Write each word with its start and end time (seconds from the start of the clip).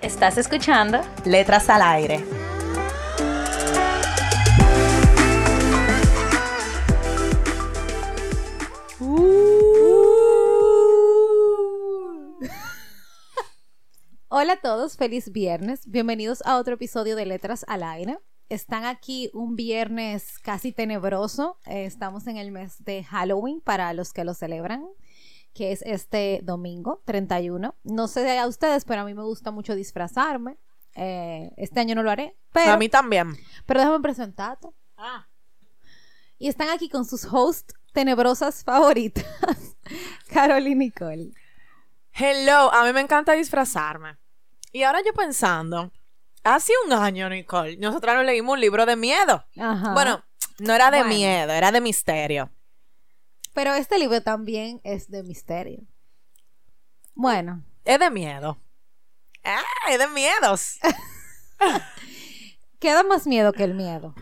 ¿Estás 0.00 0.38
escuchando? 0.38 1.00
Letras 1.24 1.68
al 1.68 1.82
aire. 1.82 2.24
Hola 14.28 14.52
a 14.52 14.60
todos, 14.62 14.96
feliz 14.96 15.32
viernes. 15.32 15.80
Bienvenidos 15.90 16.42
a 16.46 16.58
otro 16.58 16.74
episodio 16.74 17.16
de 17.16 17.26
Letras 17.26 17.64
al 17.66 17.82
Aire. 17.82 18.20
Están 18.48 18.84
aquí 18.84 19.30
un 19.34 19.56
viernes 19.56 20.38
casi 20.38 20.70
tenebroso. 20.70 21.58
Eh, 21.66 21.86
estamos 21.86 22.28
en 22.28 22.36
el 22.36 22.52
mes 22.52 22.84
de 22.84 23.02
Halloween 23.02 23.60
para 23.60 23.92
los 23.94 24.12
que 24.12 24.22
lo 24.22 24.34
celebran, 24.34 24.86
que 25.54 25.72
es 25.72 25.82
este 25.82 26.40
domingo 26.42 27.02
31. 27.04 27.74
No 27.84 28.08
sé 28.08 28.38
a 28.38 28.46
ustedes, 28.46 28.84
pero 28.84 29.02
a 29.02 29.04
mí 29.04 29.14
me 29.14 29.22
gusta 29.22 29.50
mucho 29.50 29.74
disfrazarme. 29.74 30.58
Eh, 30.94 31.52
este 31.56 31.80
año 31.80 31.94
no 31.94 32.02
lo 32.02 32.10
haré. 32.10 32.36
Pero, 32.52 32.72
a 32.72 32.76
mí 32.76 32.88
también. 32.88 33.36
Pero 33.66 33.80
déjame 33.80 34.00
presentarte. 34.00 34.68
Ah. 34.96 35.28
Y 36.38 36.48
están 36.48 36.68
aquí 36.70 36.88
con 36.88 37.04
sus 37.04 37.24
hosts 37.24 37.74
tenebrosas 37.92 38.62
favoritas, 38.62 39.24
Carol 40.32 40.66
y 40.66 40.74
Nicole. 40.74 41.32
Hello, 42.12 42.72
a 42.72 42.84
mí 42.84 42.92
me 42.92 43.00
encanta 43.00 43.32
disfrazarme. 43.32 44.18
Y 44.72 44.82
ahora 44.82 45.00
yo 45.04 45.12
pensando, 45.14 45.92
hace 46.44 46.72
un 46.86 46.92
año, 46.92 47.28
Nicole, 47.28 47.76
nosotros 47.78 48.14
nos 48.14 48.24
leímos 48.24 48.54
un 48.54 48.60
libro 48.60 48.86
de 48.86 48.96
miedo. 48.96 49.44
Bueno, 49.94 50.24
no 50.58 50.74
era 50.74 50.90
de 50.90 51.04
miedo, 51.04 51.52
era 51.52 51.72
de 51.72 51.80
misterio. 51.80 52.50
Pero 53.54 53.74
este 53.74 53.98
libro 53.98 54.22
también 54.22 54.80
es 54.84 55.10
de 55.10 55.22
misterio. 55.22 55.86
Bueno. 57.14 57.64
Es 57.84 57.98
de 57.98 58.10
miedo. 58.10 58.58
Ah, 59.44 59.62
es 59.90 59.98
de 59.98 60.08
miedos. 60.08 60.78
Queda 62.78 63.02
más 63.02 63.26
miedo 63.26 63.52
que 63.52 63.64
el 63.64 63.74
miedo. 63.74 64.14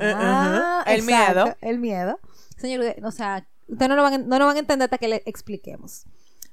Eh, 0.00 0.14
ah, 0.16 0.84
el 0.86 1.02
miedo. 1.02 1.56
El 1.60 1.78
miedo. 1.78 2.18
Señor, 2.56 2.94
o 3.04 3.10
sea, 3.10 3.46
ustedes 3.66 3.88
no 3.88 3.96
lo, 3.96 4.02
van, 4.02 4.28
no 4.28 4.38
lo 4.38 4.46
van 4.46 4.56
a 4.56 4.60
entender 4.60 4.86
hasta 4.86 4.98
que 4.98 5.08
le 5.08 5.22
expliquemos. 5.26 6.04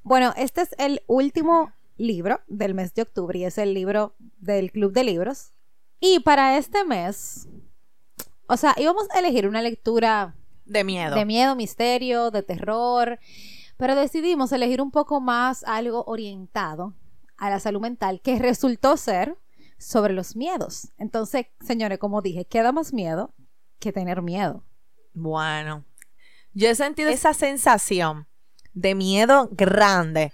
Bueno, 0.04 0.34
este 0.38 0.62
es 0.62 0.76
el 0.78 1.02
último 1.08 1.72
libro 1.98 2.42
del 2.48 2.74
mes 2.74 2.94
de 2.94 3.04
octubre 3.04 3.38
y 3.38 3.46
es 3.46 3.58
el 3.58 3.74
libro 3.74 4.16
del 4.40 4.72
Club 4.72 4.92
de 4.94 5.04
Libros. 5.04 5.54
Y 6.00 6.20
para 6.22 6.58
este 6.58 6.86
mes, 6.86 7.48
o 8.48 8.58
sea, 8.58 8.74
íbamos 8.78 9.08
a 9.12 9.20
elegir 9.20 9.48
una 9.48 9.62
lectura 9.62 10.36
de 10.70 10.84
miedo. 10.84 11.16
De 11.16 11.26
miedo, 11.26 11.56
misterio, 11.56 12.32
de 12.32 12.44
terror, 12.44 13.20
pero 13.78 13.96
decidimos 13.96 14.52
elegir 14.52 14.82
un 14.82 14.92
poco 14.92 15.20
más 15.20 15.64
algo 15.64 16.04
orientado 16.06 16.94
a 17.38 17.50
la 17.50 17.60
salud 17.60 17.82
mental, 17.82 18.22
que 18.22 18.38
resultó 18.40 18.98
ser 18.98 19.38
sobre 19.78 20.14
los 20.14 20.36
miedos. 20.36 20.92
Entonces, 20.98 21.48
señores, 21.66 21.98
como 22.00 22.22
dije, 22.22 22.46
queda 22.46 22.72
más 22.72 22.94
miedo 22.94 23.34
que 23.80 23.94
tener 23.94 24.22
miedo. 24.22 24.64
Bueno, 25.14 25.86
yo 26.54 26.70
he 26.70 26.76
sentido 26.76 27.10
esa 27.10 27.34
sensación 27.34 28.28
de 28.74 28.96
miedo 28.96 29.50
grande 29.52 30.34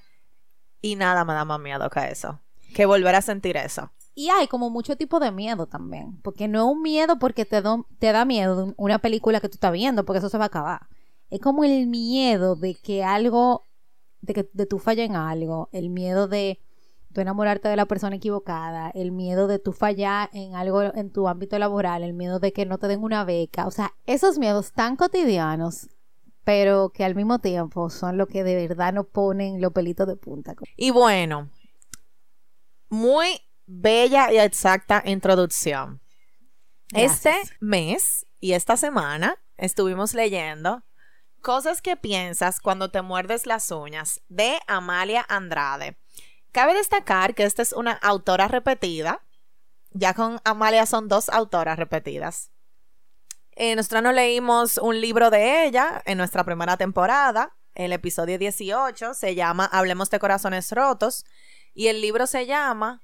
y 0.81 0.95
nada 0.95 1.23
me 1.25 1.33
da 1.33 1.45
más 1.45 1.59
miedo 1.59 1.89
que 1.89 2.07
eso, 2.07 2.41
que 2.73 2.85
volver 2.85 3.15
a 3.15 3.21
sentir 3.21 3.57
eso. 3.57 3.91
Y 4.15 4.29
hay 4.29 4.47
como 4.47 4.69
mucho 4.69 4.95
tipo 4.95 5.19
de 5.19 5.31
miedo 5.31 5.67
también, 5.67 6.21
porque 6.21 6.47
no 6.47 6.59
es 6.59 6.73
un 6.73 6.81
miedo 6.81 7.19
porque 7.19 7.45
te, 7.45 7.61
te 7.99 8.11
da 8.11 8.25
miedo 8.25 8.73
una 8.77 8.99
película 8.99 9.41
que 9.41 9.49
tú 9.49 9.55
estás 9.55 9.73
viendo, 9.73 10.05
porque 10.05 10.19
eso 10.19 10.29
se 10.29 10.37
va 10.37 10.45
a 10.45 10.47
acabar. 10.47 10.87
Es 11.29 11.41
como 11.41 11.65
el 11.65 11.87
miedo 11.87 12.55
de 12.55 12.75
que 12.75 13.03
algo, 13.03 13.63
de 14.21 14.33
que 14.33 14.49
de 14.53 14.65
tú 14.65 14.79
falles 14.79 15.09
en 15.09 15.17
algo, 15.17 15.67
el 15.73 15.89
miedo 15.89 16.29
de 16.29 16.61
tu 17.13 17.21
enamorarte 17.21 17.67
de 17.67 17.75
la 17.75 17.85
persona 17.85 18.15
equivocada, 18.15 18.89
el 18.91 19.11
miedo 19.11 19.47
de 19.47 19.59
tú 19.59 19.73
fallar 19.73 20.29
en 20.33 20.55
algo 20.55 20.81
en 20.81 21.11
tu 21.11 21.27
ámbito 21.27 21.59
laboral, 21.59 22.03
el 22.03 22.13
miedo 22.13 22.39
de 22.39 22.53
que 22.53 22.65
no 22.65 22.77
te 22.77 22.87
den 22.87 23.03
una 23.03 23.25
beca, 23.25 23.67
o 23.67 23.71
sea, 23.71 23.93
esos 24.05 24.37
miedos 24.37 24.71
tan 24.71 24.95
cotidianos 24.95 25.89
pero 26.45 26.91
que 26.91 27.03
al 27.03 27.15
mismo 27.15 27.39
tiempo 27.39 27.89
son 27.89 28.17
lo 28.17 28.27
que 28.27 28.43
de 28.43 28.67
verdad 28.67 28.93
nos 28.93 29.07
ponen 29.07 29.59
los 29.59 29.73
pelitos 29.73 30.07
de 30.07 30.15
punta. 30.15 30.55
Y 30.77 30.91
bueno, 30.91 31.49
muy 32.89 33.41
bella 33.65 34.31
y 34.31 34.37
exacta 34.37 35.01
introducción. 35.05 36.01
Este 36.93 37.33
mes 37.59 38.25
y 38.39 38.53
esta 38.53 38.77
semana 38.77 39.37
estuvimos 39.57 40.13
leyendo 40.13 40.83
Cosas 41.45 41.83
que 41.83 41.95
piensas 41.95 42.59
cuando 42.59 42.89
te 42.89 43.03
muerdes 43.03 43.45
las 43.45 43.69
uñas 43.69 44.19
de 44.29 44.57
Amalia 44.65 45.23
Andrade. 45.29 45.95
Cabe 46.51 46.73
destacar 46.73 47.35
que 47.35 47.43
esta 47.43 47.61
es 47.61 47.71
una 47.71 47.91
autora 47.91 48.47
repetida. 48.47 49.23
Ya 49.91 50.15
con 50.15 50.39
Amalia 50.43 50.87
son 50.87 51.07
dos 51.07 51.29
autoras 51.29 51.77
repetidas. 51.77 52.49
Eh, 53.51 53.75
nosotros 53.75 54.01
nos 54.01 54.15
leímos 54.15 54.79
un 54.79 54.99
libro 54.99 55.29
de 55.29 55.67
ella 55.67 56.01
en 56.07 56.17
nuestra 56.17 56.43
primera 56.43 56.77
temporada. 56.77 57.55
El 57.75 57.93
episodio 57.93 58.39
18 58.39 59.13
se 59.13 59.35
llama 59.35 59.69
Hablemos 59.71 60.09
de 60.09 60.17
Corazones 60.17 60.71
Rotos. 60.71 61.25
Y 61.75 61.89
el 61.89 62.01
libro 62.01 62.25
se 62.25 62.47
llama 62.47 63.03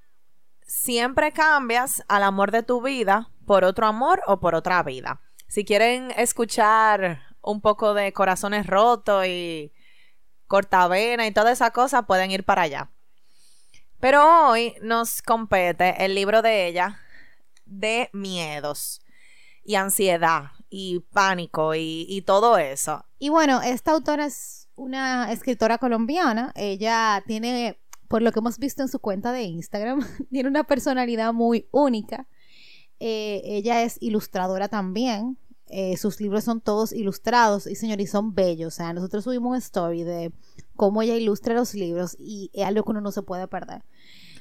Siempre 0.72 1.34
cambias 1.34 2.02
al 2.08 2.24
amor 2.24 2.50
de 2.50 2.64
tu 2.64 2.82
vida 2.82 3.30
por 3.46 3.66
otro 3.66 3.88
amor 3.88 4.22
o 4.26 4.40
por 4.40 4.56
otra 4.56 4.82
vida. 4.84 5.20
Si 5.50 5.66
quieren 5.66 6.12
escuchar 6.16 7.20
un 7.42 7.60
poco 7.60 7.94
de 7.94 8.14
corazones 8.14 8.68
rotos 8.68 9.26
y 9.28 9.74
cortavena 10.48 11.28
y 11.28 11.34
toda 11.34 11.52
esa 11.52 11.72
cosa, 11.72 12.04
pueden 12.04 12.32
ir 12.32 12.46
para 12.46 12.62
allá. 12.62 12.90
Pero 14.00 14.48
hoy 14.48 14.74
nos 14.82 15.22
compete 15.22 16.06
el 16.06 16.16
libro 16.16 16.42
de 16.42 16.68
ella 16.68 17.02
de 17.66 18.10
miedos 18.14 19.02
y 19.66 19.76
ansiedad 19.76 20.52
y 20.70 21.02
pánico 21.12 21.76
y, 21.76 22.24
todo 22.26 22.58
eso. 22.58 23.06
Y 23.20 23.28
bueno, 23.28 23.62
esta 23.62 23.92
autora 23.92 24.26
es 24.26 24.70
una 24.76 25.34
escritora 25.34 25.80
colombiana. 25.80 26.54
Ella 26.56 27.22
tiene, 27.28 27.81
por 28.12 28.22
lo 28.22 28.34
que 28.34 28.40
hemos 28.40 28.60
visto 28.60 28.82
en 28.82 28.90
su 28.90 29.00
cuenta 29.00 29.32
de 29.32 29.44
Instagram, 29.44 30.02
tiene 30.30 30.50
una 30.50 30.66
personalidad 30.66 31.32
muy 31.34 31.68
única. 31.72 32.28
Eh, 33.00 33.42
ella 33.46 33.84
es 33.84 33.98
ilustradora 34.02 34.68
también. 34.68 35.38
Eh, 35.68 35.96
sus 35.96 36.20
libros 36.20 36.44
son 36.44 36.60
todos 36.60 36.92
ilustrados 36.92 37.66
y 37.66 37.76
señor, 37.76 38.02
y 38.02 38.08
son 38.08 38.36
bellos. 38.36 38.74
O 38.74 38.76
sea, 38.76 38.92
nosotros 38.92 39.24
subimos 39.24 39.52
un 39.52 39.58
story 39.58 40.04
de 40.04 40.34
cómo 40.76 41.02
ella 41.02 41.16
ilustra 41.16 41.56
los 41.56 41.74
libros 41.74 42.18
y 42.20 42.52
es 42.54 42.66
algo 42.66 42.84
que 42.84 42.92
uno 42.92 43.00
no 43.00 43.14
se 43.14 43.22
puede 43.22 43.48
perder. 43.48 43.82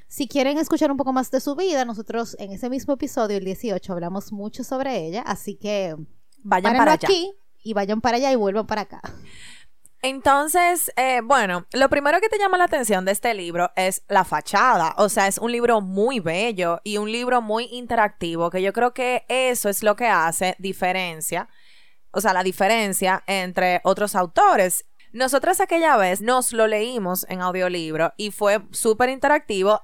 Si 0.08 0.26
quieren 0.26 0.58
escuchar 0.58 0.90
un 0.90 0.96
poco 0.96 1.12
más 1.12 1.30
de 1.30 1.38
su 1.38 1.54
vida, 1.54 1.84
nosotros 1.84 2.34
en 2.40 2.50
ese 2.50 2.68
mismo 2.68 2.94
episodio, 2.94 3.36
el 3.36 3.44
18, 3.44 3.92
hablamos 3.92 4.32
mucho 4.32 4.64
sobre 4.64 5.06
ella, 5.06 5.22
así 5.22 5.54
que 5.54 5.94
vayan 6.42 6.76
para 6.76 6.94
allá. 6.94 7.06
aquí 7.06 7.32
y 7.62 7.74
vayan 7.74 8.00
para 8.00 8.16
allá 8.16 8.32
y 8.32 8.34
vuelvan 8.34 8.66
para 8.66 8.80
acá. 8.80 9.00
Entonces, 10.02 10.90
eh, 10.96 11.20
bueno, 11.22 11.66
lo 11.72 11.88
primero 11.90 12.20
que 12.20 12.28
te 12.28 12.38
llama 12.38 12.56
la 12.56 12.64
atención 12.64 13.04
de 13.04 13.12
este 13.12 13.34
libro 13.34 13.70
es 13.76 14.02
la 14.08 14.24
fachada. 14.24 14.94
O 14.96 15.08
sea, 15.08 15.26
es 15.26 15.38
un 15.38 15.52
libro 15.52 15.80
muy 15.80 16.20
bello 16.20 16.80
y 16.84 16.96
un 16.96 17.12
libro 17.12 17.42
muy 17.42 17.64
interactivo, 17.70 18.50
que 18.50 18.62
yo 18.62 18.72
creo 18.72 18.94
que 18.94 19.24
eso 19.28 19.68
es 19.68 19.82
lo 19.82 19.96
que 19.96 20.06
hace 20.06 20.56
diferencia, 20.58 21.48
o 22.12 22.20
sea, 22.20 22.32
la 22.32 22.42
diferencia 22.42 23.22
entre 23.26 23.80
otros 23.84 24.14
autores. 24.14 24.86
Nosotras 25.12 25.60
aquella 25.60 25.96
vez 25.96 26.22
nos 26.22 26.52
lo 26.52 26.66
leímos 26.66 27.26
en 27.28 27.42
audiolibro 27.42 28.14
y 28.16 28.30
fue 28.30 28.60
súper 28.70 29.10
interactivo 29.10 29.82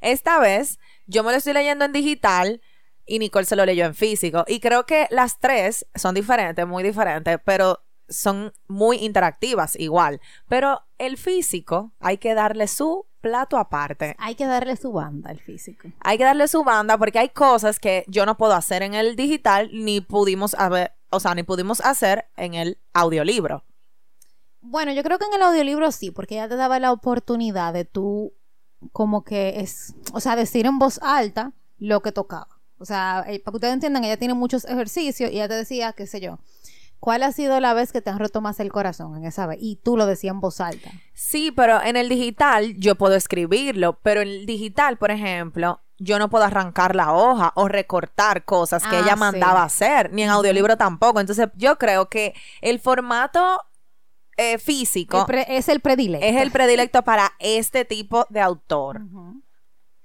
esta 0.00 0.38
vez 0.38 0.78
yo 1.06 1.24
me 1.24 1.32
lo 1.32 1.38
estoy 1.38 1.52
leyendo 1.52 1.84
en 1.84 1.92
digital 1.92 2.60
y 3.06 3.18
Nicole 3.18 3.46
se 3.46 3.56
lo 3.56 3.64
leyó 3.64 3.86
en 3.86 3.94
físico. 3.94 4.44
Y 4.46 4.60
creo 4.60 4.84
que 4.84 5.06
las 5.10 5.38
tres 5.40 5.86
son 5.94 6.14
diferentes, 6.14 6.66
muy 6.66 6.82
diferentes, 6.82 7.38
pero 7.44 7.82
son 8.08 8.52
muy 8.66 8.98
interactivas 8.98 9.76
igual. 9.78 10.20
Pero 10.48 10.82
el 10.98 11.16
físico 11.16 11.92
hay 12.00 12.18
que 12.18 12.34
darle 12.34 12.68
su 12.68 13.06
plato 13.20 13.56
aparte. 13.56 14.14
Hay 14.18 14.34
que 14.34 14.46
darle 14.46 14.76
su 14.76 14.92
banda 14.92 15.30
al 15.30 15.40
físico. 15.40 15.88
Hay 16.00 16.18
que 16.18 16.24
darle 16.24 16.48
su 16.48 16.64
banda 16.64 16.96
porque 16.98 17.18
hay 17.18 17.28
cosas 17.30 17.78
que 17.78 18.04
yo 18.08 18.26
no 18.26 18.36
puedo 18.36 18.54
hacer 18.54 18.82
en 18.82 18.94
el 18.94 19.16
digital 19.16 19.70
ni 19.72 20.00
pudimos 20.00 20.54
haber, 20.54 20.92
o 21.10 21.20
sea, 21.20 21.34
ni 21.34 21.42
pudimos 21.42 21.80
hacer 21.80 22.26
en 22.36 22.54
el 22.54 22.78
audiolibro. 22.92 23.64
Bueno, 24.60 24.92
yo 24.92 25.02
creo 25.02 25.18
que 25.18 25.26
en 25.26 25.34
el 25.34 25.42
audiolibro 25.42 25.90
sí, 25.92 26.10
porque 26.10 26.36
ya 26.36 26.48
te 26.48 26.56
daba 26.56 26.78
la 26.78 26.92
oportunidad 26.92 27.72
de 27.72 27.84
tú 27.84 28.34
como 28.92 29.24
que 29.24 29.60
es, 29.60 29.94
o 30.12 30.20
sea, 30.20 30.36
decir 30.36 30.66
en 30.66 30.78
voz 30.78 31.00
alta 31.02 31.52
lo 31.78 32.00
que 32.00 32.12
tocaba. 32.12 32.58
O 32.78 32.84
sea, 32.84 33.24
eh, 33.26 33.40
para 33.40 33.52
que 33.52 33.56
ustedes 33.56 33.74
entiendan, 33.74 34.04
ella 34.04 34.16
tiene 34.16 34.34
muchos 34.34 34.64
ejercicios 34.64 35.30
y 35.30 35.34
ella 35.34 35.48
te 35.48 35.54
decía, 35.54 35.92
qué 35.92 36.06
sé 36.06 36.20
yo, 36.20 36.38
¿cuál 37.00 37.22
ha 37.22 37.32
sido 37.32 37.58
la 37.60 37.74
vez 37.74 37.92
que 37.92 38.00
te 38.02 38.10
han 38.10 38.18
roto 38.18 38.40
más 38.40 38.60
el 38.60 38.70
corazón 38.72 39.16
en 39.16 39.24
esa 39.24 39.46
vez? 39.46 39.58
Y 39.60 39.76
tú 39.76 39.96
lo 39.96 40.06
decías 40.06 40.32
en 40.34 40.40
voz 40.40 40.60
alta. 40.60 40.90
Sí, 41.14 41.50
pero 41.50 41.82
en 41.82 41.96
el 41.96 42.08
digital 42.08 42.74
yo 42.78 42.94
puedo 42.96 43.14
escribirlo, 43.14 43.98
pero 44.02 44.20
en 44.22 44.28
el 44.28 44.46
digital, 44.46 44.96
por 44.98 45.10
ejemplo, 45.10 45.80
yo 45.98 46.18
no 46.18 46.30
puedo 46.30 46.44
arrancar 46.44 46.94
la 46.94 47.12
hoja 47.12 47.52
o 47.56 47.66
recortar 47.68 48.44
cosas 48.44 48.82
que 48.86 48.96
Ah, 48.96 49.00
ella 49.00 49.14
sí. 49.14 49.18
mandaba 49.18 49.64
hacer, 49.64 50.12
ni 50.12 50.22
en 50.22 50.30
audiolibro 50.30 50.76
tampoco. 50.76 51.18
Entonces, 51.20 51.48
yo 51.56 51.76
creo 51.78 52.08
que 52.08 52.34
el 52.60 52.78
formato 52.78 53.62
eh, 54.36 54.58
físico 54.58 55.26
El 55.28 55.38
es 55.48 55.68
el 55.68 55.80
predilecto. 55.80 56.24
es 56.24 56.36
el 56.40 56.52
predilecto 56.52 57.02
para 57.02 57.32
este 57.40 57.84
tipo 57.84 58.24
de 58.30 58.40
autor. 58.40 59.00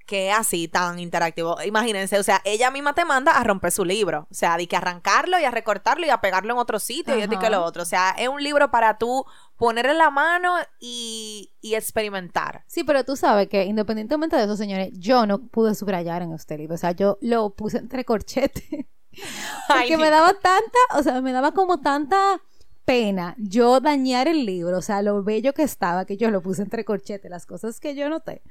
Que 0.06 0.30
es 0.30 0.36
así 0.36 0.68
tan 0.68 1.00
interactivo. 1.00 1.58
Imagínense, 1.66 2.20
o 2.20 2.24
sea, 2.24 2.42
ella 2.44 2.72
misma 2.72 2.94
te 2.94 3.06
manda 3.06 3.32
a 3.32 3.44
romper 3.44 3.72
su 3.72 3.86
libro. 3.86 4.28
O 4.30 4.34
sea, 4.34 4.58
de 4.58 4.68
que 4.68 4.76
arrancarlo 4.76 5.40
y 5.40 5.44
a 5.46 5.52
recortarlo 5.52 6.06
y 6.06 6.10
a 6.10 6.20
pegarlo 6.20 6.54
en 6.54 6.60
otro 6.60 6.80
sitio 6.80 7.18
y 7.18 7.22
esto 7.22 7.36
y 7.36 7.40
que 7.40 7.50
lo 7.50 7.64
otro. 7.64 7.84
O 7.84 7.86
sea, 7.86 8.12
es 8.18 8.28
un 8.28 8.44
libro 8.44 8.70
para 8.70 8.98
tú 8.98 9.26
poner 9.56 9.86
en 9.86 9.98
la 9.98 10.10
mano 10.10 10.56
y, 10.80 11.54
y 11.62 11.76
experimentar. 11.76 12.64
Sí, 12.68 12.84
pero 12.84 13.06
tú 13.06 13.16
sabes 13.16 13.48
que 13.48 13.64
independientemente 13.66 14.36
de 14.36 14.44
eso, 14.44 14.58
señores, 14.58 14.90
yo 14.94 15.26
no 15.26 15.48
pude 15.48 15.74
subrayar 15.76 16.22
en 16.22 16.34
este 16.34 16.58
libro. 16.58 16.76
O 16.76 16.78
sea, 16.78 16.92
yo 16.92 17.18
lo 17.22 17.52
puse 17.52 17.78
entre 17.78 18.04
corchetes. 18.04 18.64
Ay, 19.70 19.90
Porque 19.90 19.98
me 19.98 20.06
Nico. 20.06 20.16
daba 20.16 20.34
tanta, 20.34 20.78
o 20.96 21.04
sea, 21.04 21.22
me 21.22 21.32
daba 21.32 21.52
como 21.54 21.80
tanta 21.80 22.42
pena 22.86 23.36
yo 23.38 23.80
dañar 23.80 24.28
el 24.28 24.46
libro, 24.46 24.78
o 24.78 24.82
sea, 24.82 25.02
lo 25.02 25.24
bello 25.24 25.54
que 25.54 25.64
estaba, 25.64 26.06
que 26.06 26.18
yo 26.18 26.30
lo 26.32 26.42
puse 26.42 26.64
entre 26.64 26.84
corchetes, 26.84 27.32
las 27.32 27.46
cosas 27.46 27.80
que 27.80 27.96
yo 27.96 28.10
noté. 28.10 28.42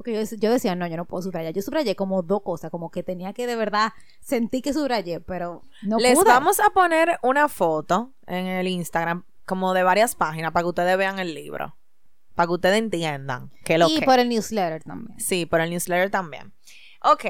Porque 0.00 0.14
yo, 0.14 0.36
yo 0.38 0.50
decía, 0.50 0.74
no, 0.74 0.86
yo 0.86 0.96
no 0.96 1.04
puedo 1.04 1.20
subrayar. 1.22 1.52
Yo 1.52 1.60
subrayé 1.60 1.94
como 1.94 2.22
dos 2.22 2.40
cosas, 2.40 2.70
como 2.70 2.90
que 2.90 3.02
tenía 3.02 3.34
que 3.34 3.46
de 3.46 3.54
verdad 3.54 3.92
sentir 4.18 4.62
que 4.62 4.72
subrayé, 4.72 5.20
pero 5.20 5.60
no 5.82 5.98
Les 5.98 6.14
pude. 6.14 6.24
vamos 6.24 6.58
a 6.58 6.70
poner 6.70 7.18
una 7.22 7.48
foto 7.50 8.14
en 8.26 8.46
el 8.46 8.66
Instagram, 8.66 9.26
como 9.44 9.74
de 9.74 9.82
varias 9.82 10.14
páginas, 10.14 10.52
para 10.52 10.62
que 10.64 10.68
ustedes 10.70 10.96
vean 10.96 11.18
el 11.18 11.34
libro. 11.34 11.76
Para 12.34 12.46
que 12.46 12.52
ustedes 12.54 12.78
entiendan 12.78 13.50
que 13.62 13.76
lo 13.76 13.90
y 13.90 13.98
que. 14.00 14.06
por 14.06 14.18
el 14.18 14.30
newsletter 14.30 14.82
también. 14.84 15.20
Sí, 15.20 15.44
por 15.44 15.60
el 15.60 15.68
newsletter 15.68 16.08
también. 16.10 16.54
Ok. 17.02 17.26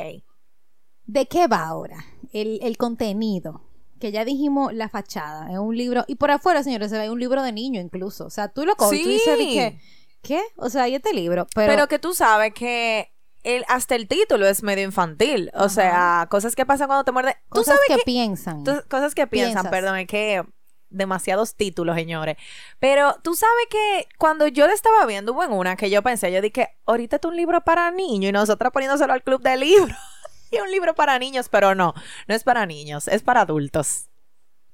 ¿De 1.06 1.26
qué 1.26 1.48
va 1.48 1.66
ahora? 1.66 1.96
El, 2.32 2.60
el 2.62 2.76
contenido. 2.76 3.62
Que 3.98 4.12
ya 4.12 4.24
dijimos 4.24 4.72
la 4.72 4.88
fachada. 4.88 5.50
Es 5.50 5.58
un 5.58 5.76
libro. 5.76 6.04
Y 6.06 6.14
por 6.14 6.30
afuera, 6.30 6.62
señores, 6.62 6.90
se 6.90 6.98
ve 6.98 7.10
un 7.10 7.18
libro 7.18 7.42
de 7.42 7.50
niño 7.50 7.80
incluso. 7.80 8.26
O 8.26 8.30
sea, 8.30 8.46
tú 8.46 8.64
lo 8.64 8.76
coges 8.76 9.00
y 9.00 9.02
tú 9.02 9.08
dices 9.08 9.36
Sí. 9.38 9.54
que, 9.54 9.80
¿qué? 10.22 10.42
O 10.56 10.68
sea, 10.70 10.88
y 10.88 10.94
este 10.94 11.12
libro. 11.12 11.46
Pero, 11.54 11.72
Pero, 11.72 11.88
que 11.88 11.98
tú 11.98 12.14
sabes 12.14 12.52
que 12.54 13.12
el, 13.42 13.64
hasta 13.68 13.94
el 13.94 14.06
título 14.08 14.46
es 14.46 14.62
medio 14.62 14.84
infantil. 14.84 15.50
O 15.54 15.68
sea, 15.68 16.26
cosas 16.30 16.54
que 16.54 16.66
pasan 16.66 16.86
cuando 16.88 17.04
te 17.04 17.12
muerde. 17.12 17.36
Tú 17.50 17.60
cosas 17.60 17.76
sabes 17.76 17.80
que, 17.88 17.96
que. 17.96 18.02
piensan. 18.04 18.64
tú- 18.64 18.82
cosas 18.88 19.14
que 19.14 19.26
piensan, 19.26 19.62
Piensas. 19.62 19.70
perdón, 19.70 19.96
es 19.98 20.06
que 20.06 20.42
demasiados 20.90 21.54
títulos, 21.54 21.96
señores. 21.96 22.36
Pero 22.78 23.14
tú 23.22 23.34
sabes 23.34 23.66
que 23.70 24.08
cuando 24.18 24.46
yo 24.48 24.66
le 24.66 24.72
estaba 24.72 25.06
viendo, 25.06 25.32
hubo 25.32 25.44
en 25.44 25.52
una 25.52 25.76
que 25.76 25.88
yo 25.88 26.02
pensé, 26.02 26.32
yo 26.32 26.40
dije, 26.42 26.76
ahorita 26.86 27.16
es 27.16 27.24
un 27.24 27.36
libro 27.36 27.60
para 27.62 27.90
niños 27.92 28.28
y 28.28 28.32
nosotros 28.32 28.72
poniéndoselo 28.72 29.12
al 29.12 29.22
club 29.22 29.40
de 29.42 29.56
libros. 29.56 29.96
y 30.50 30.58
un 30.58 30.70
libro 30.70 30.94
para 30.94 31.18
niños, 31.18 31.48
pero 31.48 31.74
no, 31.76 31.94
no 32.26 32.34
es 32.34 32.42
para 32.42 32.66
niños, 32.66 33.06
es 33.08 33.22
para 33.22 33.42
adultos. 33.42 34.09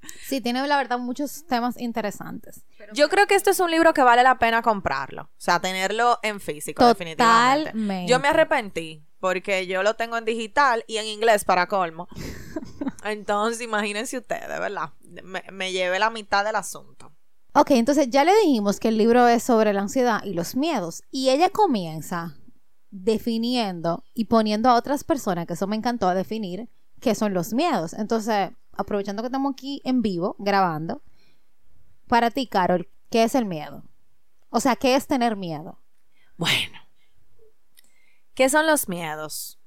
Sí, 0.27 0.41
tiene 0.41 0.67
la 0.67 0.77
verdad 0.77 0.99
muchos 0.99 1.47
temas 1.47 1.79
interesantes. 1.79 2.65
Yo 2.93 3.09
creo 3.09 3.27
que 3.27 3.37
esto 3.37 3.51
es 3.51 3.61
un 3.61 3.71
libro 3.71 3.95
que 3.95 4.03
vale 4.03 4.25
la 4.25 4.39
pena 4.39 4.61
comprarlo. 4.61 5.23
O 5.23 5.31
sea, 5.37 5.61
tenerlo 5.61 6.19
en 6.23 6.41
físico, 6.41 6.85
definitivamente. 6.85 7.71
Totalmente. 7.71 8.11
Yo 8.11 8.19
me 8.19 8.29
arrepentí 8.29 9.07
porque 9.21 9.67
yo 9.69 9.85
lo 9.85 9.95
tengo 9.95 10.17
en 10.17 10.25
digital 10.25 10.85
y 10.89 10.97
en 10.97 11.07
inglés 11.07 11.45
para 11.45 11.69
colmo. 11.69 12.09
Entonces, 13.05 13.61
imagínense 13.63 14.19
ustedes, 14.19 14.49
¿verdad? 14.49 14.91
Me, 15.23 15.45
me 15.53 15.71
llevé 15.71 15.99
la 16.01 16.11
mitad 16.11 16.45
del 16.45 16.57
asunto. 16.57 17.13
Ok, 17.59 17.71
entonces 17.71 18.11
ya 18.11 18.23
le 18.23 18.37
dijimos 18.41 18.79
que 18.79 18.89
el 18.89 18.99
libro 18.99 19.27
es 19.29 19.43
sobre 19.43 19.73
la 19.73 19.81
ansiedad 19.81 20.23
y 20.25 20.35
los 20.35 20.57
miedos. 20.57 21.03
Y 21.11 21.31
ella 21.31 21.49
comienza 21.49 22.37
definiendo 22.91 24.05
y 24.13 24.27
poniendo 24.27 24.69
a 24.69 24.75
otras 24.75 25.05
personas, 25.05 25.47
que 25.47 25.55
eso 25.55 25.67
me 25.67 25.77
encantó 25.77 26.07
a 26.07 26.15
definir, 26.15 26.69
qué 27.01 27.15
son 27.15 27.33
los 27.33 27.55
miedos. 27.55 27.95
Entonces, 27.95 28.51
aprovechando 28.77 29.23
que 29.23 29.27
estamos 29.27 29.53
aquí 29.53 29.81
en 29.85 30.03
vivo, 30.03 30.37
grabando, 30.39 31.03
para 32.09 32.31
ti, 32.31 32.47
Carol, 32.47 32.89
¿qué 33.11 33.25
es 33.25 33.35
el 33.35 33.45
miedo? 33.47 33.85
O 34.51 34.61
sea, 34.61 34.77
¿qué 34.77 34.95
es 34.95 35.07
tener 35.07 35.37
miedo? 35.37 35.81
Bueno. 36.37 36.79
¿Qué 38.35 38.49
son 38.49 38.67
los 38.67 38.89
miedos? 38.89 39.59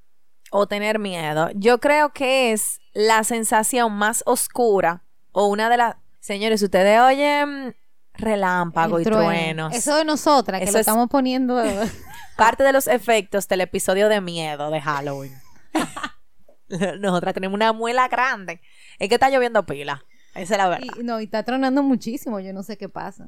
O 0.50 0.66
tener 0.66 0.98
miedo. 0.98 1.50
Yo 1.54 1.78
creo 1.78 2.12
que 2.12 2.52
es 2.52 2.80
la 2.92 3.24
sensación 3.24 3.92
más 3.92 4.22
oscura 4.26 5.04
o 5.32 5.46
una 5.46 5.68
de 5.68 5.76
las... 5.76 5.96
Señores, 6.20 6.62
ustedes 6.62 7.00
oyen 7.00 7.76
relámpago 8.14 8.96
El 8.96 9.02
y 9.02 9.04
trueno. 9.04 9.24
truenos. 9.24 9.74
Eso 9.74 9.96
de 9.96 10.04
nosotras, 10.04 10.58
que 10.60 10.64
Eso 10.64 10.74
lo 10.74 10.78
es- 10.80 10.86
estamos 10.86 11.08
poniendo... 11.08 11.62
parte 12.36 12.62
de 12.64 12.72
los 12.72 12.86
efectos 12.86 13.46
del 13.48 13.60
episodio 13.60 14.08
de 14.08 14.20
miedo 14.22 14.70
de 14.70 14.80
Halloween. 14.80 15.34
Nosotras 17.00 17.34
tenemos 17.34 17.54
una 17.54 17.72
muela 17.72 18.08
grande. 18.08 18.60
Es 19.00 19.08
que 19.08 19.16
está 19.16 19.30
lloviendo 19.30 19.66
pila. 19.66 20.04
Esa 20.34 20.54
es 20.54 20.58
la 20.58 20.68
verdad. 20.68 20.86
y, 20.96 21.02
no, 21.02 21.20
y 21.20 21.24
está 21.24 21.42
tronando 21.42 21.82
muchísimo, 21.82 22.38
yo 22.38 22.52
no 22.52 22.62
sé 22.62 22.78
qué 22.78 22.88
pasa. 22.88 23.26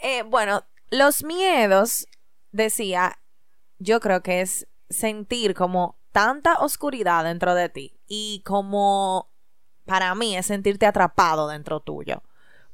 Eh, 0.00 0.22
bueno, 0.22 0.64
los 0.90 1.22
miedos, 1.22 2.06
decía, 2.52 3.18
yo 3.78 4.00
creo 4.00 4.22
que 4.22 4.40
es 4.40 4.66
sentir 4.88 5.54
como 5.54 5.98
tanta 6.12 6.54
oscuridad 6.60 7.24
dentro 7.24 7.54
de 7.54 7.68
ti 7.68 8.00
y 8.06 8.42
como 8.46 9.30
para 9.84 10.14
mí 10.14 10.36
es 10.36 10.46
sentirte 10.46 10.86
atrapado 10.86 11.48
dentro 11.48 11.80
tuyo. 11.80 12.22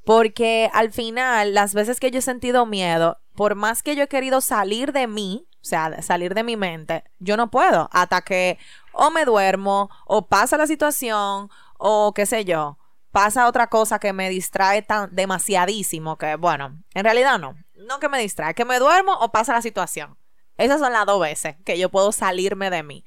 Porque 0.05 0.71
al 0.75 0.93
final, 0.93 1.55
las 1.55 1.73
veces 1.73 1.99
que 1.99 2.11
yo 2.11 2.19
he 2.19 2.23
sentido 2.23 2.67
miedo, 2.67 3.19
por 3.35 3.55
más 3.55 3.83
que 3.83 3.97
yo 3.97 4.05
he 4.05 4.09
querido 4.09 4.41
salir 4.43 4.93
de 4.93 5.07
mí, 5.07 5.47
o 5.51 5.65
sea, 5.65 6.03
salir 6.03 6.35
de 6.35 6.43
mi 6.43 6.57
mente, 6.57 7.05
yo 7.19 7.39
no 7.39 7.51
puedo 7.51 7.89
hasta 7.91 8.21
que 8.21 8.59
o 8.93 9.11
me 9.11 9.25
duermo 9.25 9.89
o 10.07 10.27
pasa 10.27 10.59
la 10.59 10.67
situación 10.67 11.49
o 11.79 12.13
qué 12.15 12.27
sé 12.27 12.45
yo, 12.45 12.79
pasa 13.11 13.47
otra 13.47 13.69
cosa 13.69 13.99
que 13.99 14.13
me 14.13 14.29
distrae 14.31 14.83
tan 14.83 15.15
demasiadísimo 15.15 16.17
que, 16.19 16.37
bueno, 16.37 16.83
en 16.95 17.05
realidad 17.05 17.39
no, 17.39 17.57
no 17.87 18.01
que 18.01 18.09
me 18.09 18.19
distrae, 18.19 18.55
que 18.55 18.65
me 18.65 18.79
duermo 18.79 19.13
o 19.21 19.31
pasa 19.31 19.53
la 19.53 19.63
situación. 19.63 20.17
Esas 20.57 20.81
son 20.81 20.93
las 20.93 21.07
dos 21.07 21.21
veces 21.21 21.57
que 21.65 21.79
yo 21.79 21.91
puedo 21.91 22.13
salirme 22.13 22.71
de 22.71 22.83
mí. 22.83 23.05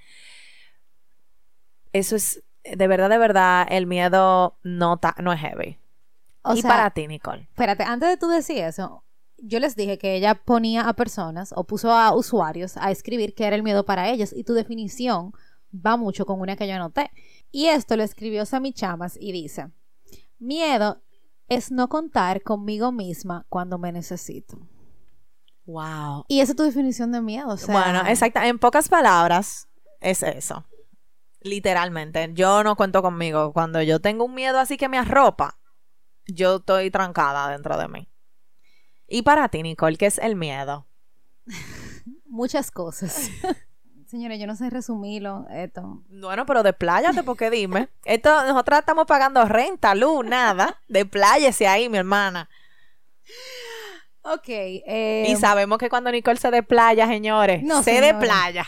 Eso 1.94 2.16
es, 2.16 2.44
de 2.64 2.88
verdad, 2.88 3.10
de 3.10 3.18
verdad, 3.18 3.68
el 3.70 3.88
miedo 3.88 4.58
no, 4.64 4.98
ta- 4.98 5.16
no 5.20 5.34
es 5.34 5.40
heavy. 5.40 5.80
O 6.44 6.54
y 6.56 6.62
sea, 6.62 6.70
para 6.70 6.92
ti, 6.92 7.08
Nicole. 7.08 7.44
Espérate, 7.44 7.84
antes 7.84 8.10
de 8.10 8.18
tú 8.18 8.28
decir 8.28 8.58
eso, 8.60 9.04
yo 9.38 9.60
les 9.60 9.76
dije 9.76 9.98
que 9.98 10.16
ella 10.16 10.36
ponía 10.36 10.88
a 10.88 10.94
personas 10.94 11.54
o 11.56 11.64
puso 11.66 11.92
a 11.92 12.14
usuarios 12.14 12.78
a 12.78 12.92
escribir 12.92 13.34
qué 13.36 13.46
era 13.46 13.56
el 13.56 13.64
miedo 13.64 13.86
para 13.86 14.10
ellos 14.10 14.34
y 14.34 14.44
tu 14.44 14.54
definición 14.54 15.34
va 15.74 15.98
mucho 15.98 16.26
con 16.26 16.40
una 16.40 16.56
que 16.56 16.68
yo 16.68 16.76
anoté. 16.76 17.12
Y 17.52 17.68
esto 17.68 17.96
lo 17.96 18.04
escribió 18.04 18.46
Sammy 18.46 18.74
Chamas 18.74 19.18
y 19.20 19.32
dice, 19.32 19.72
miedo 20.40 21.02
es 21.48 21.72
no 21.72 21.88
contar 21.88 22.44
conmigo 22.44 22.92
misma 22.92 23.46
cuando 23.50 23.78
me 23.78 23.92
necesito. 23.92 24.58
Wow. 25.66 26.26
Y 26.28 26.40
esa 26.40 26.54
es 26.54 26.56
tu 26.56 26.64
definición 26.64 27.12
de 27.12 27.22
miedo. 27.22 27.50
o 27.50 27.58
sea, 27.58 27.74
Bueno, 27.74 28.08
exacto. 28.08 28.40
En 28.42 28.58
pocas 28.58 28.90
palabras, 28.90 29.68
es 30.00 30.24
eso. 30.24 30.66
Literalmente. 31.42 32.30
Yo 32.34 32.64
no 32.64 32.76
cuento 32.76 33.02
conmigo. 33.02 33.54
Cuando 33.54 33.82
yo 33.82 34.00
tengo 34.00 34.26
un 34.26 34.34
miedo 34.34 34.60
así 34.60 34.78
que 34.78 34.90
me 34.90 34.98
arropa, 34.98 35.60
yo 36.26 36.58
estoy 36.58 36.90
trancada 36.92 37.50
dentro 37.50 37.78
de 37.78 37.88
mí. 37.88 38.10
Y 39.08 39.22
para 39.22 39.50
ti, 39.50 39.64
Nicole, 39.64 39.98
¿qué 39.98 40.08
es 40.08 40.18
el 40.18 40.36
miedo? 40.36 40.88
Muchas 42.26 42.72
cosas. 42.72 43.30
Señores, 44.08 44.40
yo 44.40 44.48
no 44.48 44.56
sé 44.56 44.70
resumirlo 44.70 45.46
esto. 45.50 46.02
Bueno, 46.10 46.46
pero 46.46 46.64
despláyate 46.64 47.24
porque 47.24 47.50
dime. 47.50 47.90
Esto, 48.06 48.30
nosotras 48.46 48.80
estamos 48.80 49.06
pagando 49.06 49.44
renta, 49.46 49.94
luz, 49.96 50.24
nada. 50.26 50.80
Despláyese 50.88 51.68
ahí, 51.68 51.90
mi 51.90 51.98
hermana. 51.98 52.50
Ok. 54.22 54.48
eh, 54.48 55.26
y 55.28 55.36
sabemos 55.36 55.78
que 55.78 55.90
cuando 55.90 56.10
Nicole 56.12 56.38
se 56.40 56.50
desplaya, 56.52 57.06
señores, 57.08 57.64
No, 57.64 57.84
se 57.84 57.92
señora. 57.96 58.08
desplaya. 58.18 58.66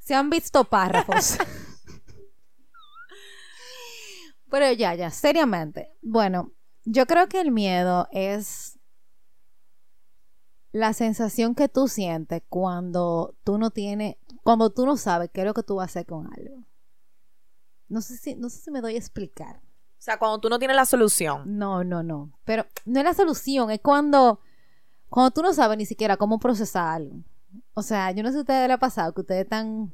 Se 0.00 0.14
han 0.14 0.30
visto 0.30 0.62
párrafos. 0.64 1.38
Pero 4.50 4.72
ya, 4.72 4.94
ya, 4.94 5.10
seriamente. 5.10 5.92
Bueno, 6.00 6.52
yo 6.84 7.06
creo 7.06 7.28
que 7.28 7.40
el 7.40 7.50
miedo 7.50 8.08
es 8.12 8.78
la 10.72 10.92
sensación 10.92 11.54
que 11.54 11.68
tú 11.68 11.88
sientes 11.88 12.42
cuando 12.48 13.34
tú 13.44 13.58
no 13.58 13.70
tienes, 13.70 14.16
cuando 14.48 14.70
tú 14.70 14.86
no 14.86 14.96
sabes 14.96 15.28
qué 15.30 15.42
es 15.42 15.46
lo 15.46 15.52
que 15.52 15.62
tú 15.62 15.74
vas 15.74 15.82
a 15.82 15.90
hacer 15.90 16.06
con 16.06 16.26
algo. 16.32 16.64
No 17.86 18.00
sé 18.00 18.16
si, 18.16 18.34
no 18.34 18.48
sé 18.48 18.60
si 18.62 18.70
me 18.70 18.80
doy 18.80 18.94
a 18.94 18.96
explicar. 18.96 19.56
O 19.56 19.60
sea, 19.98 20.18
cuando 20.18 20.40
tú 20.40 20.48
no 20.48 20.58
tienes 20.58 20.74
la 20.74 20.86
solución. 20.86 21.58
No, 21.58 21.84
no, 21.84 22.02
no. 22.02 22.32
Pero 22.46 22.64
no 22.86 22.98
es 22.98 23.04
la 23.04 23.12
solución, 23.12 23.70
es 23.70 23.80
cuando, 23.80 24.40
cuando 25.10 25.32
tú 25.32 25.42
no 25.42 25.52
sabes 25.52 25.76
ni 25.76 25.84
siquiera 25.84 26.16
cómo 26.16 26.38
procesar 26.38 26.94
algo. 26.94 27.16
O 27.74 27.82
sea, 27.82 28.10
yo 28.12 28.22
no 28.22 28.30
sé 28.30 28.32
si 28.32 28.38
a 28.38 28.40
ustedes 28.40 28.68
les 28.68 28.74
ha 28.76 28.78
pasado 28.78 29.12
que 29.12 29.20
ustedes 29.20 29.42
están 29.42 29.92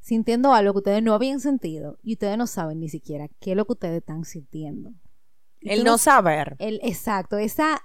sintiendo 0.00 0.52
algo 0.52 0.74
que 0.74 0.78
ustedes 0.80 1.02
no 1.02 1.14
habían 1.14 1.40
sentido 1.40 1.98
y 2.02 2.12
ustedes 2.12 2.36
no 2.36 2.46
saben 2.46 2.78
ni 2.78 2.90
siquiera 2.90 3.28
qué 3.40 3.52
es 3.52 3.56
lo 3.56 3.64
que 3.64 3.72
ustedes 3.72 4.00
están 4.00 4.26
sintiendo. 4.26 4.92
Y 5.60 5.70
El 5.70 5.78
tú 5.78 5.84
no 5.86 5.96
saber. 5.96 6.56
el 6.58 6.78
exacto, 6.82 7.38
esa, 7.38 7.80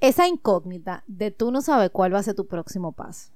esa 0.00 0.26
incógnita 0.28 1.04
de 1.06 1.30
tú 1.30 1.50
no 1.50 1.60
sabes 1.60 1.90
cuál 1.90 2.14
va 2.14 2.20
a 2.20 2.22
ser 2.22 2.34
tu 2.34 2.46
próximo 2.46 2.92
paso. 2.92 3.33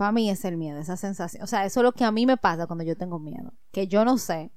Para 0.00 0.12
mí 0.12 0.30
es 0.30 0.46
el 0.46 0.56
miedo, 0.56 0.80
esa 0.80 0.96
sensación. 0.96 1.42
O 1.42 1.46
sea, 1.46 1.66
eso 1.66 1.80
es 1.80 1.84
lo 1.84 1.92
que 1.92 2.04
a 2.04 2.10
mí 2.10 2.24
me 2.24 2.38
pasa 2.38 2.66
cuando 2.66 2.84
yo 2.84 2.96
tengo 2.96 3.18
miedo. 3.18 3.52
Que 3.70 3.86
yo 3.86 4.02
no 4.06 4.16
sé. 4.16 4.50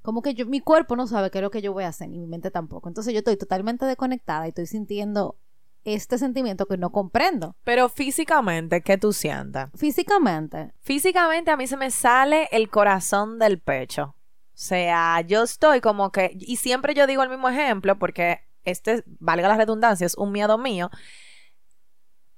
Como 0.00 0.22
que 0.22 0.32
yo, 0.32 0.46
mi 0.46 0.60
cuerpo 0.60 0.96
no 0.96 1.06
sabe 1.06 1.30
qué 1.30 1.40
es 1.40 1.42
lo 1.42 1.50
que 1.50 1.60
yo 1.60 1.74
voy 1.74 1.84
a 1.84 1.88
hacer, 1.88 2.08
ni 2.08 2.18
mi 2.18 2.26
mente 2.26 2.50
tampoco. 2.50 2.88
Entonces 2.88 3.12
yo 3.12 3.18
estoy 3.18 3.36
totalmente 3.36 3.84
desconectada 3.84 4.46
y 4.46 4.48
estoy 4.48 4.64
sintiendo 4.64 5.36
este 5.84 6.16
sentimiento 6.16 6.64
que 6.64 6.78
no 6.78 6.90
comprendo. 6.90 7.54
Pero 7.64 7.90
físicamente, 7.90 8.80
¿qué 8.80 8.96
tú 8.96 9.12
sientes? 9.12 9.66
Físicamente, 9.74 10.72
Físicamente 10.80 11.50
a 11.50 11.58
mí 11.58 11.66
se 11.66 11.76
me 11.76 11.90
sale 11.90 12.48
el 12.50 12.70
corazón 12.70 13.38
del 13.38 13.60
pecho. 13.60 14.14
O 14.14 14.16
sea, 14.54 15.20
yo 15.20 15.42
estoy 15.42 15.82
como 15.82 16.10
que, 16.12 16.34
y 16.34 16.56
siempre 16.56 16.94
yo 16.94 17.06
digo 17.06 17.22
el 17.22 17.28
mismo 17.28 17.50
ejemplo 17.50 17.98
porque 17.98 18.40
este, 18.64 19.04
valga 19.20 19.48
la 19.48 19.58
redundancia, 19.58 20.06
es 20.06 20.16
un 20.16 20.32
miedo 20.32 20.56
mío. 20.56 20.88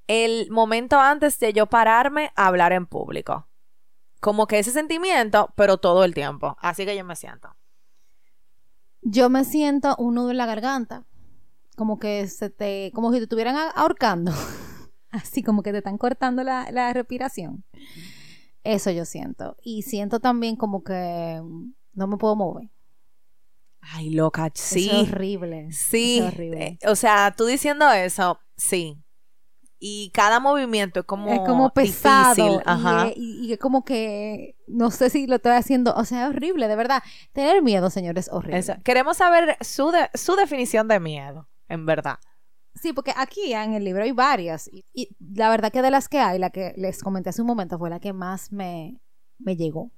El 0.07 0.51
momento 0.51 0.99
antes 1.01 1.39
de 1.39 1.53
yo 1.53 1.67
pararme 1.67 2.31
a 2.37 2.47
hablar 2.47 2.73
en 2.73 2.87
público. 2.87 3.49
Como 4.21 4.47
que 4.47 4.59
ese 4.59 4.71
sentimiento, 4.71 5.53
pero 5.57 5.79
todo 5.79 6.05
el 6.05 6.15
tiempo. 6.15 6.57
Así 6.61 6.85
que 6.85 6.97
yo 6.97 7.05
me 7.05 7.17
siento. 7.17 7.57
yo 9.03 9.29
me 9.29 9.45
siento 9.45 9.95
un 9.99 10.15
nudo 10.15 10.31
en 10.31 10.39
la 10.39 10.47
garganta. 10.47 11.05
Como 11.77 11.99
que 11.99 12.27
se 12.29 12.51
te, 12.51 12.91
como 12.95 13.13
si 13.13 13.19
te 13.19 13.25
estuvieran 13.25 13.57
ahorcando. 13.75 14.33
Así 15.11 15.43
como 15.43 15.63
que 15.63 15.73
te 15.73 15.79
están 15.79 15.99
cortando 15.99 16.43
la, 16.43 16.71
la 16.71 16.93
respiración. 16.93 17.65
Eso 18.63 18.91
yo 18.91 19.05
siento. 19.05 19.57
Y 19.63 19.83
siento 19.83 20.21
también 20.21 20.57
como 20.57 20.83
que 20.83 21.41
no 21.93 22.07
me 22.07 22.17
puedo 22.17 22.35
mover. 22.35 22.71
Ay, 23.81 24.11
loca, 24.11 24.51
sí. 24.55 24.89
Es 24.91 25.13
horrible. 25.13 25.71
Sí, 25.71 26.19
es 26.19 26.33
horrible. 26.33 26.79
o 26.87 26.97
sea, 26.97 27.35
tú 27.37 27.45
diciendo 27.45 27.91
eso, 27.93 28.41
sí. 28.57 29.04
Y 29.87 30.09
cada 30.15 30.41
movimiento 30.41 31.01
es 31.01 31.05
como, 31.07 31.31
es 31.31 31.41
como 31.41 31.69
pesado. 31.69 32.35
difícil, 32.35 32.59
y 32.59 32.63
ajá. 32.65 33.09
es- 33.09 33.15
Y, 33.19 33.57
como 33.59 33.85
que 33.85 34.57
no 34.67 34.91
sé 34.91 35.11
si 35.11 35.27
lo 35.27 35.37
estoy 35.37 35.53
haciendo. 35.53 35.93
O 35.95 36.07
sea, 36.07 36.23
es 36.25 36.31
horrible, 36.31 36.69
de 36.69 36.75
verdad. 36.77 37.03
Tener 37.35 37.61
miedo, 37.63 37.91
señores, 37.91 38.29
es 38.29 38.33
horrible. 38.33 38.59
Eso. 38.61 38.73
Queremos 38.83 39.19
saber 39.19 39.59
su, 39.61 39.91
de- 39.91 40.09
su 40.15 40.37
definición 40.37 40.89
de 40.89 41.01
miedo, 41.01 41.49
en 41.69 41.85
verdad. 41.85 42.19
Sí, 42.75 42.95
porque 42.95 43.13
aquí 43.15 43.53
en 43.53 43.75
el 43.75 43.85
libro 43.85 44.05
hay 44.05 44.13
varias. 44.13 44.71
Y, 44.73 44.87
y 44.95 45.11
la 45.35 45.51
verdad 45.51 45.71
que 45.71 45.83
de 45.83 45.91
las 45.91 46.09
que 46.09 46.19
hay, 46.19 46.39
la 46.39 46.49
que 46.49 46.73
les 46.79 47.03
comenté 47.03 47.29
hace 47.29 47.43
un 47.43 47.49
momento 47.49 47.79
fue 47.79 47.91
la 47.91 48.01
que 48.01 48.15
más 48.15 48.53
me, 48.53 49.03
me 49.39 49.55
llegó. 49.55 49.91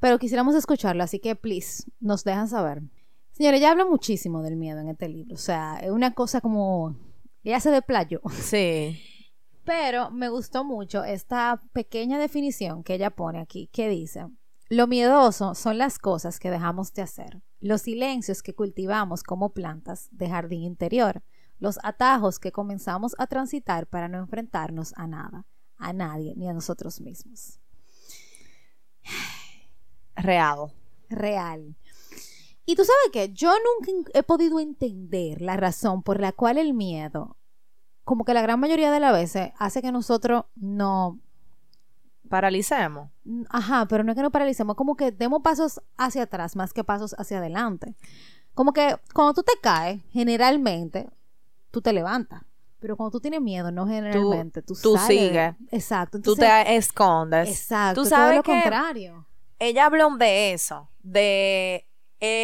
Pero 0.00 0.18
quisiéramos 0.18 0.54
escucharla, 0.54 1.04
así 1.04 1.18
que 1.18 1.36
please, 1.36 1.84
nos 2.00 2.24
dejan 2.24 2.48
saber. 2.48 2.82
Señores, 3.32 3.60
ella 3.60 3.72
habla 3.72 3.84
muchísimo 3.84 4.42
del 4.42 4.56
miedo 4.56 4.80
en 4.80 4.88
este 4.88 5.08
libro. 5.08 5.34
O 5.34 5.38
sea, 5.38 5.78
es 5.82 5.90
una 5.90 6.14
cosa 6.14 6.40
como. 6.40 6.96
Ella 7.44 7.60
se 7.60 7.70
de 7.70 7.82
playo. 7.82 8.20
Sí. 8.42 9.00
Pero 9.64 10.10
me 10.10 10.28
gustó 10.28 10.62
mucho 10.62 11.04
esta 11.04 11.62
pequeña 11.72 12.18
definición 12.18 12.84
que 12.84 12.94
ella 12.94 13.08
pone 13.10 13.40
aquí, 13.40 13.70
que 13.72 13.88
dice, 13.88 14.26
lo 14.68 14.86
miedoso 14.86 15.54
son 15.54 15.78
las 15.78 15.98
cosas 15.98 16.38
que 16.38 16.50
dejamos 16.50 16.92
de 16.92 17.00
hacer, 17.00 17.40
los 17.60 17.80
silencios 17.82 18.42
que 18.42 18.54
cultivamos 18.54 19.22
como 19.22 19.54
plantas 19.54 20.08
de 20.10 20.28
jardín 20.28 20.64
interior, 20.64 21.22
los 21.58 21.78
atajos 21.82 22.38
que 22.38 22.52
comenzamos 22.52 23.14
a 23.16 23.26
transitar 23.26 23.86
para 23.86 24.08
no 24.08 24.18
enfrentarnos 24.18 24.92
a 24.96 25.06
nada, 25.06 25.46
a 25.78 25.94
nadie, 25.94 26.34
ni 26.36 26.46
a 26.46 26.52
nosotros 26.52 27.00
mismos. 27.00 27.58
Real. 30.16 30.74
Real. 31.08 31.74
Y 32.66 32.76
tú 32.76 32.84
sabes 32.84 33.10
que 33.12 33.32
yo 33.32 33.52
nunca 33.52 34.10
he 34.18 34.22
podido 34.22 34.58
entender 34.60 35.42
la 35.42 35.56
razón 35.56 36.02
por 36.02 36.20
la 36.20 36.32
cual 36.32 36.58
el 36.58 36.72
miedo, 36.74 37.36
como 38.04 38.24
que 38.24 38.34
la 38.34 38.42
gran 38.42 38.58
mayoría 38.60 38.90
de 38.90 39.00
las 39.00 39.12
veces, 39.12 39.52
hace 39.58 39.82
que 39.82 39.92
nosotros 39.92 40.44
no 40.56 41.18
Paralicemos. 42.28 43.10
Ajá, 43.50 43.86
pero 43.86 44.02
no 44.02 44.12
es 44.12 44.16
que 44.16 44.22
nos 44.22 44.32
paralicemos, 44.32 44.76
como 44.76 44.96
que 44.96 45.12
demos 45.12 45.42
pasos 45.42 45.80
hacia 45.96 46.22
atrás 46.22 46.56
más 46.56 46.72
que 46.72 46.82
pasos 46.82 47.14
hacia 47.18 47.38
adelante. 47.38 47.94
Como 48.54 48.72
que 48.72 48.96
cuando 49.12 49.34
tú 49.34 49.42
te 49.42 49.52
caes, 49.60 50.02
generalmente, 50.10 51.08
tú 51.70 51.82
te 51.82 51.92
levantas. 51.92 52.42
Pero 52.80 52.96
cuando 52.96 53.12
tú 53.12 53.20
tienes 53.20 53.40
miedo, 53.40 53.70
no 53.70 53.86
generalmente, 53.86 54.62
tú, 54.62 54.74
tú 54.74 54.96
sales. 54.96 55.06
sigues. 55.06 55.54
Exacto. 55.70 56.20
Tú 56.20 56.32
entonces- 56.32 56.64
te 56.64 56.76
escondes. 56.76 57.48
Exacto. 57.48 58.02
Tú 58.02 58.08
todo 58.08 58.16
sabes 58.18 58.36
lo 58.36 58.42
que 58.42 58.52
contrario. 58.52 59.26
ella 59.58 59.86
habló 59.86 60.16
de 60.16 60.52
eso, 60.52 60.88
de 61.02 61.86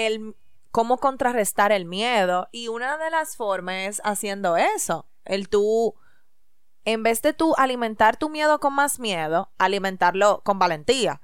el 0.06 0.36
cómo 0.70 0.98
contrarrestar 0.98 1.72
el 1.72 1.84
miedo 1.84 2.48
y 2.52 2.68
una 2.68 2.96
de 2.96 3.10
las 3.10 3.36
formas 3.36 3.74
es 3.88 4.00
haciendo 4.04 4.56
eso, 4.56 5.06
el 5.24 5.48
tú 5.48 5.94
en 6.84 7.02
vez 7.02 7.22
de 7.22 7.32
tú 7.32 7.54
alimentar 7.56 8.16
tu 8.16 8.28
miedo 8.30 8.60
con 8.60 8.74
más 8.74 8.98
miedo, 8.98 9.50
alimentarlo 9.58 10.42
con 10.44 10.58
valentía. 10.58 11.20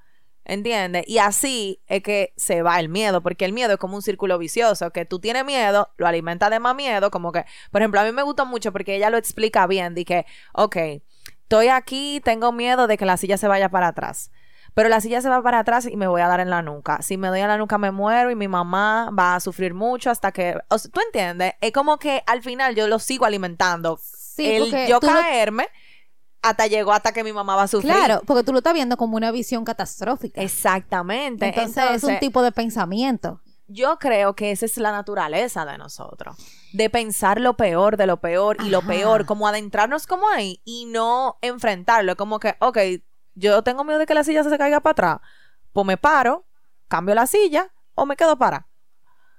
¿Entiendes? 0.49 1.03
Y 1.09 1.19
así 1.19 1.83
es 1.89 2.05
que 2.05 2.33
se 2.37 2.63
va 2.63 2.79
el 2.79 2.89
miedo, 2.89 3.21
porque 3.21 3.45
el 3.45 3.53
miedo 3.53 3.73
es 3.73 3.79
como 3.79 3.97
un 3.97 4.03
círculo 4.03 4.39
vicioso, 4.39 4.93
que 4.93 5.05
tú 5.05 5.19
tienes 5.19 5.45
miedo, 5.45 5.93
lo 5.97 6.07
alimentas 6.07 6.51
de 6.51 6.61
más 6.61 6.77
miedo, 6.77 7.11
como 7.11 7.33
que, 7.33 7.45
por 7.73 7.81
ejemplo, 7.81 8.01
a 8.01 8.05
mí 8.05 8.13
me 8.13 8.23
gustó 8.23 8.47
mucho 8.47 8.71
porque 8.71 8.95
ella 8.95 9.11
lo 9.11 9.17
explica 9.17 9.67
bien, 9.67 9.97
que, 9.97 10.25
ok, 10.53 10.77
estoy 11.43 11.67
aquí, 11.67 12.21
tengo 12.25 12.53
miedo 12.53 12.87
de 12.87 12.97
que 12.97 13.07
la 13.07 13.17
silla 13.17 13.39
se 13.39 13.49
vaya 13.49 13.71
para 13.71 13.89
atrás, 13.89 14.31
pero 14.77 14.91
la 14.91 15.01
silla 15.01 15.23
se 15.23 15.31
va 15.31 15.43
para 15.43 15.61
atrás 15.61 15.89
y 15.91 15.97
me 15.97 16.07
voy 16.07 16.21
a 16.21 16.29
dar 16.29 16.39
en 16.39 16.51
la 16.51 16.61
nuca. 16.61 17.01
Si 17.01 17.17
me 17.17 17.29
doy 17.29 17.41
en 17.41 17.49
la 17.49 17.57
nuca 17.57 17.79
me 17.79 17.93
muero 17.93 18.31
y 18.31 18.35
mi 18.35 18.47
mamá 18.47 19.11
va 19.19 19.35
a 19.35 19.41
sufrir 19.41 19.73
mucho 19.73 20.11
hasta 20.11 20.33
que, 20.33 20.55
o 20.69 20.77
sea, 20.77 20.91
¿tú 20.91 21.01
entiendes? 21.01 21.55
Es 21.63 21.73
como 21.73 21.97
que 21.99 22.23
al 22.27 22.43
final 22.43 22.75
yo 22.75 22.87
lo 22.87 22.99
sigo 22.99 23.25
alimentando. 23.25 23.99
Sí, 24.03 24.45
el 24.45 24.65
porque 24.65 24.87
yo 24.87 25.01
caerme 25.01 25.71
hasta 26.43 26.67
llegó 26.67 26.93
hasta 26.93 27.13
que 27.13 27.25
mi 27.25 27.33
mamá 27.33 27.57
va 27.57 27.63
a 27.63 27.69
sufrir. 27.69 27.91
Claro, 27.91 28.21
porque 28.27 28.45
tú 28.45 28.53
lo 28.53 28.59
estás 28.59 28.75
viendo 28.75 28.99
como 28.99 29.17
una 29.17 29.31
visión 29.31 29.65
catastrófica. 29.65 30.43
Exactamente. 30.43 31.47
Entonces, 31.47 31.75
Entonces, 31.79 32.05
es 32.05 32.15
un 32.15 32.19
tipo 32.19 32.43
de 32.43 32.53
pensamiento. 32.53 33.41
yo 33.69 33.99
creo 33.99 34.37
que 34.37 34.51
esa 34.51 34.67
es 34.67 34.77
la 34.77 34.93
naturaleza 34.93 35.65
de 35.65 35.79
nosotros. 35.79 36.37
De 36.75 36.91
pensar 36.91 37.41
lo 37.41 37.57
peor 37.57 37.97
de 37.97 38.07
lo 38.07 38.19
peor 38.19 38.59
y 38.63 38.69
lo 38.69 38.83
peor, 38.83 39.25
como 39.25 39.49
adentrarnos 39.49 40.07
como 40.07 40.29
ahí 40.29 40.61
y 40.67 40.85
no 40.85 41.39
enfrentarlo. 41.41 42.15
Como 42.15 42.41
que, 42.41 42.57
ok, 42.61 42.77
yo 43.37 43.63
tengo 43.63 43.85
miedo 43.85 44.01
de 44.01 44.07
que 44.07 44.15
la 44.15 44.25
silla 44.25 44.43
se 44.43 44.59
caiga 44.59 44.81
para 44.81 44.91
atrás. 44.93 45.19
Pues 45.73 45.87
me 45.87 45.97
paro, 45.97 46.47
cambio 46.89 47.15
la 47.15 47.27
silla 47.29 47.73
o 47.95 48.05
me 48.07 48.17
quedo 48.17 48.37
para. 48.37 48.67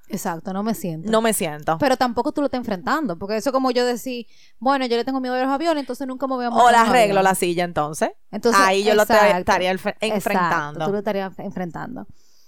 Exacto, 0.10 0.54
no 0.54 0.64
me 0.64 0.74
siento. 0.74 1.12
No 1.12 1.22
me 1.22 1.34
siento. 1.34 1.78
Pero 1.80 1.98
tampoco 1.98 2.32
tú 2.32 2.40
lo 2.40 2.46
estás 2.48 2.60
enfrentando, 2.60 3.18
porque 3.20 3.36
eso 3.36 3.50
es 3.50 3.54
como 3.54 3.72
yo 3.72 3.86
decir, 3.86 4.26
bueno, 4.58 4.86
yo 4.86 4.96
le 4.96 5.04
tengo 5.04 5.20
miedo 5.20 5.36
a 5.36 5.42
los 5.44 5.50
aviones, 5.52 5.82
entonces 5.82 6.08
nunca 6.08 6.28
me 6.28 6.36
voy 6.36 6.46
a 6.46 6.50
montar 6.50 6.66
O 6.66 6.72
la 6.72 6.82
arreglo 6.84 7.22
la 7.22 7.36
silla 7.36 7.66
entonces. 7.66 8.12
Entonces, 8.32 8.62
Ahí 8.64 8.86
yo 8.86 8.96
lo 8.96 9.02
estaría 9.02 9.38
enf- 9.42 9.96
exacto, 10.00 10.06
enfrentando. 10.06 10.86
tú 10.86 10.92
lo 10.94 10.98
estarías 11.00 11.38
enfrentando. 11.40 12.08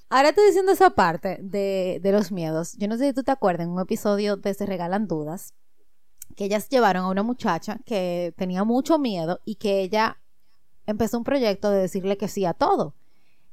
Ahora 0.09 0.29
estoy 0.29 0.45
diciendo 0.45 0.71
esa 0.71 0.91
parte 0.91 1.37
de, 1.41 1.99
de 2.01 2.11
los 2.13 2.31
miedos. 2.31 2.73
Yo 2.77 2.87
no 2.87 2.97
sé 2.97 3.07
si 3.09 3.13
tú 3.13 3.23
te 3.23 3.31
acuerdas 3.31 3.65
en 3.65 3.71
un 3.73 3.81
episodio 3.81 4.37
de 4.37 4.53
Se 4.53 4.65
Regalan 4.65 5.07
Dudas, 5.07 5.53
que 6.37 6.45
ellas 6.45 6.69
llevaron 6.69 7.03
a 7.05 7.09
una 7.09 7.23
muchacha 7.23 7.77
que 7.85 8.33
tenía 8.37 8.63
mucho 8.63 8.97
miedo 8.99 9.41
y 9.43 9.55
que 9.55 9.81
ella 9.81 10.17
empezó 10.89 11.17
un 11.17 11.23
proyecto 11.23 11.69
de 11.69 11.81
decirle 11.81 12.17
que 12.17 12.27
sí 12.27 12.45
a 12.45 12.53
todo. 12.53 12.95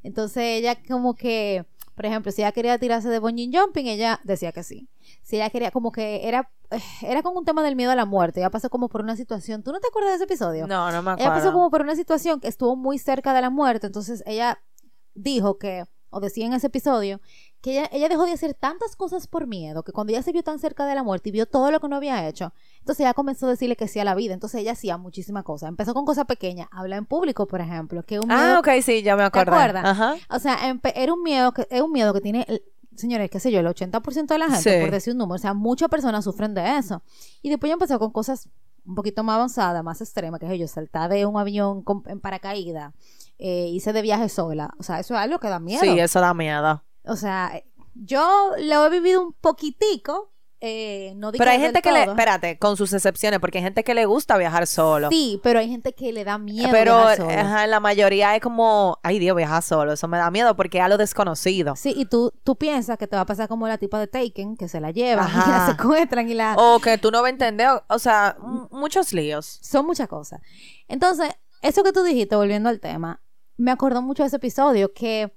Entonces 0.02 0.42
ella 0.44 0.76
como 0.86 1.14
que, 1.14 1.64
por 1.94 2.06
ejemplo, 2.06 2.32
si 2.32 2.42
ella 2.42 2.52
quería 2.52 2.78
tirarse 2.78 3.08
de 3.08 3.18
bungee 3.18 3.50
jumping, 3.52 3.86
ella 3.86 4.20
decía 4.24 4.52
que 4.52 4.62
sí. 4.62 4.88
Si 5.22 5.36
ella 5.36 5.50
quería 5.50 5.70
como 5.70 5.92
que 5.92 6.26
era 6.28 6.50
era 7.02 7.22
como 7.22 7.38
un 7.38 7.44
tema 7.44 7.62
del 7.62 7.76
miedo 7.76 7.90
a 7.90 7.96
la 7.96 8.06
muerte. 8.06 8.40
Ella 8.40 8.50
pasó 8.50 8.70
como 8.70 8.88
por 8.88 9.02
una 9.02 9.16
situación. 9.16 9.62
¿Tú 9.62 9.72
no 9.72 9.80
te 9.80 9.88
acuerdas 9.88 10.12
de 10.12 10.16
ese 10.16 10.24
episodio? 10.24 10.66
No, 10.66 10.90
no 10.90 11.02
me 11.02 11.12
Ella 11.12 11.16
pasó 11.16 11.28
acuerdo. 11.28 11.52
como 11.52 11.70
por 11.70 11.82
una 11.82 11.96
situación 11.96 12.40
que 12.40 12.48
estuvo 12.48 12.76
muy 12.76 12.98
cerca 12.98 13.34
de 13.34 13.40
la 13.40 13.50
muerte, 13.50 13.86
entonces 13.86 14.22
ella 14.26 14.60
dijo 15.14 15.58
que, 15.58 15.84
o 16.10 16.20
decía 16.20 16.46
en 16.46 16.52
ese 16.52 16.68
episodio, 16.68 17.20
que 17.66 17.72
ella, 17.72 17.88
ella 17.90 18.08
dejó 18.08 18.24
de 18.26 18.30
hacer 18.32 18.54
tantas 18.54 18.94
cosas 18.94 19.26
por 19.26 19.48
miedo, 19.48 19.82
que 19.82 19.90
cuando 19.90 20.12
ella 20.12 20.22
se 20.22 20.30
vio 20.30 20.44
tan 20.44 20.60
cerca 20.60 20.86
de 20.86 20.94
la 20.94 21.02
muerte 21.02 21.30
y 21.30 21.32
vio 21.32 21.46
todo 21.46 21.72
lo 21.72 21.80
que 21.80 21.88
no 21.88 21.96
había 21.96 22.28
hecho, 22.28 22.52
entonces 22.78 23.00
ella 23.00 23.12
comenzó 23.12 23.46
a 23.46 23.50
decirle 23.50 23.74
que 23.74 23.88
sí 23.88 23.98
a 23.98 24.04
la 24.04 24.14
vida, 24.14 24.34
entonces 24.34 24.60
ella 24.60 24.70
hacía 24.72 24.96
muchísimas 24.98 25.42
cosas. 25.42 25.68
Empezó 25.70 25.92
con 25.92 26.04
cosas 26.04 26.26
pequeñas, 26.26 26.68
habla 26.70 26.94
en 26.96 27.06
público, 27.06 27.48
por 27.48 27.60
ejemplo, 27.60 28.04
que 28.04 28.20
un 28.20 28.28
miedo, 28.28 28.40
Ah, 28.40 28.58
ok, 28.60 28.68
sí, 28.82 29.02
ya 29.02 29.16
me 29.16 29.24
acuerdo. 29.24 29.52
acuerdas? 29.52 29.84
Ajá. 29.84 30.14
o 30.30 30.38
sea, 30.38 30.56
era 30.94 31.12
un 31.12 31.22
miedo 31.24 31.50
que, 31.52 31.66
es 31.68 31.80
un 31.82 31.90
miedo 31.90 32.14
que 32.14 32.20
tiene... 32.20 32.44
el- 32.48 32.62
Señores, 32.94 33.28
qué 33.30 33.40
sé 33.40 33.50
yo, 33.52 33.60
el 33.60 33.66
80% 33.66 34.26
de 34.28 34.38
la 34.38 34.46
gente, 34.48 34.62
Sí. 34.78 34.80
por 34.80 34.90
decir 34.90 35.12
un 35.12 35.18
número, 35.18 35.34
o 35.34 35.38
sea, 35.38 35.52
muchas 35.52 35.88
personas 35.90 36.24
sufren 36.24 36.54
de 36.54 36.78
eso. 36.78 37.02
Y 37.42 37.50
después 37.50 37.68
ya 37.68 37.74
empezó 37.74 37.98
con 37.98 38.10
cosas 38.10 38.48
un 38.86 38.94
poquito 38.94 39.22
más 39.22 39.34
avanzadas, 39.34 39.84
más 39.84 40.00
extremas, 40.00 40.40
que 40.40 40.50
es 40.50 40.58
yo, 40.58 40.66
saltar 40.66 41.10
de 41.10 41.26
un 41.26 41.36
avión 41.36 41.82
con- 41.82 42.04
en 42.06 42.20
paracaídas, 42.20 42.94
eh, 43.38 43.66
hice 43.70 43.92
de 43.92 44.00
viaje 44.00 44.30
sola. 44.30 44.70
O 44.78 44.82
sea, 44.82 44.98
eso 45.00 45.12
es 45.14 45.20
algo 45.20 45.38
que 45.40 45.48
da 45.48 45.58
miedo. 45.60 45.80
Sí, 45.82 45.98
eso 45.98 46.20
da 46.20 46.32
miedo. 46.32 46.82
O 47.06 47.16
sea, 47.16 47.62
yo 47.94 48.50
lo 48.58 48.86
he 48.86 48.90
vivido 48.90 49.22
un 49.22 49.32
poquitico 49.32 50.32
eh, 50.60 51.12
no 51.16 51.32
digo 51.32 51.42
Pero 51.42 51.50
hay 51.50 51.60
gente 51.60 51.82
que 51.82 51.92
le, 51.92 52.04
espérate, 52.04 52.58
con 52.58 52.78
sus 52.78 52.92
excepciones, 52.94 53.40
porque 53.40 53.58
hay 53.58 53.64
gente 53.64 53.84
que 53.84 53.94
le 53.94 54.06
gusta 54.06 54.38
viajar 54.38 54.66
solo. 54.66 55.10
Sí, 55.10 55.38
pero 55.42 55.58
hay 55.58 55.68
gente 55.68 55.92
que 55.92 56.12
le 56.12 56.24
da 56.24 56.38
miedo 56.38 56.70
Pero 56.72 56.96
viajar 56.96 57.16
solo. 57.18 57.30
ajá, 57.30 57.66
la 57.66 57.78
mayoría 57.78 58.34
es 58.34 58.40
como, 58.40 58.98
ay 59.02 59.18
Dios, 59.18 59.36
viajar 59.36 59.62
solo, 59.62 59.92
eso 59.92 60.08
me 60.08 60.16
da 60.16 60.30
miedo 60.30 60.56
porque 60.56 60.78
es 60.78 60.84
a 60.84 60.88
lo 60.88 60.96
desconocido. 60.96 61.76
Sí, 61.76 61.92
y 61.94 62.06
tú, 62.06 62.32
tú 62.42 62.56
piensas 62.56 62.96
que 62.96 63.06
te 63.06 63.16
va 63.16 63.22
a 63.22 63.26
pasar 63.26 63.48
como 63.48 63.68
la 63.68 63.76
tipa 63.76 64.00
de 64.00 64.06
Taken, 64.06 64.56
que 64.56 64.68
se 64.68 64.80
la 64.80 64.92
llevan 64.92 65.28
y 65.28 65.30
Ajá. 65.30 65.50
la 65.50 65.66
secuestran 65.72 66.28
y 66.30 66.34
la... 66.34 66.54
O 66.56 66.80
que 66.80 66.96
tú 66.96 67.10
no 67.10 67.20
vas 67.20 67.28
a 67.28 67.32
entender, 67.32 67.68
o, 67.68 67.84
o 67.88 67.98
sea, 67.98 68.36
muchos 68.70 69.12
líos. 69.12 69.58
Son 69.62 69.84
muchas 69.84 70.08
cosas. 70.08 70.40
Entonces, 70.88 71.28
eso 71.60 71.82
que 71.82 71.92
tú 71.92 72.02
dijiste, 72.02 72.34
volviendo 72.34 72.70
al 72.70 72.80
tema, 72.80 73.20
me 73.58 73.70
acordó 73.70 74.00
mucho 74.00 74.22
de 74.22 74.28
ese 74.28 74.36
episodio 74.36 74.94
que 74.94 75.34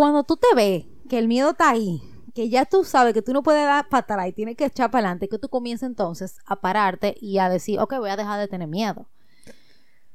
cuando 0.00 0.24
tú 0.24 0.38
te 0.38 0.46
ves 0.56 0.86
que 1.10 1.18
el 1.18 1.28
miedo 1.28 1.50
está 1.50 1.68
ahí, 1.68 2.00
que 2.34 2.48
ya 2.48 2.64
tú 2.64 2.84
sabes 2.84 3.12
que 3.12 3.20
tú 3.20 3.34
no 3.34 3.42
puedes 3.42 3.66
dar 3.66 3.86
para 3.90 4.00
atrás 4.00 4.28
y 4.28 4.32
tienes 4.32 4.56
que 4.56 4.64
echar 4.64 4.90
para 4.90 5.08
adelante, 5.08 5.28
que 5.28 5.38
tú 5.38 5.50
comiences 5.50 5.86
entonces 5.86 6.38
a 6.46 6.58
pararte 6.62 7.16
y 7.20 7.36
a 7.36 7.50
decir, 7.50 7.78
ok, 7.78 7.98
voy 7.98 8.08
a 8.08 8.16
dejar 8.16 8.40
de 8.40 8.48
tener 8.48 8.66
miedo. 8.66 9.10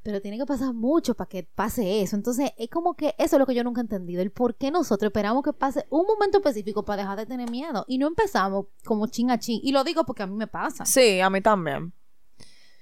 Pero 0.01 0.21
tiene 0.21 0.39
que 0.39 0.45
pasar 0.47 0.73
mucho 0.73 1.13
para 1.13 1.29
que 1.29 1.43
pase 1.43 2.01
eso. 2.01 2.15
Entonces, 2.15 2.49
es 2.57 2.67
como 2.71 2.95
que 2.95 3.13
eso 3.19 3.35
es 3.35 3.39
lo 3.39 3.45
que 3.45 3.53
yo 3.53 3.63
nunca 3.63 3.79
he 3.79 3.83
entendido. 3.83 4.23
El 4.23 4.31
por 4.31 4.55
qué 4.55 4.71
nosotros 4.71 5.09
esperamos 5.09 5.43
que 5.43 5.53
pase 5.53 5.85
un 5.91 6.07
momento 6.07 6.39
específico 6.39 6.83
para 6.83 7.03
dejar 7.03 7.19
de 7.19 7.27
tener 7.27 7.51
miedo. 7.51 7.85
Y 7.87 7.99
no 7.99 8.07
empezamos 8.07 8.65
como 8.85 9.05
chin 9.05 9.29
a 9.29 9.37
chin. 9.37 9.59
Y 9.61 9.71
lo 9.71 9.83
digo 9.83 10.03
porque 10.03 10.23
a 10.23 10.27
mí 10.27 10.35
me 10.35 10.47
pasa. 10.47 10.83
Sí, 10.87 11.19
a 11.19 11.29
mí 11.29 11.41
también. 11.41 11.93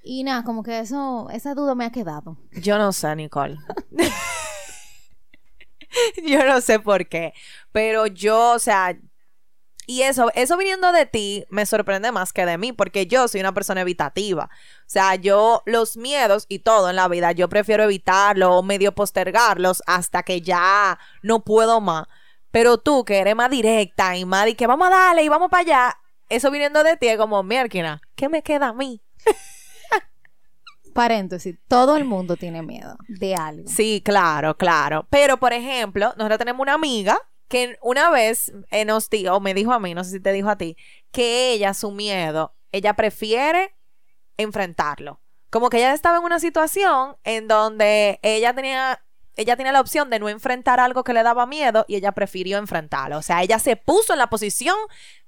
Y 0.02 0.24
nada, 0.24 0.42
como 0.42 0.62
que 0.62 0.78
eso, 0.78 1.28
esa 1.28 1.54
duda 1.54 1.74
me 1.74 1.84
ha 1.84 1.92
quedado. 1.92 2.38
Yo 2.62 2.78
no 2.78 2.92
sé, 2.92 3.14
Nicole. 3.14 3.58
yo 6.26 6.44
no 6.44 6.60
sé 6.60 6.80
por 6.80 7.06
qué. 7.08 7.32
Pero 7.72 8.06
yo, 8.06 8.52
o 8.52 8.58
sea, 8.58 8.96
y 9.86 10.02
eso, 10.02 10.30
eso 10.34 10.56
viniendo 10.56 10.92
de 10.92 11.06
ti 11.06 11.44
me 11.50 11.66
sorprende 11.66 12.10
más 12.10 12.32
que 12.32 12.46
de 12.46 12.56
mí, 12.56 12.72
porque 12.72 13.06
yo 13.06 13.28
soy 13.28 13.40
una 13.40 13.52
persona 13.52 13.82
evitativa. 13.82 14.44
O 14.44 14.88
sea, 14.88 15.14
yo 15.16 15.62
los 15.66 15.96
miedos 15.96 16.46
y 16.48 16.60
todo 16.60 16.90
en 16.90 16.96
la 16.96 17.08
vida, 17.08 17.32
yo 17.32 17.48
prefiero 17.48 17.84
evitarlo 17.84 18.56
o 18.56 18.62
medio 18.62 18.94
postergarlos 18.94 19.82
hasta 19.86 20.22
que 20.22 20.40
ya 20.40 20.98
no 21.22 21.44
puedo 21.44 21.80
más. 21.80 22.06
Pero 22.50 22.78
tú, 22.78 23.04
que 23.04 23.18
eres 23.18 23.36
más 23.36 23.50
directa 23.50 24.16
y 24.16 24.24
más 24.24 24.46
de 24.46 24.54
que 24.54 24.66
vamos 24.66 24.88
a 24.88 24.90
darle 24.90 25.24
y 25.24 25.28
vamos 25.28 25.50
para 25.50 25.60
allá, 25.62 25.98
eso 26.28 26.50
viniendo 26.50 26.82
de 26.84 26.96
ti 26.96 27.08
es 27.08 27.18
como, 27.18 27.42
mierda, 27.42 28.00
¿qué 28.14 28.28
me 28.28 28.42
queda 28.42 28.68
a 28.68 28.72
mí? 28.72 29.02
Paréntesis, 30.94 31.58
todo 31.68 31.96
el 31.96 32.04
mundo 32.04 32.36
tiene 32.36 32.62
miedo 32.62 32.96
de 33.08 33.34
algo. 33.34 33.68
Sí, 33.68 34.00
claro, 34.04 34.56
claro. 34.56 35.06
Pero, 35.10 35.38
por 35.38 35.52
ejemplo, 35.52 36.14
nosotros 36.16 36.38
tenemos 36.38 36.62
una 36.62 36.74
amiga 36.74 37.18
que 37.48 37.76
una 37.82 38.10
vez 38.10 38.52
eh, 38.70 38.84
nos 38.84 39.08
o 39.30 39.40
me 39.40 39.54
dijo 39.54 39.72
a 39.72 39.80
mí, 39.80 39.92
no 39.92 40.04
sé 40.04 40.12
si 40.12 40.20
te 40.20 40.32
dijo 40.32 40.48
a 40.48 40.56
ti, 40.56 40.76
que 41.10 41.52
ella, 41.52 41.74
su 41.74 41.90
miedo, 41.90 42.54
ella 42.72 42.94
prefiere 42.94 43.76
enfrentarlo. 44.36 45.20
Como 45.50 45.68
que 45.68 45.78
ella 45.78 45.94
estaba 45.94 46.18
en 46.18 46.24
una 46.24 46.40
situación 46.40 47.16
en 47.24 47.48
donde 47.48 48.18
ella 48.22 48.54
tenía, 48.54 49.03
ella 49.36 49.56
tenía 49.56 49.72
la 49.72 49.80
opción 49.80 50.10
de 50.10 50.18
no 50.18 50.28
enfrentar 50.28 50.80
algo 50.80 51.04
que 51.04 51.12
le 51.12 51.22
daba 51.22 51.46
miedo 51.46 51.84
y 51.88 51.96
ella 51.96 52.12
prefirió 52.12 52.58
enfrentarlo. 52.58 53.18
O 53.18 53.22
sea, 53.22 53.42
ella 53.42 53.58
se 53.58 53.76
puso 53.76 54.12
en 54.12 54.18
la 54.18 54.28
posición 54.28 54.76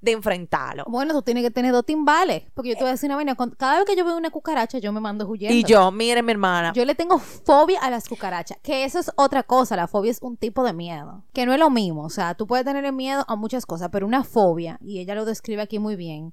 de 0.00 0.12
enfrentarlo. 0.12 0.84
Bueno, 0.88 1.12
tú 1.14 1.22
tienes 1.22 1.42
que 1.42 1.50
tener 1.50 1.72
dos 1.72 1.84
timbales. 1.84 2.44
Porque 2.54 2.70
yo 2.70 2.76
te 2.76 2.82
voy 2.82 2.90
a 2.90 2.92
decir 2.92 3.08
una 3.08 3.16
vaina. 3.16 3.36
Cada 3.56 3.78
vez 3.78 3.84
que 3.86 3.96
yo 3.96 4.04
veo 4.04 4.16
una 4.16 4.30
cucaracha, 4.30 4.78
yo 4.78 4.92
me 4.92 5.00
mando 5.00 5.26
huyendo. 5.26 5.54
Y 5.54 5.64
yo, 5.64 5.90
mire 5.90 6.22
mi 6.22 6.32
hermana, 6.32 6.72
Yo 6.72 6.84
le 6.84 6.94
tengo 6.94 7.18
fobia 7.18 7.80
a 7.80 7.90
las 7.90 8.08
cucarachas. 8.08 8.58
Que 8.62 8.84
eso 8.84 8.98
es 8.98 9.10
otra 9.16 9.42
cosa. 9.42 9.76
La 9.76 9.88
fobia 9.88 10.10
es 10.10 10.22
un 10.22 10.36
tipo 10.36 10.62
de 10.62 10.72
miedo. 10.72 11.24
Que 11.32 11.46
no 11.46 11.52
es 11.52 11.58
lo 11.58 11.70
mismo. 11.70 12.04
O 12.04 12.10
sea, 12.10 12.34
tú 12.34 12.46
puedes 12.46 12.64
tener 12.64 12.92
miedo 12.92 13.24
a 13.26 13.36
muchas 13.36 13.66
cosas. 13.66 13.88
Pero 13.90 14.06
una 14.06 14.24
fobia, 14.24 14.78
y 14.80 15.00
ella 15.00 15.14
lo 15.14 15.24
describe 15.24 15.62
aquí 15.62 15.78
muy 15.78 15.96
bien, 15.96 16.32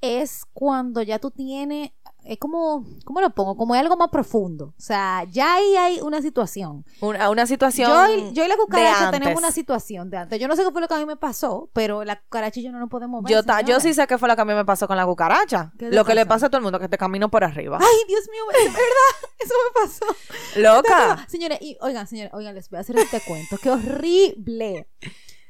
es 0.00 0.44
cuando 0.52 1.02
ya 1.02 1.18
tú 1.18 1.30
tienes. 1.30 1.92
Es 2.24 2.38
como. 2.38 2.84
¿Cómo 3.04 3.20
lo 3.20 3.30
pongo? 3.30 3.56
Como 3.56 3.74
es 3.74 3.80
algo 3.80 3.96
más 3.96 4.08
profundo. 4.10 4.66
O 4.78 4.80
sea, 4.80 5.24
ya 5.30 5.54
ahí 5.54 5.76
hay 5.76 6.00
una 6.00 6.22
situación. 6.22 6.84
una, 7.00 7.30
una 7.30 7.46
situación 7.46 7.90
Yo 7.90 8.14
y, 8.14 8.32
yo 8.32 8.44
y 8.44 8.48
la 8.48 8.56
cucaracha 8.56 9.10
tenemos 9.10 9.38
una 9.38 9.50
situación 9.50 10.08
de 10.10 10.18
antes. 10.18 10.40
Yo 10.40 10.46
no 10.48 10.54
sé 10.54 10.62
qué 10.64 10.70
fue 10.70 10.80
lo 10.80 10.88
que 10.88 10.94
a 10.94 10.98
mí 10.98 11.06
me 11.06 11.16
pasó, 11.16 11.68
pero 11.72 12.04
la 12.04 12.20
cucaracha 12.20 12.60
y 12.60 12.62
yo 12.62 12.70
no 12.72 12.78
nos 12.78 12.88
podemos 12.88 13.22
ver. 13.24 13.32
Yo, 13.32 13.42
ta- 13.42 13.62
yo 13.62 13.80
sí 13.80 13.92
sé 13.92 14.06
qué 14.06 14.18
fue 14.18 14.28
lo 14.28 14.36
que 14.36 14.42
a 14.42 14.44
mí 14.44 14.54
me 14.54 14.64
pasó 14.64 14.86
con 14.86 14.96
la 14.96 15.04
cucaracha. 15.04 15.72
¿Qué 15.78 15.90
le 15.90 15.96
Lo 15.96 16.04
que 16.04 16.14
le 16.14 16.24
pasa 16.26 16.46
a 16.46 16.48
todo 16.48 16.58
el 16.58 16.62
mundo, 16.62 16.78
que 16.78 16.88
te 16.88 16.96
camino 16.98 17.28
por 17.30 17.42
arriba. 17.44 17.78
Ay, 17.80 17.96
Dios 18.06 18.28
mío, 18.30 18.42
es 18.64 18.72
verdad. 18.72 19.30
Eso 19.40 19.54
me 19.66 19.82
pasó. 19.82 20.06
Loca. 20.60 21.26
Señores, 21.28 21.58
y 21.60 21.76
oigan, 21.80 22.06
señores, 22.06 22.32
oigan, 22.34 22.54
les 22.54 22.70
voy 22.70 22.78
a 22.78 22.80
hacer 22.82 22.96
este 22.98 23.20
cuento. 23.26 23.56
Qué 23.60 23.70
horrible. 23.70 24.88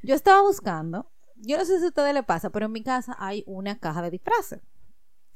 Yo 0.02 0.14
estaba 0.14 0.40
buscando, 0.42 1.06
yo 1.36 1.58
no 1.58 1.64
sé 1.64 1.78
si 1.78 1.84
a 1.84 1.88
ustedes 1.88 2.14
le 2.14 2.22
pasa, 2.22 2.50
pero 2.50 2.66
en 2.66 2.72
mi 2.72 2.82
casa 2.82 3.14
hay 3.18 3.44
una 3.46 3.78
caja 3.78 4.00
de 4.02 4.10
disfraces. 4.10 4.60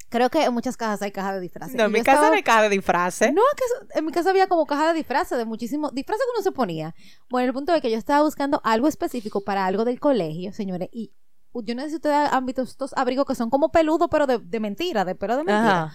Creo 0.08 0.30
que 0.30 0.44
en 0.44 0.54
muchas 0.54 0.76
casas 0.76 1.02
hay 1.02 1.10
caja 1.10 1.34
de 1.34 1.40
disfraces. 1.40 1.74
No, 1.74 1.84
en 1.84 1.92
mi 1.92 1.98
casa 2.02 2.12
estaba- 2.12 2.28
no 2.30 2.36
hay 2.36 2.42
caja 2.42 2.62
de 2.62 2.68
disfraces. 2.68 3.32
No, 3.34 3.42
que 3.56 3.98
en 3.98 4.04
mi 4.04 4.12
casa 4.12 4.30
había 4.30 4.46
como 4.46 4.64
caja 4.66 4.88
de 4.88 4.94
disfraces, 4.94 5.36
de 5.36 5.44
muchísimos 5.44 5.92
disfraces 5.94 6.24
que 6.24 6.30
uno 6.38 6.42
se 6.44 6.52
ponía. 6.52 6.94
Bueno, 7.28 7.48
el 7.48 7.52
punto 7.52 7.74
es 7.74 7.82
que 7.82 7.90
yo 7.90 7.98
estaba 7.98 8.22
buscando 8.22 8.60
algo 8.64 8.86
específico 8.88 9.40
para 9.42 9.66
algo 9.66 9.84
del 9.84 9.98
colegio, 9.98 10.52
señores, 10.52 10.88
y 10.92 11.12
yo 11.54 11.74
no 11.74 11.82
sé 11.82 11.88
si 11.90 11.94
ustedes 11.96 12.32
han 12.32 12.44
visto 12.46 12.62
estos 12.62 12.92
abrigos 12.96 13.24
que 13.26 13.34
son 13.34 13.50
como 13.50 13.70
peludos, 13.70 14.08
pero 14.10 14.26
de, 14.26 14.38
de 14.38 14.60
mentira, 14.60 15.04
de 15.04 15.14
pelo 15.14 15.36
de 15.38 15.44
mentira. 15.44 15.82
Ajá. 15.84 15.94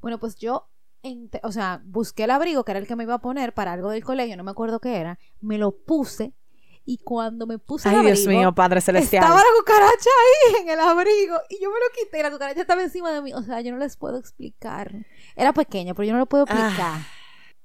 Bueno, 0.00 0.18
pues 0.18 0.36
yo, 0.36 0.68
o 1.42 1.52
sea, 1.52 1.82
busqué 1.84 2.24
el 2.24 2.30
abrigo, 2.30 2.64
que 2.64 2.72
era 2.72 2.78
el 2.80 2.86
que 2.86 2.96
me 2.96 3.04
iba 3.04 3.14
a 3.14 3.18
poner 3.20 3.52
para 3.54 3.72
algo 3.72 3.90
del 3.90 4.02
colegio, 4.04 4.36
no 4.36 4.42
me 4.44 4.50
acuerdo 4.50 4.80
qué 4.80 4.96
era, 4.96 5.18
me 5.40 5.58
lo 5.58 5.72
puse 5.76 6.34
y 6.84 6.98
cuando 6.98 7.46
me 7.46 7.58
puse 7.58 7.88
el 7.88 7.94
Ay, 7.94 8.00
abrigo, 8.00 8.16
Dios 8.16 8.26
mío, 8.26 8.52
Padre 8.54 8.80
Celestial. 8.80 9.22
estaba 9.22 9.40
la 9.40 9.58
cucaracha 9.58 10.10
ahí 10.20 10.62
en 10.62 10.68
el 10.70 10.80
abrigo 10.80 11.36
y 11.48 11.62
yo 11.62 11.70
me 11.70 11.78
lo 11.78 11.86
quité 11.94 12.18
y 12.18 12.22
la 12.22 12.30
cucaracha 12.30 12.60
estaba 12.60 12.82
encima 12.82 13.12
de 13.12 13.22
mí. 13.22 13.32
O 13.34 13.42
sea, 13.42 13.60
yo 13.60 13.72
no 13.72 13.78
les 13.78 13.96
puedo 13.96 14.18
explicar. 14.18 14.92
Era 15.36 15.52
pequeña, 15.52 15.94
pero 15.94 16.06
yo 16.06 16.12
no 16.12 16.18
lo 16.18 16.26
puedo 16.26 16.44
explicar. 16.44 16.74
Ah. 16.80 17.06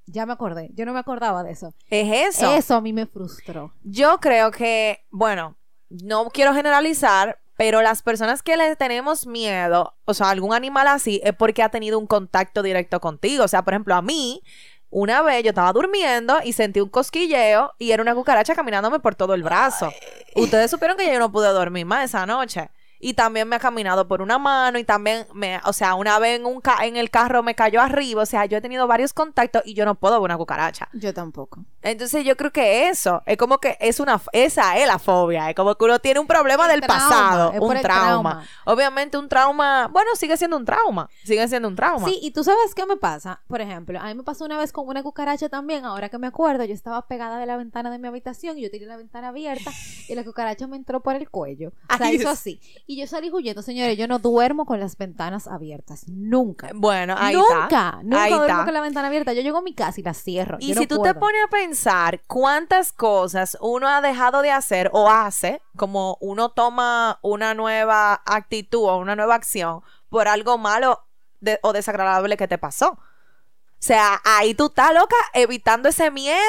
Ya 0.05 0.25
me 0.25 0.33
acordé. 0.33 0.69
Yo 0.73 0.85
no 0.85 0.93
me 0.93 0.99
acordaba 0.99 1.43
de 1.43 1.51
eso. 1.51 1.73
Es 1.89 2.35
eso. 2.37 2.51
Eso 2.53 2.75
a 2.75 2.81
mí 2.81 2.93
me 2.93 3.07
frustró. 3.07 3.73
Yo 3.83 4.19
creo 4.19 4.51
que, 4.51 5.05
bueno, 5.11 5.57
no 5.89 6.29
quiero 6.29 6.53
generalizar, 6.53 7.39
pero 7.57 7.81
las 7.81 8.03
personas 8.03 8.43
que 8.43 8.55
le 8.55 8.75
tenemos 8.75 9.27
miedo, 9.27 9.95
o 10.05 10.13
sea, 10.13 10.29
algún 10.29 10.53
animal 10.53 10.87
así, 10.87 11.19
es 11.23 11.33
porque 11.35 11.63
ha 11.63 11.69
tenido 11.69 11.99
un 11.99 12.07
contacto 12.07 12.61
directo 12.61 13.01
contigo. 13.01 13.43
O 13.43 13.47
sea, 13.47 13.63
por 13.63 13.73
ejemplo, 13.73 13.95
a 13.95 14.01
mí, 14.01 14.41
una 14.89 15.21
vez 15.21 15.43
yo 15.43 15.49
estaba 15.49 15.73
durmiendo 15.73 16.37
y 16.43 16.53
sentí 16.53 16.79
un 16.79 16.89
cosquilleo 16.89 17.73
y 17.77 17.91
era 17.91 18.01
una 18.01 18.15
cucaracha 18.15 18.55
caminándome 18.55 18.99
por 18.99 19.15
todo 19.15 19.33
el 19.33 19.43
brazo. 19.43 19.91
Ustedes 20.35 20.71
supieron 20.71 20.97
que 20.97 21.11
yo 21.11 21.19
no 21.19 21.31
pude 21.31 21.49
dormir 21.49 21.85
más 21.85 22.05
esa 22.05 22.25
noche. 22.25 22.69
Y 22.99 23.13
también 23.13 23.47
me 23.47 23.55
ha 23.55 23.59
caminado 23.59 24.07
por 24.07 24.21
una 24.21 24.37
mano 24.37 24.79
y 24.79 24.83
también 24.83 25.27
me, 25.33 25.59
o 25.65 25.73
sea, 25.73 25.95
una 25.95 26.17
vez 26.19 26.39
en 26.39 26.45
un 26.45 26.61
ca- 26.61 26.85
en 26.85 26.97
el 26.97 27.09
carro 27.09 27.43
me 27.43 27.55
cayó 27.55 27.81
arriba, 27.81 28.23
o 28.23 28.25
sea, 28.25 28.45
yo 28.45 28.57
he 28.57 28.61
tenido 28.61 28.87
varios 28.87 29.13
contactos 29.13 29.61
y 29.65 29.73
yo 29.75 29.85
no 29.85 29.95
puedo 29.95 30.15
ver 30.15 30.23
una 30.25 30.37
cucaracha. 30.37 30.89
Yo 30.93 31.13
tampoco. 31.13 31.63
Entonces 31.81 32.25
yo 32.25 32.35
creo 32.35 32.51
que 32.51 32.89
eso, 32.89 33.21
es 33.25 33.37
como 33.37 33.59
que 33.59 33.77
es 33.79 33.99
una, 33.99 34.19
esa 34.33 34.77
es 34.77 34.87
la 34.87 34.99
fobia, 34.99 35.49
es 35.49 35.55
como 35.55 35.75
que 35.75 35.85
uno 35.85 35.99
tiene 35.99 36.19
un 36.19 36.27
problema 36.27 36.65
El 36.65 36.71
del 36.71 36.81
trauma, 36.81 37.07
pasado, 37.09 37.51
un 37.51 37.81
trauma. 37.81 37.81
trauma. 37.81 38.47
Obviamente 38.65 39.17
un 39.17 39.29
trauma, 39.29 39.87
bueno, 39.87 40.09
sigue 40.15 40.35
siendo 40.37 40.57
un 40.57 40.65
trauma, 40.65 41.09
sigue 41.23 41.47
siendo 41.47 41.67
un 41.67 41.75
trauma. 41.75 42.07
Sí, 42.07 42.19
y 42.21 42.31
tú 42.31 42.43
sabes 42.43 42.73
qué 42.75 42.85
me 42.85 42.97
pasa. 42.97 43.41
Por 43.47 43.61
ejemplo, 43.61 43.99
a 43.99 44.05
mí 44.05 44.15
me 44.15 44.23
pasó 44.23 44.43
una 44.45 44.57
vez 44.57 44.71
con 44.71 44.87
una 44.87 45.03
cucaracha 45.03 45.49
también. 45.49 45.85
Ahora 45.85 46.09
que 46.09 46.17
me 46.17 46.27
acuerdo, 46.27 46.63
yo 46.65 46.73
estaba 46.73 47.07
pegada 47.07 47.37
de 47.39 47.45
la 47.45 47.57
ventana 47.57 47.89
de 47.91 47.99
mi 47.99 48.07
habitación 48.07 48.57
y 48.57 48.63
yo 48.63 48.71
tenía 48.71 48.87
la 48.87 48.97
ventana 48.97 49.29
abierta 49.29 49.71
y 50.09 50.15
la 50.15 50.23
cucaracha 50.23 50.67
me 50.67 50.75
entró 50.77 51.01
por 51.01 51.15
el 51.15 51.29
cuello. 51.29 51.71
O 51.93 51.97
sea, 51.97 52.07
Ay, 52.07 52.15
hizo 52.15 52.29
así. 52.29 52.59
Y 52.89 52.97
yo 52.97 53.05
salí 53.05 53.29
huyendo, 53.29 53.61
señores. 53.61 53.97
Yo 53.97 54.07
no 54.07 54.17
duermo 54.17 54.65
con 54.65 54.79
las 54.79 54.97
ventanas 54.97 55.45
abiertas. 55.47 56.07
Nunca. 56.07 56.69
Bueno, 56.73 57.15
ahí 57.17 57.35
nunca, 57.35 57.63
está. 57.63 57.99
nunca 58.01 58.23
ahí 58.23 58.31
duermo 58.31 58.47
está. 58.47 58.63
con 58.63 58.73
la 58.73 58.79
ventana 58.81 59.07
abierta. 59.09 59.33
Yo 59.33 59.41
llego 59.41 59.57
a 59.57 59.61
mi 59.61 59.73
casa 59.73 59.99
y 59.99 60.03
la 60.03 60.13
cierro. 60.13 60.57
Y 60.61 60.69
Yo 60.69 60.75
si 60.75 60.79
no 60.81 60.87
tú 60.87 61.01
te 61.01 61.13
pones 61.13 61.43
a 61.45 61.49
pensar 61.49 62.21
cuántas 62.27 62.93
cosas 62.93 63.57
uno 63.59 63.89
ha 63.89 63.99
dejado 63.99 64.41
de 64.41 64.51
hacer 64.51 64.89
o 64.93 65.09
hace, 65.09 65.61
como 65.75 66.17
uno 66.21 66.47
toma 66.49 67.19
una 67.23 67.53
nueva 67.53 68.21
actitud 68.25 68.85
o 68.85 68.97
una 68.97 69.17
nueva 69.17 69.35
acción 69.35 69.81
por 70.07 70.29
algo 70.29 70.57
malo 70.57 71.03
de- 71.41 71.59
o 71.63 71.73
desagradable 71.73 72.37
que 72.37 72.47
te 72.47 72.57
pasó. 72.57 72.91
O 72.91 73.79
sea, 73.79 74.21
ahí 74.23 74.53
tú 74.55 74.67
estás 74.67 74.93
loca 74.93 75.15
evitando 75.33 75.89
ese 75.89 76.09
miedo. 76.09 76.39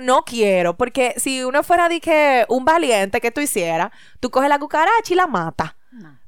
No 0.00 0.24
quiero, 0.24 0.76
porque 0.76 1.14
si 1.16 1.42
uno 1.42 1.64
fuera 1.64 1.88
de 1.88 2.00
que 2.00 2.46
un 2.48 2.64
valiente 2.64 3.20
que 3.20 3.32
tú 3.32 3.40
hicieras, 3.40 3.90
tú 4.20 4.30
coges 4.30 4.48
la 4.48 4.60
cucaracha 4.60 5.12
y 5.12 5.14
la 5.16 5.26
matas. 5.26 5.74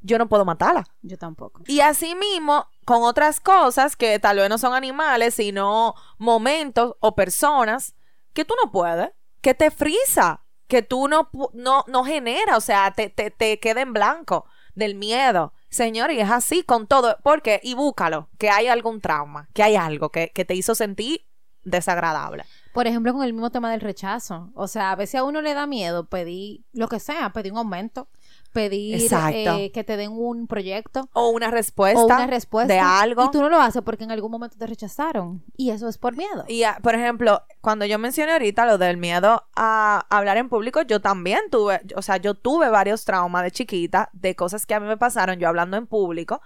Yo 0.03 0.19
no 0.19 0.29
puedo 0.29 0.45
matarla. 0.45 0.85
yo 1.03 1.17
tampoco. 1.17 1.63
Y 1.67 1.81
así 1.81 2.15
mismo, 2.15 2.67
con 2.85 3.03
otras 3.03 3.41
cosas 3.41 3.97
que 3.97 4.19
tal 4.19 4.39
vez 4.39 4.49
no 4.49 4.59
son 4.59 4.75
animales, 4.75 5.35
sino 5.35 5.95
momentos 6.19 6.97
o 7.01 7.15
personas 7.15 7.95
que 8.33 8.45
tú 8.45 8.55
no 8.63 8.73
puedes, 8.73 9.11
que 9.41 9.55
te 9.55 9.71
frisa, 9.71 10.45
que 10.67 10.83
tú 10.83 11.09
no, 11.09 11.31
no, 11.53 11.85
no 11.87 12.05
genera, 12.05 12.57
o 12.57 12.61
sea, 12.61 12.93
te, 12.93 13.11
te, 13.11 13.31
te 13.31 13.61
queda 13.61 13.83
en 13.83 13.93
blanco 13.93 14.47
del 14.75 14.95
miedo. 14.95 15.53
Señor, 15.69 16.11
y 16.11 16.21
es 16.21 16.31
así 16.31 16.63
con 16.63 16.87
todo, 16.87 17.17
porque, 17.23 17.61
y 17.63 17.75
búscalo, 17.75 18.29
que 18.39 18.51
hay 18.51 18.69
algún 18.69 19.01
trauma, 19.01 19.49
que 19.55 19.63
hay 19.63 19.77
algo 19.77 20.11
que, 20.11 20.31
que 20.35 20.45
te 20.45 20.55
hizo 20.55 20.75
sentir 20.75 21.27
desagradable. 21.65 22.45
Por 22.73 22.87
ejemplo, 22.87 23.13
con 23.13 23.23
el 23.23 23.33
mismo 23.33 23.51
tema 23.51 23.71
del 23.71 23.81
rechazo. 23.81 24.51
O 24.55 24.67
sea, 24.67 24.93
a 24.93 24.97
veces 24.97 25.17
a 25.17 25.25
uno 25.25 25.43
le 25.43 25.55
da 25.55 25.67
miedo 25.67 26.09
pedir 26.09 26.65
lo 26.73 26.89
que 26.89 27.01
sea, 27.01 27.31
pedir 27.31 27.53
un 27.53 27.59
aumento, 27.59 28.09
pedir 28.53 29.01
eh, 29.13 29.71
que 29.73 29.85
te 29.85 29.97
den 29.97 30.13
un 30.13 30.47
proyecto 30.47 31.09
O 31.13 31.31
una 31.31 31.51
respuesta, 31.51 32.01
o 32.01 32.05
una 32.07 32.27
respuesta 32.27 32.73
de 32.73 32.79
algo. 32.79 33.25
y 33.25 33.31
tú 33.31 33.41
no 33.41 33.49
lo 33.49 33.61
haces 33.61 33.83
porque 33.83 34.05
en 34.05 34.13
algún 34.13 34.31
momento 34.31 34.57
te 34.59 34.67
rechazaron 34.67 35.43
y 35.57 35.71
eso 35.71 35.89
es 35.89 35.99
por 35.99 36.17
miedo. 36.17 36.45
Y, 36.49 36.63
ah, 36.65 36.79
por 36.83 36.95
ejemplo, 36.95 37.43
cuando 37.61 37.85
yo 37.87 37.99
mencioné 37.99 38.33
ahorita 38.33 38.67
lo 38.67 38.79
del 38.79 38.99
miedo 38.99 39.45
a 39.57 40.07
hablar 40.11 40.37
en 40.37 40.49
público, 40.49 40.83
yo 40.83 41.01
también 41.01 41.41
tuve, 41.51 41.81
o 41.97 42.03
sea, 42.03 42.19
yo 42.19 42.35
tuve 42.35 42.69
varios 42.69 43.05
traumas 43.05 43.43
de 43.43 43.51
chiquita 43.51 44.11
de 44.13 44.37
cosas 44.37 44.67
que 44.67 44.75
a 44.75 44.81
mí 44.81 44.87
me 44.87 44.97
pasaron 44.97 45.39
yo 45.39 45.49
hablando 45.49 45.77
en 45.77 45.87
público 45.87 46.41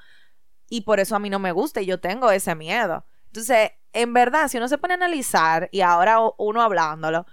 y 0.69 0.83
por 0.83 1.01
eso 1.01 1.17
a 1.17 1.19
mí 1.19 1.31
no 1.31 1.39
me 1.39 1.53
gusta 1.53 1.81
y 1.83 1.87
yo 1.87 2.01
tengo 2.01 2.31
ese 2.31 2.55
miedo. 2.55 3.05
Entonces, 3.27 3.73
en 3.93 4.13
verdad, 4.13 4.49
si 4.49 4.59
uno 4.59 4.69
se 4.69 4.79
pone 4.79 4.95
a 4.95 4.97
analizar 4.97 5.69
y 5.73 5.81
ahora 5.81 6.19
uno 6.39 6.63
hablándolo, 6.63 7.27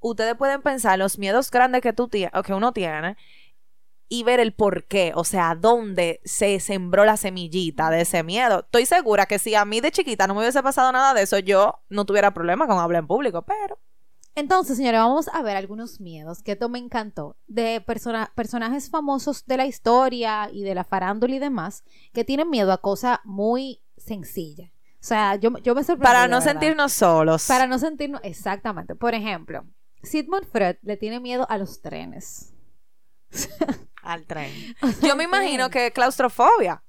ustedes 0.00 0.34
pueden 0.36 0.62
pensar 0.62 0.98
los 0.98 1.18
miedos 1.18 1.50
grandes 1.50 1.82
que 1.82 1.92
tú 1.92 2.08
tienes 2.08 2.30
o 2.34 2.42
que 2.42 2.54
uno 2.54 2.72
tiene 2.72 3.16
y 4.08 4.22
ver 4.22 4.40
el 4.40 4.52
por 4.52 4.84
qué, 4.84 5.12
o 5.14 5.24
sea, 5.24 5.54
dónde 5.54 6.20
se 6.24 6.60
sembró 6.60 7.04
la 7.04 7.16
semillita 7.16 7.90
de 7.90 8.00
ese 8.02 8.22
miedo. 8.22 8.60
Estoy 8.60 8.86
segura 8.86 9.26
que 9.26 9.38
si 9.38 9.54
a 9.54 9.64
mí 9.64 9.80
de 9.80 9.90
chiquita 9.92 10.26
no 10.26 10.34
me 10.34 10.40
hubiese 10.40 10.62
pasado 10.62 10.90
nada 10.92 11.12
de 11.14 11.22
eso, 11.22 11.38
yo 11.38 11.80
no 11.90 12.04
tuviera 12.06 12.32
problema 12.32 12.66
con 12.66 12.78
hablar 12.78 13.02
en 13.02 13.06
público, 13.06 13.42
pero 13.42 13.78
Entonces, 14.34 14.76
señores, 14.76 15.00
vamos 15.00 15.28
a 15.32 15.42
ver 15.42 15.56
algunos 15.56 16.00
miedos 16.00 16.42
que 16.44 16.52
esto 16.52 16.68
me 16.68 16.78
encantó 16.78 17.36
de 17.48 17.80
persona- 17.80 18.30
personajes 18.36 18.88
famosos 18.88 19.44
de 19.46 19.56
la 19.56 19.66
historia 19.66 20.48
y 20.52 20.62
de 20.62 20.74
la 20.76 20.84
farándula 20.84 21.34
y 21.34 21.38
demás 21.40 21.82
que 22.12 22.24
tienen 22.24 22.48
miedo 22.48 22.72
a 22.72 22.78
cosas 22.80 23.18
muy 23.24 23.80
sencillas. 23.96 24.70
O 25.00 25.04
sea, 25.08 25.34
yo, 25.36 25.50
yo 25.58 25.74
me 25.74 25.82
sorprendí. 25.82 26.04
para 26.04 26.28
no 26.28 26.40
sentirnos 26.40 26.92
solos. 26.92 27.46
Para 27.48 27.66
no 27.66 27.78
sentirnos. 27.78 28.20
Exactamente. 28.24 28.94
Por 28.94 29.14
ejemplo, 29.14 29.64
Sigmund 30.02 30.46
Freud 30.50 30.76
le 30.82 30.96
tiene 30.96 31.18
miedo 31.20 31.44
a 31.50 31.58
los 31.58 31.80
trenes. 31.82 32.52
Al 34.02 34.26
tren. 34.26 34.52
Yo 35.02 35.16
me 35.16 35.24
imagino 35.24 35.70
que 35.70 35.92
claustrofobia 35.92 36.82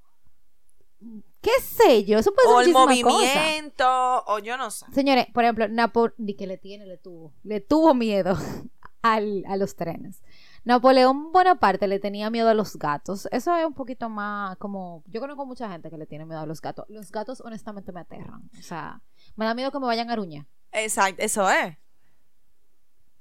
¿Qué 1.41 1.51
sé 1.61 2.03
yo? 2.03 2.19
Eso 2.19 2.33
puede 2.33 2.49
ser 2.49 2.55
o 2.57 2.59
el 2.61 2.73
movimiento 2.73 4.23
o 4.27 4.39
yo 4.39 4.57
no 4.57 4.69
sé. 4.71 4.85
Señores, 4.91 5.25
por 5.33 5.45
ejemplo, 5.45 5.69
Napo 5.69 6.09
ni 6.17 6.35
que 6.35 6.45
le 6.47 6.57
tiene, 6.57 6.85
le 6.85 6.97
tuvo. 6.97 7.33
Le 7.43 7.61
tuvo 7.61 7.93
miedo 7.93 8.35
al- 9.01 9.45
a 9.47 9.55
los 9.55 9.77
trenes. 9.77 10.21
Napoleón 10.65 11.31
Bonaparte 11.31 11.87
le 11.87 11.99
tenía 11.99 12.29
miedo 12.29 12.49
a 12.49 12.53
los 12.53 12.75
gatos. 12.77 13.29
Eso 13.31 13.55
es 13.55 13.65
un 13.65 13.73
poquito 13.73 14.09
más 14.09 14.57
como. 14.57 15.01
Yo 15.07 15.21
conozco 15.21 15.45
mucha 15.45 15.71
gente 15.71 15.89
que 15.89 15.97
le 15.97 16.05
tiene 16.05 16.25
miedo 16.25 16.41
a 16.41 16.45
los 16.45 16.59
gatos. 16.59 16.83
Los 16.89 17.09
gatos, 17.09 17.39
honestamente, 17.39 17.93
me 17.93 18.01
aterran. 18.01 18.49
O 18.59 18.61
sea, 18.61 19.01
me 19.37 19.45
da 19.45 19.53
miedo 19.53 19.71
que 19.71 19.79
me 19.79 19.85
vayan 19.85 20.09
a 20.09 20.13
aruñar. 20.13 20.45
Exacto, 20.73 21.23
eso 21.23 21.49
es. 21.49 21.77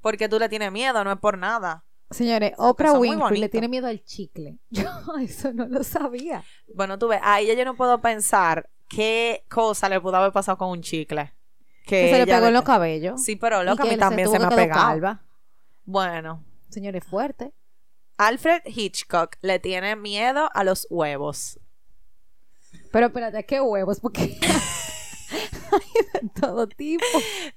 Porque 0.01 0.29
tú 0.29 0.41
le 0.41 0.49
tienes 0.49 0.73
miedo, 0.73 1.05
no 1.05 1.13
es 1.13 1.19
por 1.21 1.39
nada. 1.39 1.85
Señores, 2.11 2.53
Oprah 2.57 2.93
Winfrey 2.93 3.39
le 3.41 3.49
tiene 3.49 3.69
miedo 3.69 3.87
al 3.87 4.03
chicle. 4.03 4.59
Yo 4.71 4.89
eso 5.21 5.53
no 5.53 5.67
lo 5.67 5.85
sabía. 5.85 6.43
Bueno, 6.75 6.99
tú 6.99 7.09
ves, 7.09 7.21
a 7.23 7.41
ella 7.41 7.55
yo 7.55 7.65
no 7.65 7.77
puedo 7.77 8.01
pensar 8.01 8.71
qué 8.89 9.45
cosa 9.51 9.89
le 9.89 10.01
pudo 10.01 10.17
haber 10.17 10.33
pasado 10.33 10.57
con 10.57 10.71
un 10.71 10.81
chicle. 10.83 11.35
Que, 11.85 12.03
Que 12.03 12.11
se 12.11 12.19
le 12.19 12.27
pegó 12.27 12.47
en 12.47 12.55
los 12.55 12.63
cabellos. 12.65 13.23
Sí, 13.23 13.37
pero 13.37 13.63
loca, 13.63 13.83
a 13.83 13.87
mí 13.87 13.93
se 13.93 13.99
también 13.99 14.27
tuvo 14.27 14.37
se 14.37 14.41
me 14.41 14.47
ha 14.47 14.51
pegado. 14.51 14.81
calva. 14.81 15.23
Bueno, 15.85 16.45
Señores, 16.69 17.03
fuerte. 17.05 17.55
Alfred 18.19 18.63
Hitchcock 18.67 19.37
le 19.41 19.59
tiene 19.59 19.97
miedo 19.97 20.51
a 20.53 20.65
los 20.65 20.87
huevos. 20.91 21.59
Pero 22.93 23.07
espérate, 23.07 23.45
¿qué 23.47 23.61
huevos? 23.61 24.01
Porque 24.01 24.39
de 25.31 26.29
todo 26.41 26.67
tipo. 26.69 27.05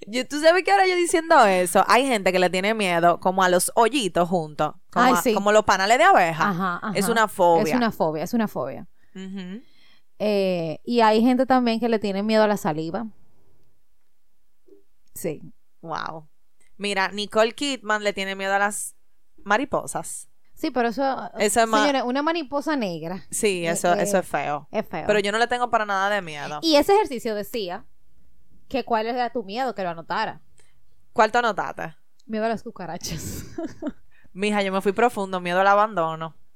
Yo- 0.08 0.28
Tú 0.28 0.40
sabes 0.42 0.64
que 0.64 0.72
ahora 0.72 0.88
yo 0.88 0.96
diciendo 0.96 1.44
eso, 1.46 1.84
hay 1.88 2.06
gente 2.06 2.32
que 2.32 2.40
le 2.40 2.50
tiene 2.50 2.74
miedo 2.74 3.20
como 3.20 3.44
a 3.44 3.50
los 3.50 3.72
hoyitos 3.76 4.28
juntos, 4.30 4.74
como, 4.92 5.06
Ay, 5.06 5.14
a- 5.14 5.22
sí. 5.22 5.34
como 5.34 5.52
los 5.52 5.64
panales 5.64 5.98
de 5.98 6.04
abeja. 6.04 6.50
Ajá, 6.50 6.80
ajá. 6.82 6.92
Es 6.96 7.08
una 7.10 7.28
fobia. 7.28 7.64
Es 7.64 7.74
una 7.76 7.92
fobia, 7.92 8.24
es 8.24 8.34
una 8.34 8.48
fobia. 8.48 8.88
Eh, 10.20 10.80
y 10.84 11.02
hay 11.02 11.22
gente 11.22 11.46
también 11.46 11.80
que 11.80 11.90
le 11.90 12.00
tiene 12.00 12.24
miedo 12.24 12.44
a 12.44 12.48
la 12.48 12.58
saliva. 12.58 13.08
Sí. 15.14 15.42
Wow. 15.82 16.28
Mira, 16.78 17.10
Nicole 17.10 17.54
Kidman 17.54 18.04
le 18.04 18.14
tiene 18.14 18.36
miedo 18.36 18.54
a 18.54 18.60
las 18.60 18.96
mariposas. 19.44 20.30
Sí, 20.62 20.70
pero 20.70 20.90
eso. 20.90 21.32
Eso 21.40 21.62
es 21.62 21.68
más- 21.68 21.82
Señores, 21.82 22.04
una 22.06 22.22
mariposa 22.22 22.76
negra 22.76 23.26
Sí, 23.32 23.66
Eh, 23.66 23.72
eso, 23.72 23.92
eh, 23.96 24.04
eso 24.04 24.20
es 24.20 24.28
feo. 24.28 24.68
es 24.72 24.88
feo. 24.88 25.06
Pero 25.08 25.20
yo 25.20 25.32
no 25.32 25.40
le 25.40 25.48
tengo 25.48 25.72
para 25.72 25.88
nada 25.88 26.08
de 26.12 26.22
miedo. 26.22 26.60
Y 26.62 26.76
ese 26.76 26.94
ejercicio 26.94 27.34
decía 27.34 27.86
que 28.70 28.86
cuál 28.86 29.08
era 29.08 29.32
tu 29.32 29.44
miedo, 29.44 29.74
que 29.74 29.82
lo 29.82 29.90
anotara. 29.90 30.40
¿Cuál 31.14 31.32
te 31.32 31.40
anotaste? 31.40 31.96
Miedo 32.28 32.46
a 32.46 32.50
las 32.50 32.62
cucarachas. 32.62 33.44
Mija, 34.34 34.62
yo 34.62 34.72
me 34.72 34.82
fui 34.82 34.92
profundo, 34.92 35.42
miedo 35.42 35.60
al 35.62 35.68
abandono. 35.68 36.36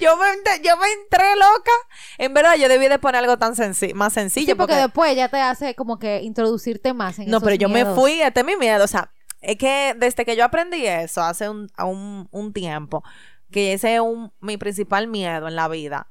yo, 0.00 0.16
me, 0.16 0.26
yo 0.62 0.76
me 0.76 0.86
entré 0.92 1.34
loca. 1.34 1.72
En 2.18 2.32
verdad, 2.34 2.54
yo 2.54 2.68
debí 2.68 2.86
de 2.88 2.98
poner 3.00 3.16
algo 3.24 3.36
tan 3.36 3.54
senci- 3.56 3.94
más 3.94 4.12
sencillo. 4.12 4.46
Sí, 4.46 4.54
porque, 4.54 4.74
porque, 4.74 4.82
después 4.82 5.16
ya 5.16 5.28
te 5.28 5.40
hace 5.40 5.74
como 5.74 5.98
que 5.98 6.22
introducirte 6.22 6.94
más 6.94 7.18
en 7.18 7.26
no, 7.30 7.38
esos 7.38 7.42
pero 7.44 7.56
yo 7.56 7.68
miedos. 7.68 7.94
me 7.96 8.00
fui, 8.00 8.20
este 8.22 8.40
es 8.40 8.46
mi 8.46 8.56
miedo. 8.56 8.84
O 8.84 8.88
sea, 8.88 9.10
es 9.40 9.56
que 9.58 9.94
desde 9.98 10.24
que 10.24 10.36
yo 10.36 10.44
aprendí 10.44 10.86
eso 10.86 11.22
hace 11.22 11.48
un, 11.48 11.70
un, 11.78 12.28
un 12.30 12.52
tiempo, 12.52 13.02
que 13.50 13.72
ese 13.74 13.94
es 13.94 14.00
un, 14.00 14.32
mi 14.40 14.56
principal 14.56 15.06
miedo 15.08 15.46
en 15.48 15.56
la 15.56 15.68
vida. 15.68 16.08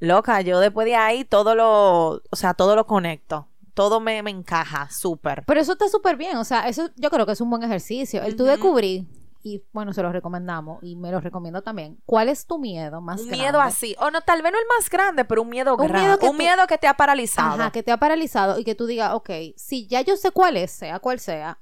Loca, 0.00 0.40
yo 0.42 0.60
después 0.60 0.84
de 0.86 0.94
ahí 0.94 1.24
todo 1.24 1.54
lo, 1.54 2.08
o 2.30 2.36
sea, 2.36 2.54
todo 2.54 2.76
lo 2.76 2.86
conecto. 2.86 3.48
Todo 3.74 4.00
me, 4.00 4.22
me 4.22 4.30
encaja, 4.30 4.88
súper. 4.90 5.44
Pero 5.46 5.60
eso 5.60 5.72
está 5.72 5.88
súper 5.88 6.16
bien, 6.16 6.36
o 6.36 6.44
sea, 6.44 6.68
eso 6.68 6.90
yo 6.96 7.10
creo 7.10 7.26
que 7.26 7.32
es 7.32 7.40
un 7.40 7.50
buen 7.50 7.62
ejercicio. 7.62 8.22
El 8.22 8.34
tú 8.34 8.44
descubrir, 8.44 9.06
y 9.44 9.62
bueno, 9.72 9.92
se 9.92 10.02
lo 10.02 10.10
recomendamos, 10.10 10.82
y 10.82 10.96
me 10.96 11.12
lo 11.12 11.20
recomiendo 11.20 11.62
también, 11.62 11.96
¿cuál 12.04 12.28
es 12.28 12.44
tu 12.44 12.58
miedo 12.58 13.00
más 13.00 13.20
Un 13.20 13.26
grande? 13.28 13.44
miedo 13.44 13.60
así. 13.60 13.94
O 14.00 14.10
no, 14.10 14.20
tal 14.20 14.42
vez 14.42 14.50
no 14.52 14.58
el 14.58 14.64
más 14.76 14.90
grande, 14.90 15.24
pero 15.24 15.42
un 15.42 15.48
miedo 15.48 15.74
Un 15.76 15.78
grande. 15.86 15.98
miedo 16.00 16.18
que 16.18 16.26
un 16.26 16.32
tú- 16.32 16.38
miedo 16.42 16.66
que 16.66 16.76
te 16.78 16.88
ha 16.88 16.94
paralizado. 16.94 17.54
Ajá, 17.62 17.70
que 17.70 17.84
te 17.84 17.92
ha 17.92 17.98
paralizado 17.98 18.58
y 18.58 18.64
que 18.64 18.74
tú 18.74 18.86
digas, 18.86 19.12
ok, 19.14 19.30
si 19.56 19.86
ya 19.86 20.00
yo 20.00 20.16
sé 20.16 20.32
cuál 20.32 20.56
es, 20.56 20.72
sea 20.72 20.98
cual 20.98 21.20
sea, 21.20 21.60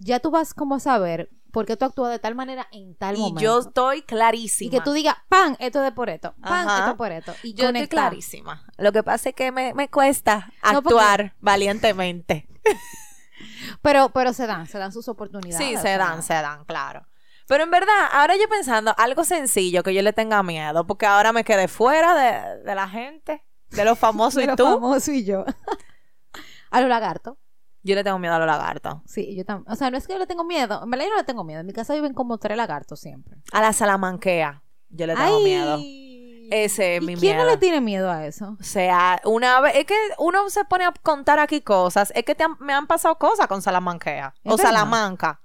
ya 0.00 0.20
tú 0.20 0.30
vas 0.30 0.54
como 0.54 0.76
a 0.76 0.80
saber 0.80 1.30
por 1.52 1.64
qué 1.66 1.76
tú 1.76 1.84
actúas 1.86 2.10
de 2.10 2.18
tal 2.18 2.34
manera 2.34 2.68
en 2.72 2.94
tal 2.96 3.16
y 3.16 3.20
momento. 3.20 3.40
yo 3.40 3.58
estoy 3.60 4.02
clarísima. 4.02 4.66
y 4.68 4.70
que 4.70 4.80
tú 4.82 4.92
digas, 4.92 5.16
pan, 5.28 5.56
esto 5.58 5.82
es 5.84 5.92
por 5.92 6.10
esto, 6.10 6.34
pan, 6.42 6.68
Ajá. 6.68 6.78
esto 6.78 6.90
es 6.90 6.96
por 6.96 7.10
esto. 7.12 7.32
Y 7.42 7.48
yo 7.54 7.66
estoy 7.66 7.66
conectar. 7.66 7.88
clarísima. 8.10 8.64
Lo 8.76 8.92
que 8.92 9.02
pasa 9.02 9.30
es 9.30 9.34
que 9.34 9.50
me, 9.50 9.72
me 9.74 9.88
cuesta 9.88 10.50
No, 10.72 10.82
porque- 10.82 10.94
actuar 10.94 11.34
valientemente. 11.40 12.46
Pero, 13.82 14.08
pero 14.10 14.32
se 14.32 14.46
dan, 14.48 14.66
se 14.66 14.78
dan 14.78 14.92
sus 14.92 15.08
oportunidades. 15.08 15.64
Sí, 15.64 15.76
se 15.76 15.96
dan, 15.96 16.22
se 16.24 16.34
dan, 16.34 16.64
claro. 16.64 17.06
Pero 17.46 17.62
en 17.64 17.70
verdad, 17.70 18.08
ahora 18.12 18.34
yo 18.36 18.48
pensando, 18.48 18.92
algo 18.98 19.24
sencillo 19.24 19.82
que 19.84 19.94
yo 19.94 20.02
le 20.02 20.12
tenga 20.12 20.42
miedo, 20.42 20.86
porque 20.86 21.06
ahora 21.06 21.32
me 21.32 21.44
quedé 21.44 21.68
fuera 21.68 22.14
de, 22.14 22.62
de 22.64 22.74
la 22.74 22.88
gente, 22.88 23.44
de 23.70 23.84
los 23.84 23.98
famosos 23.98 24.34
de 24.36 24.44
y 24.44 24.46
lo 24.48 24.56
tú. 24.56 24.64
famoso 24.64 25.12
y 25.12 25.24
yo. 25.24 25.44
a 26.70 26.80
los 26.80 26.88
lagartos. 26.90 27.36
Yo 27.88 27.94
le 27.94 28.04
tengo 28.04 28.18
miedo 28.18 28.34
a 28.34 28.38
los 28.38 28.46
lagartos. 28.46 28.98
Sí, 29.06 29.34
yo 29.34 29.44
también. 29.44 29.72
O 29.72 29.76
sea, 29.76 29.90
no 29.90 29.96
es 29.96 30.06
que 30.06 30.12
yo 30.12 30.18
le 30.18 30.26
tengo 30.26 30.44
miedo. 30.44 30.82
En 30.84 30.90
verdad 30.90 31.06
yo 31.06 31.10
no 31.12 31.16
le 31.16 31.24
tengo 31.24 31.42
miedo. 31.44 31.60
En 31.60 31.66
mi 31.66 31.72
casa 31.72 31.94
viven 31.94 32.12
como 32.14 32.38
tres 32.38 32.56
lagartos 32.56 33.00
siempre. 33.00 33.36
A 33.52 33.60
la 33.62 33.72
salamanquea, 33.72 34.62
yo 34.90 35.06
le 35.06 35.14
tengo 35.16 35.36
Ay. 35.38 35.44
miedo. 35.44 35.78
Ese 36.50 36.96
es 36.96 37.02
¿Y 37.02 37.06
mi 37.06 37.14
quién 37.16 37.36
miedo. 37.36 37.44
no 37.46 37.50
le 37.50 37.56
tiene 37.58 37.80
miedo 37.80 38.10
a 38.10 38.24
eso? 38.26 38.56
O 38.58 38.62
sea, 38.62 39.20
una 39.24 39.60
vez, 39.60 39.74
es 39.76 39.84
que 39.84 39.94
uno 40.18 40.48
se 40.50 40.64
pone 40.64 40.84
a 40.84 40.92
contar 41.02 41.38
aquí 41.38 41.60
cosas, 41.60 42.10
es 42.14 42.24
que 42.24 42.34
te 42.34 42.44
han- 42.44 42.56
me 42.60 42.72
han 42.72 42.86
pasado 42.86 43.16
cosas 43.18 43.46
con 43.48 43.60
Salamanquea 43.62 44.32
¿Es 44.44 44.52
o 44.52 44.56
verdad? 44.56 44.70
Salamanca. 44.70 45.40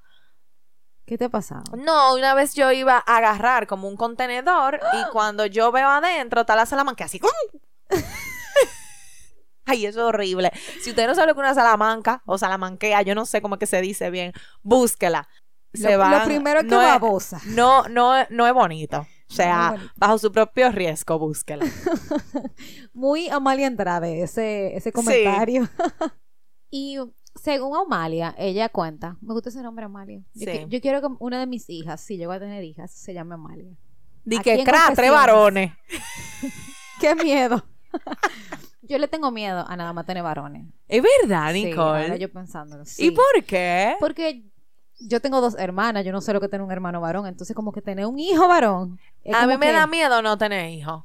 ¿Qué 1.05 1.17
te 1.17 1.25
ha 1.25 1.29
pasado? 1.29 1.63
No, 1.77 2.15
una 2.15 2.33
vez 2.33 2.53
yo 2.53 2.71
iba 2.71 3.03
a 3.05 3.17
agarrar 3.17 3.67
como 3.67 3.89
un 3.89 3.97
contenedor 3.97 4.79
y 4.93 5.03
cuando 5.11 5.45
yo 5.45 5.71
veo 5.73 5.89
adentro 5.89 6.41
está 6.41 6.55
la 6.55 6.65
Salamanca 6.65 7.03
así. 7.05 7.19
Ay, 9.65 9.85
eso 9.85 9.99
es 10.01 10.05
horrible. 10.05 10.51
Si 10.81 10.89
usted 10.89 11.07
no 11.07 11.15
sabe 11.15 11.27
lo 11.27 11.35
que 11.35 11.41
es 11.41 11.45
una 11.45 11.53
salamanca 11.53 12.21
o 12.25 12.37
salamanquea, 12.37 13.01
yo 13.03 13.15
no 13.15 13.25
sé 13.25 13.41
cómo 13.41 13.55
es 13.55 13.59
que 13.59 13.65
se 13.67 13.81
dice 13.81 14.09
bien, 14.09 14.33
búsquela. 14.61 15.27
Se 15.73 15.91
lo, 15.93 15.97
van- 15.99 16.19
lo 16.19 16.25
primero 16.25 16.59
es 16.59 16.65
que 16.65 16.71
no 16.71 16.81
es- 16.81 16.87
babosa. 16.87 17.41
No, 17.47 17.87
no, 17.87 18.13
no 18.29 18.45
es 18.47 18.53
bonito. 18.53 18.99
O 19.29 19.33
sea, 19.35 19.73
es 19.75 19.81
bajo 19.95 20.17
su 20.19 20.31
propio 20.31 20.69
riesgo, 20.71 21.17
búsquela. 21.17 21.65
Muy 22.93 23.29
Amalia 23.29 23.67
Andrade 23.67 24.21
ese, 24.21 24.75
ese 24.75 24.91
comentario. 24.91 25.67
y 26.69 26.97
según 27.33 27.75
Amalia, 27.75 28.35
ella 28.37 28.69
cuenta, 28.69 29.17
me 29.21 29.33
gusta 29.33 29.49
ese 29.49 29.63
nombre 29.63 29.85
Amalia. 29.85 30.19
Yo, 30.33 30.45
Sí. 30.51 30.57
qui- 30.59 30.67
yo 30.67 30.81
quiero 30.81 31.01
que 31.01 31.07
una 31.19 31.39
de 31.39 31.47
mis 31.47 31.67
hijas, 31.69 32.01
si 32.01 32.17
llego 32.17 32.31
a 32.33 32.39
tener 32.39 32.63
hijas, 32.63 32.91
se 32.91 33.13
llame 33.13 33.33
Amalia. 33.35 33.71
Di 34.25 34.37
que 34.39 34.63
cra, 34.63 34.91
tres 34.93 35.09
varones. 35.11 35.71
¡Qué 36.99 37.15
miedo! 37.15 37.63
Yo 38.83 38.97
le 38.97 39.07
tengo 39.07 39.31
miedo 39.31 39.65
a 39.67 39.75
nada 39.75 39.93
más 39.93 40.05
tener 40.05 40.23
varones. 40.23 40.67
Es 40.87 41.01
verdad, 41.21 41.51
Sí, 41.53 41.65
Nicole. 41.65 42.03
ahora 42.03 42.15
yo 42.17 42.31
pensándolo. 42.31 42.83
¿Y 42.83 42.85
sí. 42.85 43.11
por 43.11 43.43
qué? 43.45 43.95
Porque 43.99 44.43
yo 44.99 45.19
tengo 45.21 45.41
dos 45.41 45.55
hermanas, 45.57 46.05
yo 46.05 46.11
no 46.11 46.21
sé 46.21 46.33
lo 46.33 46.39
que 46.41 46.47
tener 46.47 46.63
un 46.63 46.71
hermano 46.71 47.01
varón, 47.01 47.25
entonces 47.27 47.55
como 47.55 47.71
que 47.71 47.81
tener 47.81 48.05
un 48.05 48.19
hijo 48.19 48.47
varón. 48.47 48.99
A 49.33 49.47
mí 49.47 49.57
me 49.57 49.67
que- 49.67 49.71
da 49.73 49.87
miedo 49.87 50.21
no 50.21 50.37
tener 50.37 50.69
hijos. 50.69 51.03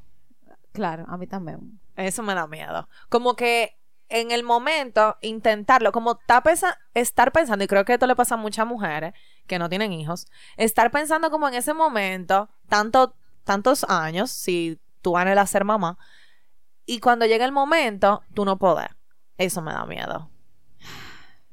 Claro, 0.73 1.05
a 1.09 1.17
mí 1.17 1.27
también. 1.27 1.81
Eso 1.97 2.23
me 2.23 2.35
da 2.35 2.47
miedo. 2.47 2.89
Como 3.09 3.35
que 3.35 3.77
en 4.09 4.31
el 4.31 4.43
momento 4.43 5.17
intentarlo, 5.21 5.93
como 5.93 6.19
estar 6.95 7.33
pensando, 7.33 7.65
y 7.65 7.67
creo 7.67 7.85
que 7.85 7.95
esto 7.95 8.07
le 8.07 8.17
pasa 8.17 8.35
a 8.35 8.39
muchas 8.39 8.67
mujeres 8.67 9.13
que 9.47 9.59
no 9.59 9.69
tienen 9.69 9.93
hijos, 9.93 10.27
estar 10.57 10.91
pensando 10.91 11.31
como 11.31 11.49
en 11.49 11.55
ese 11.55 11.75
momento, 11.75 12.49
tanto, 12.69 13.15
tantos 13.45 13.85
años, 13.89 14.31
si 14.31 14.79
tú 15.03 15.17
a 15.17 15.47
ser 15.47 15.65
mamá, 15.65 15.99
y 16.89 17.01
cuando 17.01 17.27
llega 17.27 17.45
el 17.45 17.53
momento, 17.53 18.23
tú 18.33 18.47
no 18.47 18.59
puedes. 18.59 18.89
Eso 19.37 19.61
me 19.61 19.73
da 19.73 19.85
miedo. 19.85 20.31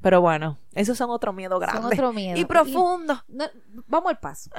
Pero 0.01 0.21
bueno, 0.21 0.59
esos 0.71 0.97
son 0.97 1.09
otro 1.09 1.33
miedo 1.33 1.59
grande. 1.59 1.81
Son 1.81 1.91
otro 1.91 2.13
miedo. 2.13 2.39
Y 2.39 2.45
profundo. 2.45 3.21
vamos 3.85 4.11
al 4.11 4.19
paso. 4.19 4.49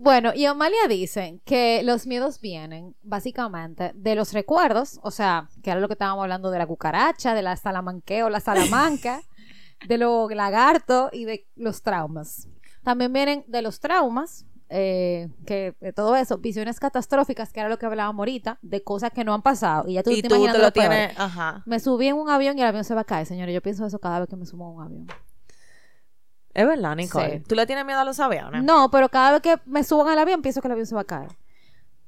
bueno, 0.00 0.32
y 0.34 0.44
Amalia 0.44 0.88
dice 0.88 1.40
que 1.44 1.84
los 1.84 2.08
miedos 2.08 2.40
vienen 2.40 2.96
básicamente 3.02 3.92
de 3.94 4.16
los 4.16 4.32
recuerdos, 4.32 4.98
o 5.04 5.12
sea, 5.12 5.48
que 5.62 5.70
era 5.70 5.78
lo 5.78 5.86
que 5.86 5.94
estábamos 5.94 6.24
hablando 6.24 6.50
de 6.50 6.58
la 6.58 6.66
cucaracha, 6.66 7.32
de 7.32 7.42
la 7.42 7.56
salamanqueo, 7.56 8.28
la 8.28 8.40
salamanca, 8.40 9.22
de 9.86 9.98
los 9.98 10.28
lagartos 10.34 11.10
y 11.12 11.26
de 11.26 11.46
los 11.54 11.82
traumas. 11.82 12.48
También 12.82 13.12
vienen 13.12 13.44
de 13.46 13.62
los 13.62 13.78
traumas, 13.78 14.46
eh, 14.68 15.28
que 15.46 15.74
todo 15.94 16.16
eso, 16.16 16.38
visiones 16.38 16.80
catastróficas, 16.80 17.52
que 17.52 17.60
era 17.60 17.68
lo 17.68 17.78
que 17.78 17.86
hablábamos 17.86 18.20
ahorita, 18.20 18.58
de 18.62 18.82
cosas 18.82 19.12
que 19.12 19.24
no 19.24 19.32
han 19.32 19.42
pasado. 19.42 19.88
Y 19.88 19.94
ya 19.94 20.02
tú, 20.02 20.10
te, 20.10 20.28
lo 20.28 20.72
tienes, 20.72 21.18
ajá. 21.18 21.62
Me 21.66 21.78
subí 21.78 22.08
en 22.08 22.16
un 22.16 22.28
avión 22.28 22.58
y 22.58 22.62
el 22.62 22.66
avión 22.66 22.84
se 22.84 22.94
va 22.94 23.02
a 23.02 23.04
caer, 23.04 23.26
señores. 23.26 23.54
Yo 23.54 23.62
pienso 23.62 23.86
eso 23.86 23.98
cada 23.98 24.20
vez 24.20 24.28
que 24.28 24.36
me 24.36 24.46
subo 24.46 24.64
a 24.64 24.70
un 24.70 24.82
avión. 24.82 25.06
Es 26.52 26.66
verdad, 26.66 26.96
Nicole. 26.96 27.40
¿Tú 27.40 27.54
le 27.54 27.66
tienes 27.66 27.84
miedo 27.84 28.00
a 28.00 28.04
los 28.04 28.18
aviones? 28.18 28.64
No, 28.64 28.90
pero 28.90 29.08
cada 29.08 29.32
vez 29.32 29.42
que 29.42 29.60
me 29.66 29.84
subo 29.84 30.08
al 30.08 30.18
avión, 30.18 30.42
pienso 30.42 30.60
que 30.60 30.68
el 30.68 30.72
avión 30.72 30.86
se 30.86 30.94
va 30.94 31.02
a 31.02 31.04
caer. 31.04 31.28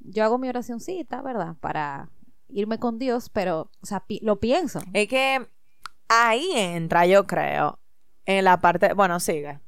Yo 0.01 0.25
hago 0.25 0.39
mi 0.39 0.49
oracióncita, 0.49 1.21
¿verdad? 1.23 1.55
Para 1.61 2.09
irme 2.49 2.79
con 2.79 2.99
Dios, 2.99 3.29
pero, 3.29 3.71
o 3.83 3.87
sea, 3.87 4.03
lo 4.23 4.41
pienso. 4.41 4.81
Es 4.95 5.07
que 5.07 5.47
ahí 6.09 6.51
entra, 6.55 7.07
yo 7.07 7.27
creo, 7.27 7.79
en 8.25 8.45
la 8.45 8.59
parte. 8.61 8.95
Bueno, 8.95 9.21
sigue. 9.21 9.61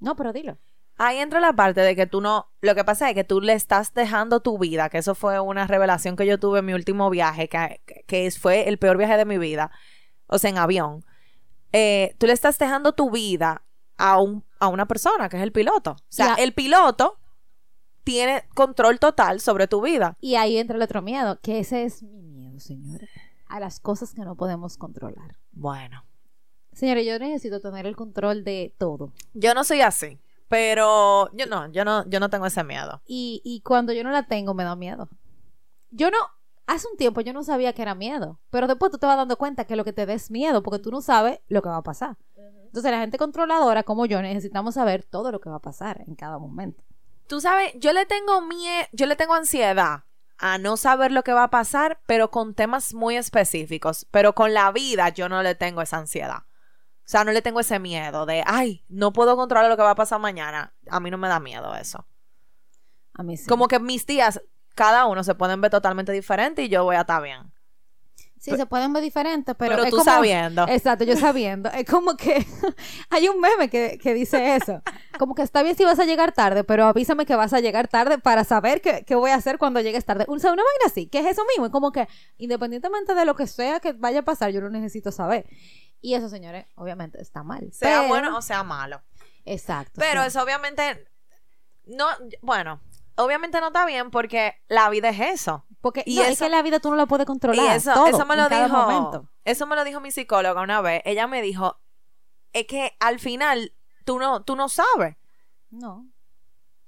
No, 0.00 0.16
pero 0.16 0.32
dilo. 0.32 0.58
Ahí 0.98 1.18
entra 1.18 1.40
la 1.40 1.52
parte 1.52 1.82
de 1.82 1.94
que 1.94 2.06
tú 2.06 2.20
no, 2.20 2.46
lo 2.62 2.74
que 2.74 2.84
pasa 2.84 3.08
es 3.08 3.14
que 3.14 3.24
tú 3.24 3.40
le 3.40 3.52
estás 3.52 3.92
dejando 3.92 4.40
tu 4.40 4.58
vida, 4.58 4.88
que 4.88 4.98
eso 4.98 5.14
fue 5.14 5.38
una 5.40 5.66
revelación 5.66 6.16
que 6.16 6.26
yo 6.26 6.38
tuve 6.38 6.60
en 6.60 6.64
mi 6.64 6.72
último 6.72 7.10
viaje, 7.10 7.48
que, 7.48 7.80
que 8.06 8.30
fue 8.30 8.68
el 8.68 8.78
peor 8.78 8.96
viaje 8.96 9.16
de 9.18 9.26
mi 9.26 9.36
vida, 9.36 9.70
o 10.26 10.38
sea, 10.38 10.50
en 10.50 10.58
avión. 10.58 11.04
Eh, 11.72 12.14
tú 12.18 12.26
le 12.26 12.32
estás 12.32 12.58
dejando 12.58 12.92
tu 12.92 13.10
vida 13.10 13.62
a, 13.98 14.20
un, 14.20 14.42
a 14.58 14.68
una 14.68 14.86
persona, 14.86 15.28
que 15.28 15.36
es 15.36 15.42
el 15.42 15.52
piloto. 15.52 15.92
O 15.92 15.96
sea, 16.08 16.34
el 16.34 16.54
piloto 16.54 17.18
tiene 18.02 18.44
control 18.54 18.98
total 18.98 19.40
sobre 19.40 19.68
tu 19.68 19.82
vida. 19.82 20.16
Y 20.20 20.36
ahí 20.36 20.56
entra 20.56 20.76
el 20.76 20.82
otro 20.82 21.02
miedo, 21.02 21.38
que 21.42 21.58
ese 21.58 21.84
es 21.84 22.02
mi 22.02 22.22
miedo, 22.22 22.58
señores, 22.60 23.10
a 23.48 23.60
las 23.60 23.80
cosas 23.80 24.14
que 24.14 24.22
no 24.22 24.36
podemos 24.36 24.78
controlar. 24.78 25.36
Bueno. 25.52 26.04
Señores, 26.72 27.06
yo 27.06 27.18
necesito 27.18 27.60
tener 27.60 27.86
el 27.86 27.96
control 27.96 28.44
de 28.44 28.74
todo. 28.78 29.12
Yo 29.34 29.54
no 29.54 29.64
soy 29.64 29.80
así. 29.80 30.18
Pero 30.48 31.30
yo 31.32 31.46
no, 31.46 31.70
yo 31.72 31.84
no, 31.84 32.08
yo 32.08 32.20
no 32.20 32.30
tengo 32.30 32.46
ese 32.46 32.62
miedo. 32.62 33.02
Y, 33.06 33.42
y 33.44 33.62
cuando 33.62 33.92
yo 33.92 34.04
no 34.04 34.10
la 34.10 34.24
tengo, 34.24 34.54
me 34.54 34.64
da 34.64 34.76
miedo. 34.76 35.08
Yo 35.90 36.10
no, 36.10 36.18
hace 36.66 36.86
un 36.90 36.96
tiempo 36.96 37.20
yo 37.20 37.32
no 37.32 37.42
sabía 37.42 37.72
que 37.72 37.82
era 37.82 37.94
miedo, 37.94 38.40
pero 38.50 38.66
después 38.66 38.92
tú 38.92 38.98
te 38.98 39.06
vas 39.06 39.16
dando 39.16 39.36
cuenta 39.36 39.64
que 39.64 39.76
lo 39.76 39.84
que 39.84 39.92
te 39.92 40.06
des 40.06 40.30
miedo, 40.30 40.62
porque 40.62 40.82
tú 40.82 40.90
no 40.90 41.00
sabes 41.00 41.40
lo 41.48 41.62
que 41.62 41.68
va 41.68 41.78
a 41.78 41.82
pasar. 41.82 42.16
Entonces 42.36 42.90
la 42.90 43.00
gente 43.00 43.18
controladora 43.18 43.84
como 43.84 44.06
yo 44.06 44.20
necesitamos 44.20 44.74
saber 44.74 45.02
todo 45.02 45.32
lo 45.32 45.40
que 45.40 45.48
va 45.48 45.56
a 45.56 45.60
pasar 45.60 46.02
en 46.06 46.14
cada 46.14 46.38
momento. 46.38 46.84
Tú 47.26 47.40
sabes, 47.40 47.72
yo 47.76 47.92
le 47.92 48.06
tengo 48.06 48.42
miedo, 48.42 48.86
yo 48.92 49.06
le 49.06 49.16
tengo 49.16 49.34
ansiedad 49.34 50.04
a 50.38 50.58
no 50.58 50.76
saber 50.76 51.12
lo 51.12 51.24
que 51.24 51.32
va 51.32 51.44
a 51.44 51.50
pasar, 51.50 52.00
pero 52.06 52.30
con 52.30 52.54
temas 52.54 52.92
muy 52.92 53.16
específicos, 53.16 54.06
pero 54.10 54.34
con 54.34 54.52
la 54.52 54.70
vida 54.72 55.08
yo 55.08 55.28
no 55.28 55.42
le 55.42 55.54
tengo 55.54 55.80
esa 55.80 55.96
ansiedad. 55.96 56.42
O 57.06 57.08
sea, 57.08 57.22
no 57.22 57.30
le 57.30 57.40
tengo 57.40 57.60
ese 57.60 57.78
miedo 57.78 58.26
de, 58.26 58.42
ay, 58.44 58.84
no 58.88 59.12
puedo 59.12 59.36
controlar 59.36 59.70
lo 59.70 59.76
que 59.76 59.82
va 59.84 59.92
a 59.92 59.94
pasar 59.94 60.18
mañana. 60.18 60.74
A 60.90 60.98
mí 60.98 61.08
no 61.08 61.18
me 61.18 61.28
da 61.28 61.38
miedo 61.38 61.72
eso. 61.76 62.04
A 63.14 63.22
mí 63.22 63.36
sí. 63.36 63.46
Como 63.46 63.68
que 63.68 63.78
mis 63.78 64.06
días, 64.06 64.42
cada 64.74 65.06
uno 65.06 65.22
se 65.22 65.36
pueden 65.36 65.60
ver 65.60 65.70
totalmente 65.70 66.10
diferente 66.10 66.64
y 66.64 66.68
yo 66.68 66.82
voy 66.82 66.96
a 66.96 67.02
estar 67.02 67.22
bien. 67.22 67.52
Sí, 68.38 68.56
se 68.56 68.66
pueden 68.66 68.92
ver 68.92 69.02
diferentes, 69.02 69.54
pero. 69.58 69.76
Pero 69.76 69.88
tú 69.88 70.00
sabiendo. 70.00 70.66
Exacto, 70.68 71.04
yo 71.04 71.16
sabiendo. 71.16 71.70
Es 71.70 71.84
como 71.86 72.16
que 72.16 72.44
hay 73.10 73.28
un 73.28 73.40
meme 73.40 73.68
que, 73.68 74.14
dice 74.14 74.56
eso. 74.56 74.82
Como 75.18 75.34
que 75.34 75.42
está 75.42 75.62
bien 75.62 75.76
si 75.76 75.84
vas 75.84 75.98
a 75.98 76.04
llegar 76.04 76.32
tarde, 76.32 76.62
pero 76.62 76.86
avísame 76.86 77.24
que 77.24 77.34
vas 77.34 77.52
a 77.52 77.60
llegar 77.60 77.88
tarde 77.88 78.18
para 78.18 78.44
saber 78.44 78.80
qué, 78.80 79.14
voy 79.14 79.30
a 79.30 79.36
hacer 79.36 79.58
cuando 79.58 79.80
llegues 79.80 80.04
tarde. 80.04 80.24
O 80.28 80.38
sea, 80.38 80.52
una 80.52 80.62
vaina 80.62 80.86
así, 80.86 81.06
que 81.06 81.20
es 81.20 81.26
eso 81.26 81.42
mismo. 81.48 81.66
Es 81.66 81.72
como 81.72 81.92
que 81.92 82.08
independientemente 82.36 83.14
de 83.14 83.24
lo 83.24 83.34
que 83.34 83.46
sea 83.46 83.80
que 83.80 83.92
vaya 83.92 84.20
a 84.20 84.24
pasar, 84.24 84.50
yo 84.50 84.60
lo 84.60 84.70
necesito 84.70 85.10
saber. 85.10 85.46
Y 86.00 86.14
eso, 86.14 86.28
señores, 86.28 86.66
obviamente 86.76 87.20
está 87.20 87.42
mal. 87.42 87.72
Sea 87.72 88.02
bueno 88.02 88.36
o 88.36 88.42
sea 88.42 88.62
malo. 88.62 89.02
Exacto. 89.44 89.92
Pero 89.96 90.22
eso 90.22 90.42
obviamente 90.42 91.08
no, 91.86 92.06
bueno, 92.42 92.80
obviamente 93.14 93.60
no 93.60 93.68
está 93.68 93.86
bien 93.86 94.10
porque 94.10 94.54
la 94.68 94.90
vida 94.90 95.08
es 95.08 95.20
eso. 95.20 95.64
Porque 95.80 96.02
y 96.04 96.20
es 96.20 96.38
que 96.38 96.48
la 96.48 96.62
vida 96.62 96.80
tú 96.80 96.90
no 96.90 96.96
la 96.96 97.06
puedes 97.06 97.26
controlar. 97.26 97.76
eso, 97.76 98.06
eso 98.06 98.26
me 98.26 98.36
lo 98.36 98.48
dijo. 98.48 99.28
Eso 99.44 99.66
me 99.66 99.76
lo 99.76 99.84
dijo 99.84 100.00
mi 100.00 100.10
psicóloga 100.10 100.60
una 100.62 100.80
vez. 100.80 101.02
Ella 101.04 101.26
me 101.28 101.42
dijo, 101.42 101.78
es 102.52 102.66
que 102.66 102.96
al 102.98 103.20
final 103.20 103.72
tú 104.04 104.18
no, 104.18 104.42
tú 104.42 104.56
no 104.56 104.68
sabes. 104.68 105.16
No. 105.70 106.08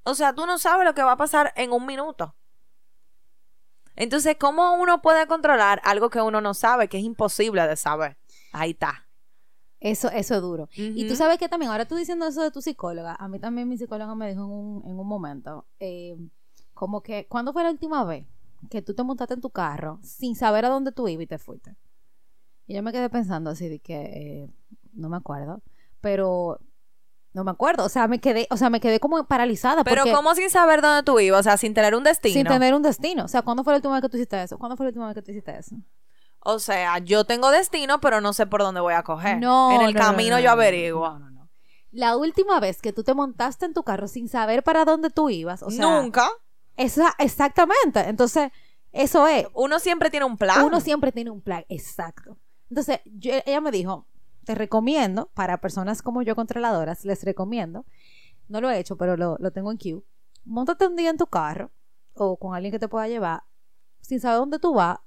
O 0.02 0.14
sea, 0.14 0.34
tú 0.34 0.46
no 0.46 0.58
sabes 0.58 0.84
lo 0.84 0.94
que 0.94 1.02
va 1.02 1.12
a 1.12 1.16
pasar 1.16 1.52
en 1.54 1.72
un 1.72 1.86
minuto. 1.86 2.34
Entonces, 3.94 4.36
¿cómo 4.38 4.74
uno 4.74 5.02
puede 5.02 5.26
controlar 5.26 5.80
algo 5.84 6.08
que 6.08 6.20
uno 6.20 6.40
no 6.40 6.54
sabe, 6.54 6.88
que 6.88 6.98
es 6.98 7.04
imposible 7.04 7.66
de 7.66 7.76
saber? 7.76 8.16
Ahí 8.52 8.70
está. 8.70 9.06
Eso, 9.80 10.10
eso 10.10 10.34
es 10.34 10.40
duro. 10.40 10.68
Y 10.74 11.06
tú 11.06 11.14
sabes 11.14 11.38
que 11.38 11.48
también, 11.48 11.70
ahora 11.70 11.86
tú 11.86 11.94
diciendo 11.94 12.26
eso 12.26 12.42
de 12.42 12.50
tu 12.50 12.60
psicóloga, 12.60 13.14
a 13.14 13.28
mí 13.28 13.38
también 13.38 13.68
mi 13.68 13.78
psicóloga 13.78 14.14
me 14.14 14.28
dijo 14.28 14.44
en 14.44 14.50
un, 14.50 14.82
en 14.84 14.98
un 14.98 15.06
momento, 15.06 15.66
eh, 15.78 16.16
como 16.74 17.00
que, 17.02 17.26
¿cuándo 17.28 17.52
fue 17.52 17.62
la 17.62 17.70
última 17.70 18.04
vez 18.04 18.26
que 18.70 18.82
tú 18.82 18.94
te 18.94 19.04
montaste 19.04 19.34
en 19.34 19.40
tu 19.40 19.50
carro 19.50 20.00
sin 20.02 20.34
saber 20.34 20.64
a 20.64 20.68
dónde 20.68 20.90
tú 20.90 21.06
ibas 21.06 21.24
y 21.24 21.26
te 21.28 21.38
fuiste? 21.38 21.76
Y 22.66 22.74
yo 22.74 22.82
me 22.82 22.92
quedé 22.92 23.08
pensando 23.08 23.50
así 23.50 23.68
de 23.68 23.78
que, 23.78 24.00
eh, 24.00 24.50
no 24.94 25.08
me 25.08 25.16
acuerdo, 25.16 25.62
pero 26.00 26.60
no 27.32 27.44
me 27.44 27.52
acuerdo, 27.52 27.84
o 27.84 27.88
sea, 27.88 28.08
me 28.08 28.20
quedé, 28.20 28.48
o 28.50 28.56
sea, 28.56 28.70
me 28.70 28.80
quedé 28.80 28.98
como 28.98 29.22
paralizada. 29.24 29.84
Pero 29.84 30.02
¿cómo 30.12 30.34
sin 30.34 30.50
saber 30.50 30.82
dónde 30.82 31.04
tú 31.04 31.20
ibas? 31.20 31.40
O 31.40 31.42
sea, 31.44 31.56
sin 31.56 31.72
tener 31.72 31.94
un 31.94 32.02
destino. 32.02 32.34
Sin 32.34 32.46
tener 32.46 32.74
un 32.74 32.82
destino. 32.82 33.24
O 33.24 33.28
sea, 33.28 33.42
¿cuándo 33.42 33.62
fue 33.62 33.74
la 33.74 33.76
última 33.76 33.94
vez 33.94 34.02
que 34.02 34.08
tú 34.08 34.16
hiciste 34.16 34.42
eso? 34.42 34.58
¿Cuándo 34.58 34.76
fue 34.76 34.86
la 34.86 34.88
última 34.88 35.06
vez 35.06 35.14
que 35.14 35.22
tú 35.22 35.30
hiciste 35.30 35.56
eso? 35.56 35.76
O 36.50 36.60
sea, 36.60 36.96
yo 36.96 37.24
tengo 37.24 37.50
destino, 37.50 38.00
pero 38.00 38.22
no 38.22 38.32
sé 38.32 38.46
por 38.46 38.62
dónde 38.62 38.80
voy 38.80 38.94
a 38.94 39.02
coger. 39.02 39.38
No. 39.38 39.70
En 39.70 39.82
el 39.82 39.94
camino 39.94 40.40
yo 40.40 40.50
averiguo. 40.50 41.18
No, 41.18 41.30
no, 41.30 41.50
La 41.90 42.16
última 42.16 42.58
vez 42.58 42.80
que 42.80 42.90
tú 42.94 43.04
te 43.04 43.12
montaste 43.12 43.66
en 43.66 43.74
tu 43.74 43.82
carro 43.82 44.08
sin 44.08 44.30
saber 44.30 44.62
para 44.62 44.86
dónde 44.86 45.10
tú 45.10 45.28
ibas, 45.28 45.62
o 45.62 45.70
sea. 45.70 45.84
Nunca. 45.84 46.26
Esa, 46.74 47.14
exactamente. 47.18 48.00
Entonces, 48.00 48.50
eso 48.92 49.26
es. 49.26 49.46
Uno 49.52 49.78
siempre 49.78 50.08
tiene 50.08 50.24
un 50.24 50.38
plan. 50.38 50.64
Uno 50.64 50.80
siempre 50.80 51.12
tiene 51.12 51.30
un 51.30 51.42
plan, 51.42 51.66
exacto. 51.68 52.38
Entonces, 52.70 53.00
ella 53.04 53.60
me 53.60 53.70
dijo, 53.70 54.06
te 54.44 54.54
recomiendo, 54.54 55.30
para 55.34 55.60
personas 55.60 56.00
como 56.00 56.22
yo 56.22 56.34
controladoras, 56.34 57.04
les 57.04 57.24
recomiendo, 57.24 57.84
no 58.48 58.62
lo 58.62 58.70
he 58.70 58.78
hecho, 58.78 58.96
pero 58.96 59.18
lo, 59.18 59.36
lo 59.38 59.50
tengo 59.50 59.70
en 59.70 59.76
queue, 59.76 60.02
montate 60.46 60.86
un 60.86 60.96
día 60.96 61.10
en 61.10 61.18
tu 61.18 61.26
carro 61.26 61.72
o 62.14 62.38
con 62.38 62.54
alguien 62.54 62.72
que 62.72 62.78
te 62.78 62.88
pueda 62.88 63.06
llevar, 63.06 63.42
sin 64.00 64.18
saber 64.18 64.38
dónde 64.38 64.58
tú 64.58 64.72
vas, 64.72 64.98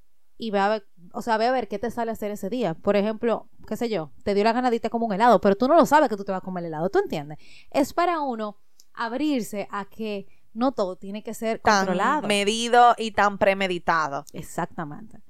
y 0.42 0.50
ve 0.50 0.58
a 0.58 0.70
ver, 0.70 0.88
o 1.14 1.22
sea, 1.22 1.38
ve 1.38 1.46
a 1.46 1.52
ver 1.52 1.68
qué 1.68 1.78
te 1.78 1.92
sale 1.92 2.10
a 2.10 2.14
hacer 2.14 2.32
ese 2.32 2.50
día. 2.50 2.74
Por 2.74 2.96
ejemplo, 2.96 3.48
qué 3.68 3.78
sé 3.78 3.90
yo, 3.90 4.12
te 4.24 4.34
dio 4.34 4.44
la 4.44 4.54
ganadita 4.54 4.90
como 4.90 5.06
un 5.06 5.14
helado, 5.14 5.40
pero 5.40 5.56
tú 5.56 5.68
no 5.68 5.76
lo 5.76 5.86
sabes 5.86 6.10
que 6.10 6.18
tú 6.18 6.24
te 6.24 6.32
vas 6.32 6.42
a 6.42 6.44
comer 6.44 6.64
el 6.64 6.70
helado, 6.70 6.90
¿tú 6.90 6.98
entiendes? 6.98 7.38
Es 7.70 7.94
para 7.94 8.22
uno 8.22 8.58
abrirse 8.96 9.68
a 9.70 9.86
que 9.86 10.26
no 10.54 10.72
todo 10.72 10.96
tiene 10.96 11.22
que 11.22 11.36
ser 11.36 11.60
tan 11.60 11.86
controlado. 11.86 12.28
medido 12.28 12.96
y 12.98 13.12
tan 13.12 13.38
premeditado. 13.38 14.26
Exactamente. 14.34 15.22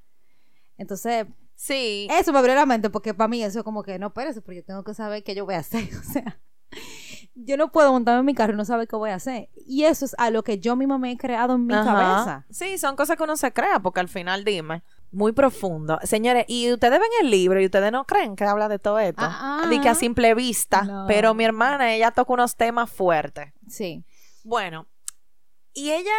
Entonces, 0.77 1.27
sí. 1.55 2.07
Eso 2.09 2.31
me 2.31 2.39
abrió 2.39 2.55
la 2.55 2.65
mente 2.65 2.89
porque 2.89 3.13
para 3.13 3.27
mí 3.27 3.43
eso 3.43 3.59
es 3.59 3.65
como 3.65 3.83
que 3.83 3.99
no, 3.99 4.07
espérese, 4.07 4.41
pero 4.41 4.53
yo 4.59 4.63
tengo 4.63 4.85
que 4.85 4.93
saber 4.93 5.25
qué 5.25 5.35
yo 5.35 5.43
voy 5.43 5.55
a 5.55 5.59
hacer, 5.59 5.89
o 5.99 6.03
sea, 6.03 6.39
yo 7.35 7.57
no 7.57 7.69
puedo 7.69 7.91
montarme 7.91 8.21
en 8.21 8.25
mi 8.27 8.33
carro 8.33 8.53
y 8.53 8.55
no 8.55 8.63
saber 8.63 8.87
qué 8.87 8.95
voy 8.95 9.09
a 9.09 9.15
hacer. 9.15 9.49
Y 9.55 9.83
eso 9.83 10.05
es 10.05 10.15
a 10.17 10.29
lo 10.29 10.41
que 10.43 10.59
yo 10.59 10.77
misma 10.77 10.97
me 10.97 11.11
he 11.11 11.17
creado 11.17 11.55
en 11.55 11.65
mi 11.65 11.73
cabeza. 11.73 12.45
Sí, 12.49 12.77
son 12.77 12.95
cosas 12.95 13.17
que 13.17 13.23
uno 13.23 13.35
se 13.35 13.51
crea 13.51 13.81
porque 13.81 13.99
al 13.99 14.07
final 14.07 14.45
dime, 14.45 14.83
muy 15.11 15.33
profundo. 15.33 15.99
Señores, 16.03 16.45
y 16.47 16.71
ustedes 16.71 16.99
ven 16.99 17.09
el 17.21 17.29
libro 17.29 17.61
y 17.61 17.65
ustedes 17.65 17.91
no 17.91 18.05
creen 18.05 18.35
que 18.35 18.45
habla 18.45 18.67
de 18.69 18.79
todo 18.79 18.99
esto. 18.99 19.21
Ah, 19.23 19.65
Ni 19.69 19.79
que 19.81 19.89
a 19.89 19.95
simple 19.95 20.33
vista. 20.35 21.05
Pero 21.07 21.33
mi 21.33 21.43
hermana, 21.43 21.93
ella 21.93 22.11
toca 22.11 22.33
unos 22.33 22.55
temas 22.55 22.89
fuertes. 22.89 23.53
Sí. 23.67 24.05
Bueno, 24.43 24.87
y 25.73 25.91
ella 25.91 26.11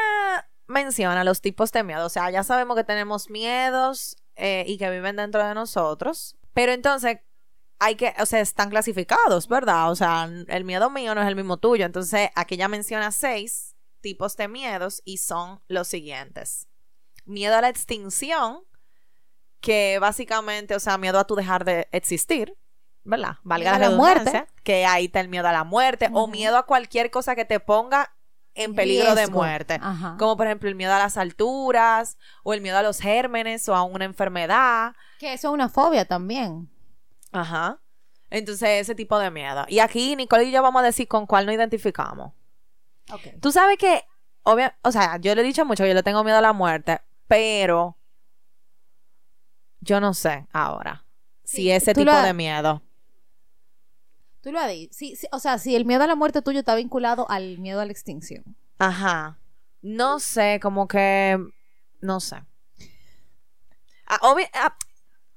menciona 0.66 1.24
los 1.24 1.40
tipos 1.40 1.72
de 1.72 1.82
miedo. 1.82 2.06
O 2.06 2.10
sea, 2.10 2.30
ya 2.30 2.44
sabemos 2.44 2.76
que 2.76 2.84
tenemos 2.84 3.30
miedos 3.30 4.16
eh, 4.36 4.64
y 4.66 4.78
que 4.78 4.90
viven 4.90 5.16
dentro 5.16 5.46
de 5.46 5.54
nosotros. 5.54 6.36
Pero 6.52 6.72
entonces, 6.72 7.18
hay 7.78 7.96
que, 7.96 8.14
o 8.20 8.26
sea, 8.26 8.40
están 8.40 8.70
clasificados, 8.70 9.48
¿verdad? 9.48 9.90
O 9.90 9.96
sea, 9.96 10.30
el 10.48 10.64
miedo 10.64 10.90
mío 10.90 11.14
no 11.14 11.22
es 11.22 11.28
el 11.28 11.36
mismo 11.36 11.56
tuyo. 11.56 11.84
Entonces, 11.84 12.30
aquí 12.34 12.56
ya 12.56 12.68
menciona 12.68 13.10
seis 13.10 13.74
tipos 14.00 14.36
de 14.36 14.48
miedos 14.48 15.02
y 15.04 15.18
son 15.18 15.60
los 15.68 15.88
siguientes. 15.88 16.68
Miedo 17.24 17.56
a 17.56 17.60
la 17.60 17.68
extinción, 17.68 18.60
que 19.62 19.98
básicamente, 20.00 20.74
o 20.74 20.80
sea, 20.80 20.98
miedo 20.98 21.18
a 21.18 21.24
tu 21.24 21.36
dejar 21.36 21.64
de 21.64 21.88
existir, 21.92 22.54
¿verdad? 23.04 23.36
Valga 23.44 23.78
la 23.78 23.90
la 23.90 23.96
muerte. 23.96 24.46
que 24.64 24.84
ahí 24.84 25.06
está 25.06 25.20
el 25.20 25.28
miedo 25.28 25.48
a 25.48 25.52
la 25.52 25.64
muerte 25.64 26.10
o 26.12 26.26
miedo 26.26 26.58
a 26.58 26.66
cualquier 26.66 27.10
cosa 27.10 27.34
que 27.34 27.44
te 27.44 27.60
ponga 27.60 28.12
en 28.54 28.74
peligro 28.74 29.14
de 29.14 29.28
muerte. 29.28 29.78
Ajá. 29.80 30.16
Como 30.18 30.36
por 30.36 30.46
ejemplo 30.46 30.68
el 30.68 30.74
miedo 30.74 30.92
a 30.92 30.98
las 30.98 31.16
alturas 31.16 32.18
o 32.42 32.52
el 32.52 32.60
miedo 32.60 32.76
a 32.76 32.82
los 32.82 32.98
gérmenes 32.98 33.66
o 33.68 33.74
a 33.74 33.84
una 33.84 34.04
enfermedad. 34.04 34.94
Que 35.18 35.32
eso 35.32 35.48
es 35.48 35.54
una 35.54 35.68
fobia 35.68 36.04
también. 36.04 36.68
Ajá. 37.30 37.80
Entonces, 38.28 38.80
ese 38.80 38.94
tipo 38.94 39.18
de 39.18 39.30
miedo. 39.30 39.64
Y 39.68 39.78
aquí 39.78 40.16
Nicole 40.16 40.44
y 40.44 40.50
yo 40.50 40.60
vamos 40.60 40.82
a 40.82 40.86
decir 40.86 41.06
con 41.06 41.26
cuál 41.26 41.46
nos 41.46 41.54
identificamos. 41.54 42.32
Ok. 43.12 43.40
Tú 43.40 43.52
sabes 43.52 43.78
que, 43.78 44.04
obvia, 44.42 44.76
o 44.82 44.90
sea, 44.90 45.18
yo 45.18 45.34
le 45.34 45.42
he 45.42 45.44
dicho 45.44 45.64
mucho 45.64 45.86
yo 45.86 45.94
le 45.94 46.02
tengo 46.02 46.24
miedo 46.24 46.38
a 46.38 46.42
la 46.42 46.52
muerte, 46.52 47.00
pero 47.28 47.96
yo 49.82 50.00
no 50.00 50.14
sé 50.14 50.46
ahora 50.52 51.04
si 51.44 51.70
ese 51.70 51.92
tipo 51.92 52.10
ha- 52.10 52.24
de 52.24 52.32
miedo. 52.32 52.82
Tú 54.40 54.50
lo 54.50 54.58
has 54.58 54.70
dicho. 54.70 54.92
Sí, 54.92 55.14
sí, 55.14 55.26
o 55.30 55.38
sea, 55.38 55.58
si 55.58 55.76
el 55.76 55.84
miedo 55.84 56.02
a 56.02 56.06
la 56.06 56.16
muerte 56.16 56.42
tuyo 56.42 56.60
está 56.60 56.74
vinculado 56.74 57.30
al 57.30 57.58
miedo 57.58 57.80
a 57.80 57.84
la 57.84 57.92
extinción. 57.92 58.42
Ajá. 58.78 59.38
No 59.82 60.18
sé, 60.18 60.58
como 60.60 60.88
que, 60.88 61.38
no 62.00 62.18
sé. 62.20 62.36
Ah, 64.06 64.18
ah, 64.20 64.76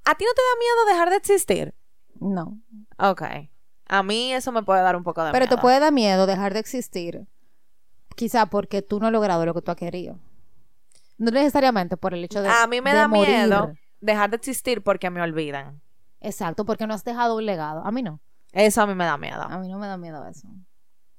¿A 0.08 0.16
ti 0.16 0.26
no 0.26 0.32
te 0.34 0.42
da 0.42 0.60
miedo 0.60 0.86
dejar 0.92 1.10
de 1.10 1.16
existir? 1.18 1.76
No. 2.20 2.60
Ok. 2.98 3.22
A 3.88 4.04
mí 4.04 4.34
eso 4.34 4.52
me 4.52 4.64
puede 4.64 4.82
dar 4.82 4.96
un 4.96 5.04
poco 5.04 5.24
de 5.24 5.32
Pero 5.32 5.46
miedo. 5.46 5.56
te 5.56 5.62
puede 5.62 5.80
dar 5.80 5.92
miedo 5.94 6.26
dejar 6.26 6.54
de 6.54 6.60
existir. 6.60 7.28
Quizá 8.16 8.46
porque 8.48 8.82
tú 8.82 9.00
no 9.00 9.08
has 9.08 9.12
logrado 9.14 9.46
lo 9.46 9.54
que 9.54 9.62
tú 9.62 9.72
has 9.72 9.78
querido. 9.78 10.20
No 11.18 11.32
necesariamente 11.32 11.96
por 11.98 12.14
el 12.14 12.24
hecho 12.24 12.42
de. 12.42 12.50
A 12.50 12.66
mí 12.68 12.82
me 12.82 12.92
de 12.92 12.98
da 12.98 13.08
morir. 13.08 13.28
miedo 13.30 13.74
dejar 14.06 14.30
de 14.30 14.38
existir 14.38 14.84
porque 14.84 15.10
me 15.10 15.22
olvidan. 15.22 15.82
Exacto, 16.22 16.66
porque 16.66 16.88
no 16.88 16.94
has 16.94 17.04
dejado 17.04 17.36
un 17.36 17.46
legado. 17.46 17.86
A 17.86 17.92
mí 17.92 18.02
no. 18.02 18.22
Eso 18.52 18.82
a 18.82 18.88
mí 18.88 18.96
me 18.96 19.06
da 19.06 19.18
miedo. 19.18 19.42
A 19.42 19.58
mí 19.60 19.68
no 19.68 19.78
me 19.78 19.88
da 19.88 19.98
miedo 19.98 20.26
eso. 20.28 20.48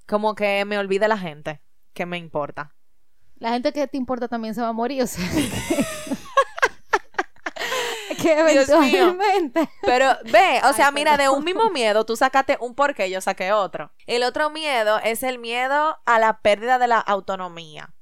Como 0.07 0.35
que 0.35 0.65
me 0.65 0.79
olvide 0.79 1.09
la 1.09 1.19
gente 1.19 1.61
que 1.93 2.07
me 2.07 2.17
importa. 2.17 2.75
La 3.37 3.51
gente 3.51 3.73
que 3.73 3.87
te 3.87 3.97
importa 3.97 4.29
también 4.29 4.55
se 4.55 4.63
va 4.63 4.69
a 4.69 4.73
morir, 4.73 5.03
o 5.03 5.07
sea. 5.07 5.29
que, 8.23 8.39
eventualmente. 8.39 9.69
Pero 9.83 10.17
ve, 10.25 10.61
o 10.63 10.67
Ay, 10.69 10.75
sea, 10.75 10.91
mira, 10.91 11.17
de 11.17 11.29
un 11.29 11.45
mismo 11.45 11.71
miedo 11.71 12.05
tú 12.05 12.17
sacaste 12.17 12.57
un 12.61 12.75
porqué, 12.75 13.11
yo 13.11 13.21
saqué 13.21 13.53
otro. 13.53 13.93
El 14.07 14.23
otro 14.23 14.51
miedo 14.51 14.99
es 15.03 15.23
el 15.23 15.39
miedo 15.39 15.99
a 16.05 16.19
la 16.19 16.41
pérdida 16.41 16.79
de 16.79 16.89
la 16.89 17.01
autonomía. 17.01 17.95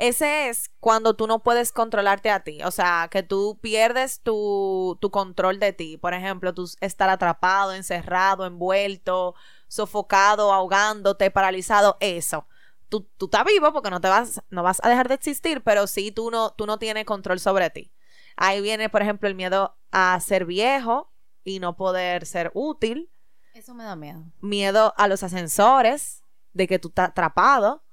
Ese 0.00 0.48
es 0.48 0.70
cuando 0.80 1.14
tú 1.14 1.26
no 1.26 1.42
puedes 1.42 1.72
controlarte 1.72 2.30
a 2.30 2.40
ti, 2.42 2.62
o 2.64 2.70
sea, 2.70 3.08
que 3.10 3.22
tú 3.22 3.58
pierdes 3.60 4.22
tu, 4.22 4.96
tu 4.98 5.10
control 5.10 5.58
de 5.60 5.74
ti. 5.74 5.98
Por 5.98 6.14
ejemplo, 6.14 6.54
tú 6.54 6.66
estar 6.80 7.10
atrapado, 7.10 7.74
encerrado, 7.74 8.46
envuelto, 8.46 9.34
sofocado, 9.68 10.54
ahogándote, 10.54 11.30
paralizado, 11.30 11.98
eso. 12.00 12.46
Tú, 12.88 13.10
tú 13.18 13.26
estás 13.26 13.44
vivo 13.44 13.74
porque 13.74 13.90
no 13.90 14.00
te 14.00 14.08
vas, 14.08 14.42
no 14.48 14.62
vas 14.62 14.80
a 14.82 14.88
dejar 14.88 15.08
de 15.08 15.16
existir, 15.16 15.62
pero 15.62 15.86
sí 15.86 16.10
tú 16.10 16.30
no, 16.30 16.50
tú 16.54 16.64
no 16.64 16.78
tienes 16.78 17.04
control 17.04 17.38
sobre 17.38 17.68
ti. 17.68 17.92
Ahí 18.36 18.62
viene, 18.62 18.88
por 18.88 19.02
ejemplo, 19.02 19.28
el 19.28 19.34
miedo 19.34 19.76
a 19.90 20.18
ser 20.20 20.46
viejo 20.46 21.12
y 21.44 21.60
no 21.60 21.76
poder 21.76 22.24
ser 22.24 22.50
útil, 22.54 23.10
Eso 23.52 23.74
me 23.74 23.84
da 23.84 23.96
miedo. 23.96 24.24
miedo 24.40 24.94
a 24.96 25.08
los 25.08 25.22
ascensores, 25.22 26.24
de 26.54 26.66
que 26.66 26.78
tú 26.78 26.88
estás 26.88 27.10
atrapado, 27.10 27.84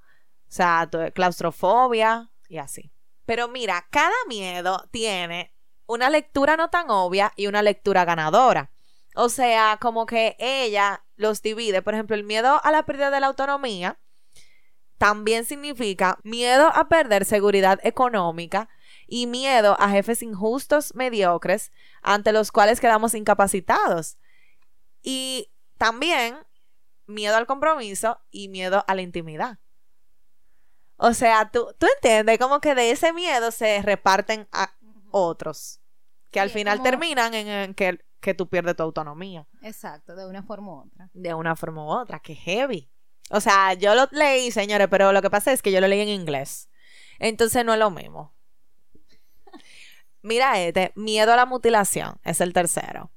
o 0.50 0.52
sea, 0.52 0.88
tu- 0.90 1.12
claustrofobia 1.14 2.32
y 2.48 2.58
así. 2.58 2.92
Pero 3.26 3.48
mira, 3.48 3.88
cada 3.92 4.16
miedo 4.28 4.88
tiene 4.92 5.54
una 5.86 6.10
lectura 6.10 6.58
no 6.58 6.70
tan 6.70 6.90
obvia 6.90 7.34
y 7.36 7.48
una 7.48 7.62
lectura 7.62 8.06
ganadora. 8.06 8.72
O 9.16 9.30
sea, 9.30 9.78
como 9.82 10.06
que 10.06 10.36
ella 10.40 11.04
los 11.16 11.42
divide. 11.42 11.82
Por 11.82 11.94
ejemplo, 11.94 12.16
el 12.16 12.24
miedo 12.24 12.62
a 12.64 12.72
la 12.72 12.86
pérdida 12.86 13.10
de 13.10 13.20
la 13.20 13.28
autonomía 13.28 14.00
también 14.98 15.46
significa 15.46 16.20
miedo 16.24 16.72
a 16.74 16.88
perder 16.88 17.26
seguridad 17.26 17.80
económica 17.84 18.70
y 19.08 19.28
miedo 19.28 19.76
a 19.80 19.90
jefes 19.90 20.22
injustos, 20.22 20.96
mediocres, 20.96 21.72
ante 22.02 22.32
los 22.32 22.52
cuales 22.52 22.80
quedamos 22.80 23.14
incapacitados. 23.14 24.18
Y 25.02 25.52
también 25.78 26.38
miedo 27.06 27.36
al 27.38 27.46
compromiso 27.46 28.20
y 28.32 28.50
miedo 28.50 28.84
a 28.88 28.96
la 28.96 29.02
intimidad. 29.02 29.60
O 30.98 31.14
sea, 31.14 31.50
tú, 31.52 31.68
tú 31.78 31.86
entiendes 31.96 32.40
como 32.40 32.60
que 32.60 32.74
de 32.76 32.92
ese 32.92 33.14
miedo 33.14 33.52
se 33.52 33.82
reparten 33.84 34.48
a 34.52 34.74
otros, 35.12 35.80
que 36.32 36.40
al 36.40 36.50
Sí, 36.50 36.56
final 36.56 36.80
como- 36.80 36.90
terminan 36.90 37.34
en, 37.34 37.48
en 37.48 37.74
que, 37.76 38.04
que 38.20 38.34
tú 38.34 38.50
pierdes 38.50 38.76
tu 38.76 38.84
autonomía 38.84 39.48
Exacto, 39.62 40.16
de 40.16 40.26
una 40.28 40.42
forma 40.44 40.72
u 40.74 40.80
otra. 40.88 41.10
de 41.14 41.34
una 41.34 41.56
forma 41.56 41.84
u 41.86 41.90
otra, 41.90 42.20
que 42.20 42.34
heavy. 42.36 42.90
O 43.30 43.40
sea, 43.42 43.74
yo 43.74 43.94
lo 43.94 44.08
leí, 44.12 44.52
señores, 44.52 44.88
pero 44.90 45.12
lo 45.12 45.22
que 45.22 45.30
pasa 45.30 45.52
es 45.52 45.62
que 45.62 45.72
yo 45.72 45.82
lo 45.82 45.88
leí 45.88 46.02
en 46.02 46.10
inglés. 46.10 46.70
Entonces 47.20 47.64
no 47.66 47.74
es 47.74 47.80
lo 47.80 47.92
mismo. 47.92 48.34
Mira 50.22 50.60
este, 50.60 50.92
miedo 50.96 51.34
a 51.34 51.36
la 51.36 51.46
mutilación, 51.46 52.20
es 52.24 52.42
el 52.42 52.54
tercero. 52.54 53.12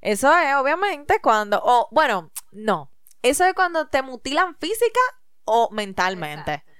Eso 0.00 0.36
es 0.36 0.54
obviamente 0.56 1.20
cuando, 1.22 1.60
o 1.64 1.88
bueno, 1.92 2.30
no, 2.50 2.90
eso 3.22 3.44
es 3.44 3.54
cuando 3.54 3.86
te 3.88 4.02
mutilan 4.02 4.56
física 4.58 5.00
o 5.44 5.70
mentalmente. 5.70 6.52
Exacto. 6.54 6.71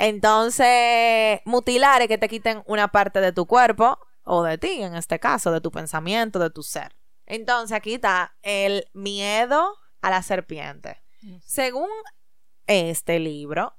Entonces, 0.00 1.40
mutilar 1.44 2.00
es 2.00 2.08
que 2.08 2.16
te 2.16 2.30
quiten 2.30 2.62
una 2.64 2.88
parte 2.88 3.20
de 3.20 3.32
tu 3.32 3.44
cuerpo 3.44 3.98
o 4.24 4.42
de 4.42 4.56
ti, 4.56 4.82
en 4.82 4.94
este 4.96 5.18
caso, 5.18 5.52
de 5.52 5.60
tu 5.60 5.70
pensamiento, 5.70 6.38
de 6.38 6.48
tu 6.48 6.62
ser. 6.62 6.96
Entonces, 7.26 7.76
aquí 7.76 7.94
está 7.94 8.34
el 8.40 8.86
miedo 8.94 9.76
a 10.00 10.08
la 10.08 10.22
serpiente. 10.22 11.02
Según 11.44 11.90
este 12.66 13.18
libro, 13.18 13.74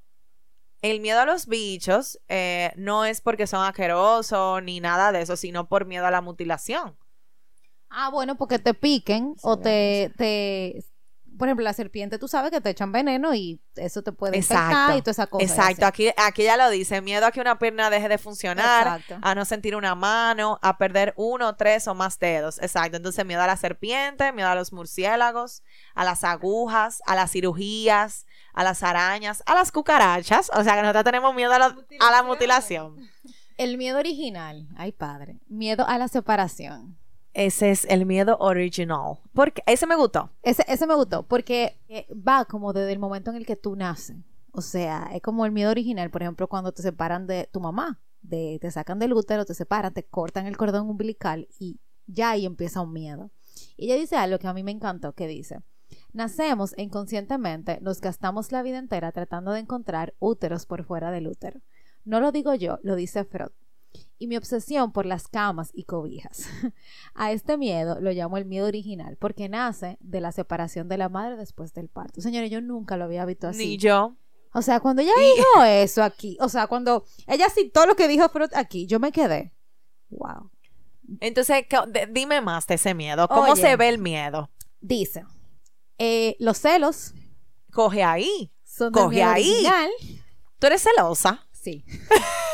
el 0.83 0.99
miedo 0.99 1.21
a 1.21 1.25
los 1.25 1.47
bichos 1.47 2.19
eh, 2.27 2.71
no 2.75 3.03
es 3.03 3.19
porque 3.21 3.47
son 3.47 3.65
asquerosos 3.65 4.61
ni 4.61 4.79
nada 4.79 5.11
de 5.11 5.23
eso, 5.23 5.35
sino 5.35 5.67
por 5.67 5.85
miedo 5.85 6.05
a 6.05 6.11
la 6.11 6.21
mutilación. 6.21 6.95
Ah, 7.89 8.11
bueno, 8.11 8.37
porque 8.37 8.59
te 8.59 8.75
piquen 8.75 9.35
o 9.41 9.57
te, 9.57 10.13
te... 10.17 10.85
Por 11.37 11.47
ejemplo, 11.47 11.63
la 11.63 11.73
serpiente, 11.73 12.19
tú 12.19 12.27
sabes 12.27 12.51
que 12.51 12.61
te 12.61 12.69
echan 12.69 12.91
veneno 12.91 13.33
y 13.33 13.59
eso 13.75 14.03
te 14.03 14.11
puede 14.11 14.37
infectar 14.37 14.71
Exacto. 14.71 14.97
y 14.97 15.01
toda 15.01 15.11
esa 15.11 15.27
cosa. 15.27 15.43
Exacto, 15.45 15.85
aquí, 15.85 16.09
aquí 16.17 16.43
ya 16.43 16.57
lo 16.57 16.69
dice, 16.69 17.01
miedo 17.01 17.25
a 17.25 17.31
que 17.31 17.41
una 17.41 17.57
pierna 17.57 17.89
deje 17.89 18.09
de 18.09 18.17
funcionar, 18.17 18.99
Exacto. 18.99 19.17
a 19.21 19.33
no 19.35 19.45
sentir 19.45 19.75
una 19.75 19.95
mano, 19.95 20.59
a 20.61 20.77
perder 20.77 21.13
uno, 21.17 21.55
tres 21.55 21.87
o 21.87 21.95
más 21.95 22.19
dedos. 22.19 22.61
Exacto, 22.61 22.97
entonces 22.97 23.25
miedo 23.25 23.41
a 23.41 23.47
la 23.47 23.57
serpiente, 23.57 24.31
miedo 24.33 24.49
a 24.49 24.55
los 24.55 24.71
murciélagos, 24.71 25.63
a 25.95 26.03
las 26.03 26.23
agujas, 26.23 27.01
a 27.05 27.15
las 27.15 27.31
cirugías, 27.31 28.25
a 28.53 28.63
las 28.63 28.83
arañas, 28.83 29.41
a 29.45 29.55
las 29.55 29.71
cucarachas. 29.71 30.51
O 30.53 30.63
sea 30.63 30.75
que 30.75 30.81
nosotros 30.81 31.05
tenemos 31.05 31.33
miedo 31.33 31.53
a 31.53 31.59
la 32.11 32.23
mutilación. 32.23 33.09
El 33.57 33.77
miedo 33.77 33.99
original, 33.99 34.67
ay 34.75 34.91
padre, 34.91 35.39
miedo 35.47 35.87
a 35.87 35.97
la 35.97 36.07
separación. 36.07 36.97
Ese 37.33 37.71
es 37.71 37.85
el 37.85 38.05
miedo 38.05 38.37
original. 38.39 39.19
Porque 39.33 39.63
ese 39.65 39.87
me 39.87 39.95
gustó. 39.95 40.31
Ese, 40.43 40.65
ese 40.67 40.85
me 40.87 40.95
gustó 40.95 41.23
porque 41.23 41.79
eh, 41.87 42.07
va 42.13 42.45
como 42.45 42.73
desde 42.73 42.91
el 42.91 42.99
momento 42.99 43.31
en 43.31 43.37
el 43.37 43.45
que 43.45 43.55
tú 43.55 43.75
naces. 43.75 44.17
O 44.51 44.61
sea, 44.61 45.09
es 45.13 45.21
como 45.21 45.45
el 45.45 45.51
miedo 45.51 45.71
original, 45.71 46.09
por 46.11 46.21
ejemplo, 46.21 46.47
cuando 46.47 46.73
te 46.73 46.81
separan 46.81 47.25
de 47.25 47.47
tu 47.51 47.61
mamá, 47.61 48.01
de, 48.21 48.57
te 48.61 48.69
sacan 48.69 48.99
del 48.99 49.13
útero, 49.13 49.45
te 49.45 49.53
separan, 49.53 49.93
te 49.93 50.03
cortan 50.03 50.45
el 50.45 50.57
cordón 50.57 50.89
umbilical 50.89 51.47
y 51.57 51.79
ya 52.05 52.31
ahí 52.31 52.45
empieza 52.45 52.81
un 52.81 52.91
miedo. 52.91 53.31
Y 53.77 53.85
ella 53.85 53.95
dice 53.95 54.17
algo 54.17 54.39
que 54.39 54.47
a 54.47 54.53
mí 54.53 54.63
me 54.63 54.71
encantó, 54.71 55.13
que 55.13 55.27
dice, 55.27 55.61
nacemos 56.11 56.73
inconscientemente, 56.77 57.79
nos 57.81 58.01
gastamos 58.01 58.51
la 58.51 58.61
vida 58.61 58.77
entera 58.77 59.13
tratando 59.13 59.51
de 59.53 59.61
encontrar 59.61 60.13
úteros 60.19 60.65
por 60.65 60.83
fuera 60.83 61.11
del 61.11 61.27
útero. 61.27 61.61
No 62.03 62.19
lo 62.19 62.31
digo 62.33 62.53
yo, 62.55 62.79
lo 62.83 62.95
dice 62.95 63.23
Freud. 63.23 63.51
Y 64.21 64.27
mi 64.27 64.37
obsesión 64.37 64.91
por 64.91 65.07
las 65.07 65.27
camas 65.27 65.71
y 65.73 65.85
cobijas. 65.85 66.43
A 67.15 67.31
este 67.31 67.57
miedo 67.57 67.99
lo 67.99 68.11
llamo 68.11 68.37
el 68.37 68.45
miedo 68.45 68.67
original, 68.67 69.17
porque 69.17 69.49
nace 69.49 69.97
de 69.99 70.21
la 70.21 70.31
separación 70.31 70.87
de 70.87 70.99
la 70.99 71.09
madre 71.09 71.37
después 71.37 71.73
del 71.73 71.89
parto. 71.89 72.21
Señores, 72.21 72.51
yo 72.51 72.61
nunca 72.61 72.97
lo 72.97 73.05
había 73.05 73.25
visto 73.25 73.47
así. 73.47 73.57
Ni 73.65 73.77
yo. 73.77 74.15
O 74.53 74.61
sea, 74.61 74.79
cuando 74.79 75.01
ella 75.01 75.13
dijo 75.17 75.63
eso 75.65 76.03
aquí, 76.03 76.37
o 76.39 76.49
sea, 76.49 76.67
cuando 76.67 77.03
ella 77.25 77.47
citó 77.49 77.87
lo 77.87 77.95
que 77.95 78.07
dijo 78.07 78.29
aquí, 78.53 78.85
yo 78.85 78.99
me 78.99 79.11
quedé. 79.11 79.55
Wow. 80.09 80.51
Entonces, 81.19 81.65
¿qué- 81.67 81.79
de- 81.87 82.07
dime 82.11 82.41
más 82.41 82.67
de 82.67 82.75
ese 82.75 82.93
miedo. 82.93 83.27
¿Cómo 83.27 83.53
Oye. 83.53 83.61
se 83.61 83.75
ve 83.75 83.89
el 83.89 83.97
miedo? 83.97 84.51
Dice, 84.81 85.25
eh, 85.97 86.35
los 86.37 86.59
celos 86.59 87.15
Coge 87.73 88.03
ahí. 88.03 88.51
son 88.63 88.91
Coge 88.93 89.23
ahí. 89.23 89.49
original. 89.49 89.89
Tú 90.59 90.67
eres 90.67 90.83
celosa. 90.83 91.47
Sí. 91.51 91.83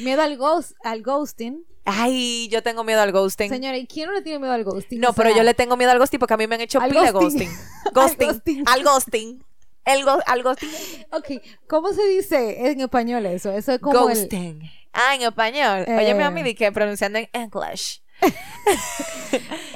miedo 0.00 0.22
al, 0.22 0.36
ghost, 0.36 0.72
al 0.82 1.02
ghosting. 1.02 1.64
Ay, 1.86 2.48
yo 2.50 2.62
tengo 2.62 2.82
miedo 2.84 3.00
al 3.02 3.12
ghosting. 3.12 3.50
Señora, 3.50 3.76
¿y 3.76 3.86
quién 3.86 4.06
no 4.08 4.14
le 4.14 4.22
tiene 4.22 4.38
miedo 4.38 4.52
al 4.52 4.64
ghosting? 4.64 5.00
No, 5.00 5.10
O 5.10 5.12
pero 5.12 5.28
sea, 5.30 5.38
yo 5.38 5.42
le 5.44 5.52
tengo 5.54 5.76
miedo 5.76 5.90
al 5.90 5.98
ghosting 5.98 6.18
porque 6.18 6.34
a 6.34 6.36
mí 6.38 6.46
me 6.46 6.54
han 6.54 6.62
hecho 6.62 6.80
Al 6.80 6.88
pila 6.90 7.10
ghosting. 7.12 7.50
ghosting. 7.92 8.24
Ghosting. 8.28 8.64
Al 8.66 8.82
ghosting. 8.84 9.44
El 9.84 10.04
go- 10.04 10.22
al 10.26 10.42
ghosting. 10.42 10.70
Ok, 11.12 11.42
¿cómo 11.68 11.92
se 11.92 12.06
dice 12.06 12.68
en 12.70 12.80
español 12.80 13.26
eso? 13.26 13.52
Eso 13.52 13.72
es 13.72 13.78
como 13.80 14.08
el... 14.08 14.16
Ghosting. 14.18 14.62
Ah, 14.94 15.14
en 15.14 15.22
español. 15.22 15.84
Oye, 15.86 16.14
mi 16.14 16.22
Eh. 16.22 16.24
amiga, 16.24 16.54
que 16.54 16.72
pronunciando 16.72 17.18
en 17.18 17.28
English. 17.32 18.02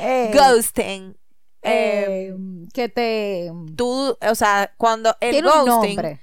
Eh, 0.01 0.31
Ghosting. 0.33 1.17
Eh, 1.63 2.31
eh, 2.31 2.35
que 2.73 2.89
te... 2.89 3.51
tú, 3.77 4.17
o 4.21 4.35
sea, 4.35 4.73
cuando 4.77 5.15
el 5.21 5.33
tiene 5.33 5.49
un 5.49 5.67
ghosting. 5.67 5.97
nombre. 5.97 6.21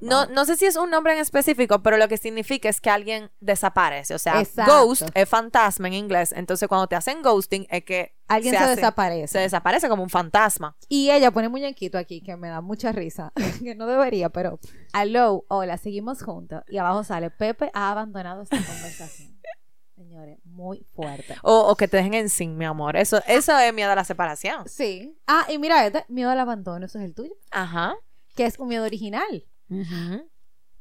No, 0.00 0.26
no 0.26 0.44
sé 0.46 0.56
si 0.56 0.64
es 0.66 0.76
un 0.76 0.90
nombre 0.90 1.12
en 1.12 1.18
específico, 1.18 1.82
pero 1.82 1.96
lo 1.98 2.08
que 2.08 2.16
significa 2.16 2.68
es 2.68 2.80
que 2.80 2.90
alguien 2.90 3.30
desaparece. 3.40 4.14
O 4.14 4.18
sea, 4.18 4.40
Exacto. 4.40 4.86
ghost 4.86 5.02
es 5.14 5.28
fantasma 5.28 5.88
en 5.88 5.94
inglés. 5.94 6.32
Entonces, 6.32 6.68
cuando 6.68 6.86
te 6.86 6.96
hacen 6.96 7.20
ghosting, 7.22 7.66
es 7.70 7.84
que 7.84 8.14
Alguien 8.26 8.54
se, 8.54 8.58
hace- 8.58 8.76
desaparece. 8.76 9.28
se 9.28 9.38
desaparece 9.40 9.88
como 9.88 10.02
un 10.02 10.08
fantasma. 10.10 10.76
Y 10.88 11.10
ella 11.10 11.30
pone 11.30 11.48
muñequito 11.48 11.98
aquí 11.98 12.22
que 12.22 12.36
me 12.36 12.48
da 12.48 12.60
mucha 12.62 12.92
risa. 12.92 13.32
que 13.62 13.74
no 13.74 13.86
debería, 13.86 14.30
pero. 14.30 14.58
Aló, 14.92 15.44
hola, 15.48 15.76
seguimos 15.76 16.22
juntos. 16.22 16.62
Y 16.68 16.78
abajo 16.78 17.04
sale: 17.04 17.30
Pepe 17.30 17.70
ha 17.74 17.90
abandonado 17.90 18.42
esta 18.42 18.56
conversación. 18.66 19.34
Señores, 19.96 20.38
muy 20.44 20.86
fuerte. 20.94 21.36
O, 21.42 21.68
o 21.68 21.76
que 21.76 21.86
te 21.88 21.98
dejen 21.98 22.14
en 22.14 22.28
sin, 22.28 22.56
mi 22.56 22.64
amor. 22.64 22.96
Eso, 22.96 23.20
eso 23.28 23.56
es 23.58 23.72
miedo 23.72 23.92
a 23.92 23.94
la 23.94 24.04
separación. 24.04 24.66
Sí. 24.68 25.16
Ah, 25.26 25.46
y 25.48 25.58
mira 25.58 25.86
este: 25.86 26.04
miedo 26.08 26.30
al 26.30 26.40
abandono, 26.40 26.86
eso 26.86 26.98
es 26.98 27.04
el 27.04 27.14
tuyo. 27.14 27.32
Ajá. 27.52 27.94
Que 28.34 28.46
es 28.46 28.58
un 28.58 28.68
miedo 28.68 28.84
original. 28.84 29.46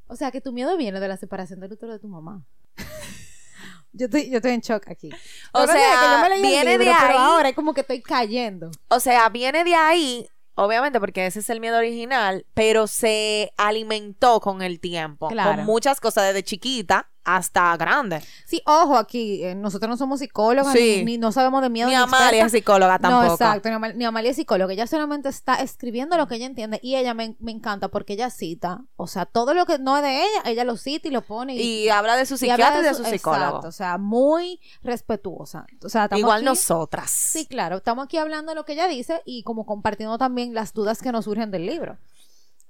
O 0.08 0.16
sea, 0.16 0.32
que 0.32 0.42
tu 0.42 0.52
miedo 0.52 0.78
viene 0.78 1.00
de 1.00 1.08
la 1.08 1.18
separación 1.18 1.60
del 1.60 1.72
útero 1.74 1.94
de 1.94 2.00
tu 2.00 2.08
mamá. 2.08 2.46
yo, 3.94 4.06
estoy, 4.06 4.30
yo 4.30 4.38
estoy 4.38 4.52
en 4.52 4.62
shock 4.62 4.88
aquí. 4.90 5.10
O 5.54 5.62
Pero 5.66 5.74
sea, 5.74 6.20
que 6.22 6.30
yo 6.30 6.36
me 6.36 6.42
viene 6.42 6.72
libro, 6.78 6.86
de 6.86 6.98
pero 7.00 7.14
ahí. 7.14 7.18
ahora 7.18 7.50
es 7.50 7.56
como 7.56 7.74
que 7.74 7.82
estoy 7.82 8.02
cayendo. 8.02 8.72
O 8.90 9.00
sea, 9.00 9.30
viene 9.30 9.64
de 9.64 9.76
ahí, 9.76 10.28
obviamente, 10.56 11.00
porque 11.00 11.26
ese 11.26 11.40
es 11.40 11.50
el 11.50 11.60
miedo 11.60 11.78
original, 11.78 12.46
pero 12.54 12.88
se 12.88 13.54
alimentó 13.58 14.40
con 14.40 14.62
el 14.62 14.80
tiempo. 14.80 15.30
Claro. 15.30 15.56
Con 15.58 15.66
muchas 15.66 16.00
cosas 16.00 16.28
desde 16.28 16.44
chiquita 16.44 17.10
hasta 17.26 17.76
grande. 17.78 18.22
Sí, 18.46 18.62
ojo, 18.66 18.98
aquí, 18.98 19.44
eh, 19.44 19.56
nosotros 19.56 19.90
no 19.90 19.98
somos 19.98 20.20
psicólogas, 20.20 20.74
Sí. 20.74 20.98
ni, 21.00 21.06
ni 21.06 21.18
no 21.18 21.32
sabemos 21.32 21.62
de 21.62 21.70
miedo. 21.70 21.88
Ni 21.88 21.96
ni 21.96 22.02
Amalia 22.02 22.46
es 22.46 22.52
psicóloga 22.52 23.00
tampoco. 23.00 23.24
No, 23.26 23.32
exacto, 23.34 23.70
ni, 23.70 23.76
Amal- 23.76 23.96
ni 23.96 24.06
Amalia 24.06 24.32
es 24.32 24.36
psicóloga. 24.38 24.74
Ella 24.74 24.88
solamente 24.88 25.30
está 25.30 25.56
escribiendo 25.56 26.18
lo 26.18 26.28
que 26.28 26.36
ella 26.36 26.46
entiende 26.46 26.80
y 26.84 26.96
ella 26.96 27.14
me, 27.14 27.36
me 27.40 27.52
encanta 27.52 27.88
porque 27.88 28.14
ella 28.14 28.30
cita, 28.30 28.82
o 28.96 29.08
sea, 29.08 29.26
todo 29.26 29.54
lo 29.54 29.66
que 29.66 29.80
no 29.80 29.96
es 29.98 30.04
de 30.04 30.22
ella, 30.24 30.42
ella 30.46 30.64
lo 30.66 30.76
cita 30.78 31.08
y 31.08 31.12
lo 31.12 31.22
pone. 31.22 31.56
Y 31.56 31.90
habla 31.90 32.16
de 32.18 32.26
su 32.26 32.38
psiquiatra 32.38 32.80
y 32.80 32.84
de 32.84 32.94
su 32.94 33.04
su- 33.04 33.10
psicólogo. 33.10 33.46
Exacto, 33.46 33.68
o 33.68 33.72
sea, 33.72 33.98
muy 33.98 34.60
respetuosa. 34.82 35.66
O 35.84 35.90
sea, 35.90 36.08
Igual 36.16 36.38
aquí- 36.38 36.46
nosotras. 36.46 37.10
Sí, 37.10 37.46
claro, 37.46 37.78
estamos 37.78 38.06
aquí 38.06 38.18
hablando 38.18 38.52
de 38.52 38.56
lo 38.56 38.66
que 38.66 38.74
ella 38.74 38.88
dice 38.88 39.22
y 39.26 39.44
como 39.44 39.66
compartiendo 39.66 40.18
también 40.18 40.54
las 40.54 40.74
dudas 40.74 41.02
que 41.02 41.12
nos 41.12 41.26
surgen 41.26 41.52
del 41.52 41.66
libro. 41.66 41.98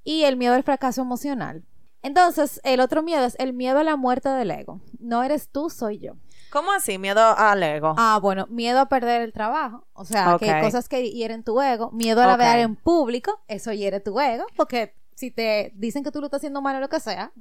Y 0.04 0.24
el 0.24 0.38
miedo 0.38 0.54
al 0.54 0.64
fracaso 0.64 1.02
emocional. 1.02 1.64
Entonces, 2.04 2.60
el 2.64 2.80
otro 2.82 3.02
miedo 3.02 3.26
es 3.26 3.36
el 3.40 3.54
miedo 3.54 3.80
a 3.80 3.84
la 3.84 3.96
muerte 3.96 4.30
del 4.30 4.52
ego. 4.52 4.82
No 5.00 5.24
eres 5.24 5.50
tú, 5.50 5.70
soy 5.70 6.00
yo. 6.00 6.14
¿Cómo 6.52 6.72
así? 6.72 7.00
Miedo 7.00 7.22
al 7.38 7.64
ego. 7.64 7.96
Ah, 7.98 8.20
bueno, 8.22 8.46
miedo 8.50 8.80
a 8.80 8.88
perder 8.90 9.22
el 9.22 9.34
trabajo, 9.34 9.88
o 9.94 10.06
sea, 10.06 10.38
que 10.40 10.52
Ok. 10.52 10.62
cosas 10.62 10.88
que 10.88 11.10
hieren 11.10 11.44
tu 11.44 11.60
ego, 11.62 11.92
miedo 11.92 12.22
a 12.22 12.28
la 12.28 12.34
Ok. 12.34 12.40
ver 12.40 12.60
en 12.60 12.76
público, 12.76 13.42
eso 13.48 13.72
hiere 13.74 14.00
tu 14.02 14.20
ego, 14.20 14.46
porque 14.56 14.94
si 15.16 15.32
te 15.32 15.72
dicen 15.76 16.04
que 16.04 16.12
tú 16.12 16.20
lo 16.20 16.26
estás 16.28 16.40
haciendo 16.40 16.62
mal 16.62 16.76
o 16.76 16.80
lo 16.80 16.90
que 16.90 17.00
sea, 17.00 17.32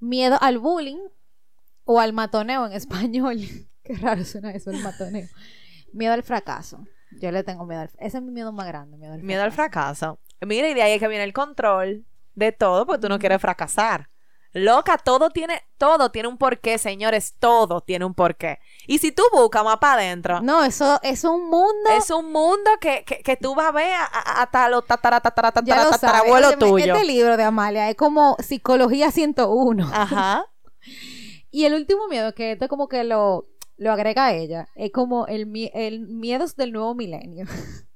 miedo 0.00 0.38
al 0.40 0.58
bullying 0.58 0.98
o 1.84 2.00
al 2.00 2.12
matoneo 2.12 2.66
en 2.66 2.72
español, 2.72 3.38
qué 3.84 3.94
raro 3.94 4.24
suena 4.24 4.50
eso, 4.52 4.70
el 4.70 4.82
matoneo, 4.82 5.28
miedo 5.92 6.12
al 6.14 6.22
fracaso, 6.22 6.84
yo 7.12 7.30
le 7.30 7.44
tengo 7.44 7.64
miedo 7.66 7.82
al, 7.82 7.90
ese 7.98 8.18
es 8.18 8.22
mi 8.24 8.32
miedo 8.32 8.52
más 8.52 8.66
grande, 8.66 8.96
miedo 8.96 9.12
al 9.14 9.22
Miedo 9.22 9.42
al 9.42 9.52
fracaso. 9.52 10.16
fracaso. 10.16 10.46
Mira, 10.46 10.68
y 10.68 10.74
de 10.74 10.82
ahí 10.82 10.92
es 10.92 11.00
que 11.00 11.08
viene 11.08 11.24
el 11.24 11.32
control 11.32 12.04
de 12.36 12.52
todo, 12.52 12.86
porque 12.86 13.00
tú 13.02 13.08
no 13.08 13.18
quieres 13.18 13.40
fracasar. 13.40 14.08
Loca, 14.52 14.96
todo 14.96 15.28
tiene, 15.28 15.60
todo 15.76 16.10
tiene 16.10 16.28
un 16.28 16.38
porqué, 16.38 16.78
señores, 16.78 17.34
todo 17.38 17.82
tiene 17.82 18.06
un 18.06 18.14
porqué. 18.14 18.58
Y 18.86 18.98
si 18.98 19.12
tú 19.12 19.22
buscas 19.32 19.62
más 19.64 19.76
para 19.78 20.00
adentro, 20.00 20.40
No, 20.40 20.64
eso 20.64 20.98
es 21.02 21.24
un 21.24 21.50
mundo, 21.50 21.90
es 21.94 22.08
un 22.10 22.32
mundo 22.32 22.70
que, 22.80 23.04
que, 23.04 23.22
que 23.22 23.36
tú 23.36 23.54
vas 23.54 23.66
a 23.66 23.72
ver 23.72 23.92
hasta 24.12 24.68
los 24.70 24.86
tatara, 24.86 25.20
tatara, 25.20 25.52
tatara, 25.52 25.84
lo 25.84 25.90
tatarabuelo 25.90 26.56
tuyo. 26.56 26.94
este 26.94 27.04
libro 27.04 27.36
de 27.36 27.42
Amalia 27.42 27.90
es 27.90 27.96
como 27.96 28.36
Psicología 28.38 29.10
101. 29.10 29.90
Ajá. 29.92 30.46
Y 31.50 31.64
el 31.64 31.72
último 31.72 32.06
miedo, 32.08 32.34
que 32.34 32.52
esto 32.52 32.68
como 32.68 32.86
que 32.86 33.02
lo, 33.02 33.46
lo 33.78 33.92
agrega 33.92 34.26
a 34.26 34.34
ella, 34.34 34.68
es 34.74 34.90
como 34.92 35.26
el, 35.26 35.70
el 35.72 36.00
miedos 36.00 36.54
del 36.54 36.72
nuevo 36.72 36.94
milenio. 36.94 37.46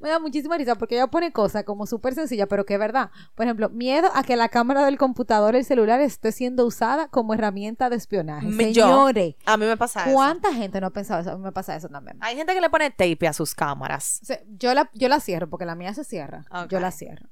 Me 0.00 0.08
da 0.08 0.18
muchísima 0.18 0.56
risa 0.58 0.74
porque 0.76 0.94
ella 0.96 1.06
pone 1.06 1.32
cosas 1.32 1.64
como 1.64 1.86
súper 1.86 2.14
sencillas, 2.14 2.46
pero 2.48 2.64
que 2.64 2.74
es 2.74 2.80
verdad. 2.80 3.10
Por 3.34 3.46
ejemplo, 3.46 3.68
miedo 3.70 4.08
a 4.14 4.22
que 4.22 4.36
la 4.36 4.48
cámara 4.48 4.84
del 4.84 4.98
computador, 4.98 5.54
el 5.56 5.64
celular, 5.64 6.00
esté 6.00 6.32
siendo 6.32 6.66
usada 6.66 7.08
como 7.08 7.34
herramienta 7.34 7.88
de 7.90 7.96
espionaje. 7.96 8.46
Me- 8.48 8.72
yo, 8.72 8.84
Señores, 8.86 9.34
A 9.46 9.56
mí 9.56 9.66
me 9.66 9.76
pasa 9.76 10.04
eso. 10.04 10.12
¿cuánta 10.14 10.52
gente 10.54 10.80
no 10.80 10.88
ha 10.88 10.90
pensado 10.90 11.20
eso? 11.20 11.30
A 11.32 11.36
mí 11.36 11.42
me 11.42 11.52
pasa 11.52 11.76
eso 11.76 11.88
también. 11.88 12.16
Hay 12.20 12.36
gente 12.36 12.54
que 12.54 12.60
le 12.60 12.70
pone 12.70 12.90
tape 12.90 13.28
a 13.28 13.32
sus 13.32 13.54
cámaras. 13.54 14.20
O 14.22 14.26
sea, 14.26 14.40
yo, 14.48 14.74
la, 14.74 14.90
yo 14.94 15.08
la 15.08 15.20
cierro 15.20 15.48
porque 15.48 15.64
la 15.66 15.74
mía 15.74 15.94
se 15.94 16.04
cierra. 16.04 16.44
Yo 16.68 16.80
la 16.80 16.90
cierro. 16.90 17.28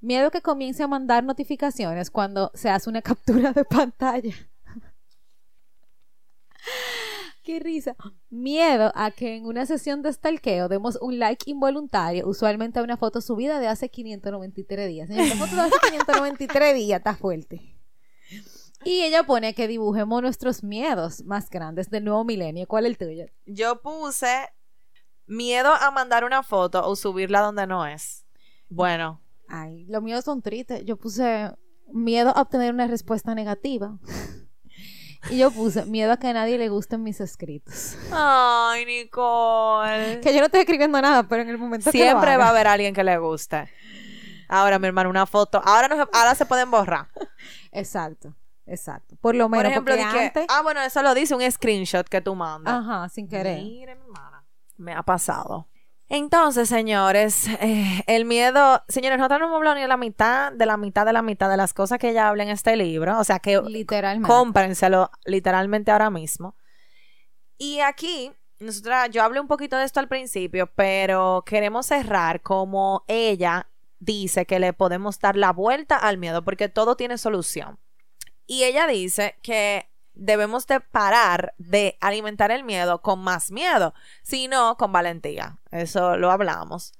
Miedo 0.00 0.30
que 0.30 0.42
comience 0.42 0.82
a 0.82 0.88
mandar 0.88 1.24
notificaciones 1.24 2.10
cuando 2.10 2.50
se 2.54 2.68
hace 2.70 2.90
una 2.90 3.02
captura 3.02 3.52
de 3.52 3.64
pantalla. 3.64 4.34
Qué 7.42 7.58
risa. 7.58 7.96
Miedo 8.28 8.92
a 8.94 9.10
que 9.10 9.36
en 9.36 9.46
una 9.46 9.66
sesión 9.66 10.02
de 10.02 10.12
stalkeo 10.12 10.68
demos 10.68 10.98
un 11.00 11.18
like 11.18 11.50
involuntario, 11.50 12.28
usualmente 12.28 12.78
a 12.78 12.82
una 12.82 12.96
foto 12.96 13.20
subida 13.20 13.58
de 13.58 13.68
hace 13.68 13.88
593 13.88 14.88
días. 14.88 15.08
Señor, 15.08 15.28
la 15.28 15.36
foto 15.36 15.56
de 15.56 15.62
hace 15.62 15.76
593 15.90 16.74
días 16.74 16.98
está 16.98 17.16
fuerte. 17.16 17.76
Y 18.84 19.02
ella 19.02 19.24
pone 19.24 19.54
que 19.54 19.68
dibujemos 19.68 20.22
nuestros 20.22 20.62
miedos 20.62 21.24
más 21.24 21.50
grandes 21.50 21.90
del 21.90 22.04
nuevo 22.04 22.24
milenio. 22.24 22.66
¿Cuál 22.66 22.86
es 22.86 22.92
el 22.92 22.98
tuyo? 22.98 23.26
Yo 23.46 23.80
puse 23.82 24.48
miedo 25.26 25.72
a 25.72 25.90
mandar 25.90 26.24
una 26.24 26.42
foto 26.42 26.86
o 26.86 26.96
subirla 26.96 27.40
donde 27.40 27.66
no 27.66 27.86
es. 27.86 28.24
Bueno, 28.68 29.20
Ay, 29.50 29.84
los 29.86 30.00
míos 30.02 30.24
son 30.24 30.42
tristes. 30.42 30.84
Yo 30.84 30.96
puse 30.96 31.50
miedo 31.92 32.30
a 32.34 32.40
obtener 32.40 32.72
una 32.72 32.86
respuesta 32.86 33.34
negativa. 33.34 33.98
Y 35.28 35.36
yo 35.38 35.50
puse 35.50 35.84
miedo 35.84 36.12
a 36.12 36.16
que 36.16 36.28
a 36.28 36.32
nadie 36.32 36.56
le 36.56 36.68
gusten 36.70 37.02
mis 37.02 37.20
escritos. 37.20 37.96
Ay, 38.10 38.86
Nicole. 38.86 40.20
Que 40.22 40.32
yo 40.32 40.40
no 40.40 40.46
estoy 40.46 40.60
escribiendo 40.60 41.00
nada, 41.02 41.24
pero 41.24 41.42
en 41.42 41.48
el 41.50 41.58
momento 41.58 41.90
que 41.90 41.98
lo 41.98 42.04
Siempre 42.04 42.36
va 42.38 42.46
a 42.46 42.48
haber 42.50 42.66
alguien 42.66 42.94
que 42.94 43.04
le 43.04 43.18
guste. 43.18 43.68
Ahora, 44.48 44.78
mi 44.78 44.86
hermano, 44.86 45.10
una 45.10 45.26
foto. 45.26 45.60
Ahora, 45.64 45.88
no, 45.88 45.96
se- 45.96 46.10
ahora 46.12 46.34
se 46.34 46.46
pueden 46.46 46.70
borrar. 46.70 47.08
Exacto, 47.70 48.34
exacto. 48.66 49.16
Por 49.20 49.34
lo 49.34 49.44
Por 49.44 49.50
menos, 49.58 49.70
ejemplo, 49.72 49.94
porque 49.94 50.06
di 50.06 50.12
que- 50.12 50.24
antes... 50.26 50.46
ah, 50.48 50.62
bueno, 50.62 50.80
eso 50.80 51.02
lo 51.02 51.14
dice 51.14 51.34
un 51.34 51.50
screenshot 51.52 52.08
que 52.08 52.20
tú 52.20 52.34
mandas. 52.34 52.74
Ajá, 52.74 53.08
sin 53.08 53.28
querer. 53.28 53.62
Mire, 53.62 53.94
mi 53.94 54.02
hermana. 54.02 54.44
Me 54.76 54.94
ha 54.94 55.02
pasado. 55.02 55.68
Entonces, 56.12 56.68
señores, 56.68 57.46
eh, 57.60 58.02
el 58.08 58.24
miedo, 58.24 58.82
señores, 58.88 59.16
nosotros 59.16 59.38
no 59.38 59.46
hemos 59.46 59.56
hablado 59.58 59.76
ni 59.76 59.82
de 59.82 59.88
la 59.88 59.96
mitad, 59.96 60.52
de 60.52 60.66
la 60.66 60.76
mitad, 60.76 61.06
de 61.06 61.12
la 61.12 61.22
mitad 61.22 61.48
de 61.48 61.56
las 61.56 61.72
cosas 61.72 62.00
que 62.00 62.10
ella 62.10 62.28
habla 62.28 62.42
en 62.42 62.48
este 62.48 62.76
libro. 62.76 63.16
O 63.20 63.22
sea 63.22 63.38
que 63.38 63.60
Literalmente. 63.62 64.26
cómprenselo 64.26 65.12
literalmente 65.24 65.92
ahora 65.92 66.10
mismo. 66.10 66.56
Y 67.58 67.78
aquí, 67.78 68.32
nosotras, 68.58 69.10
yo 69.10 69.22
hablé 69.22 69.38
un 69.38 69.46
poquito 69.46 69.76
de 69.76 69.84
esto 69.84 70.00
al 70.00 70.08
principio, 70.08 70.68
pero 70.74 71.44
queremos 71.46 71.86
cerrar 71.86 72.42
como 72.42 73.04
ella 73.06 73.68
dice 74.00 74.46
que 74.46 74.58
le 74.58 74.72
podemos 74.72 75.20
dar 75.20 75.36
la 75.36 75.52
vuelta 75.52 75.96
al 75.96 76.18
miedo 76.18 76.42
porque 76.42 76.68
todo 76.68 76.96
tiene 76.96 77.18
solución. 77.18 77.78
Y 78.48 78.64
ella 78.64 78.88
dice 78.88 79.36
que 79.42 79.89
debemos 80.14 80.66
de 80.66 80.80
parar 80.80 81.54
de 81.58 81.96
alimentar 82.00 82.50
el 82.50 82.64
miedo 82.64 83.02
con 83.02 83.20
más 83.20 83.50
miedo, 83.50 83.94
sino 84.22 84.76
con 84.76 84.92
valentía. 84.92 85.58
Eso 85.70 86.16
lo 86.16 86.30
hablamos. 86.30 86.92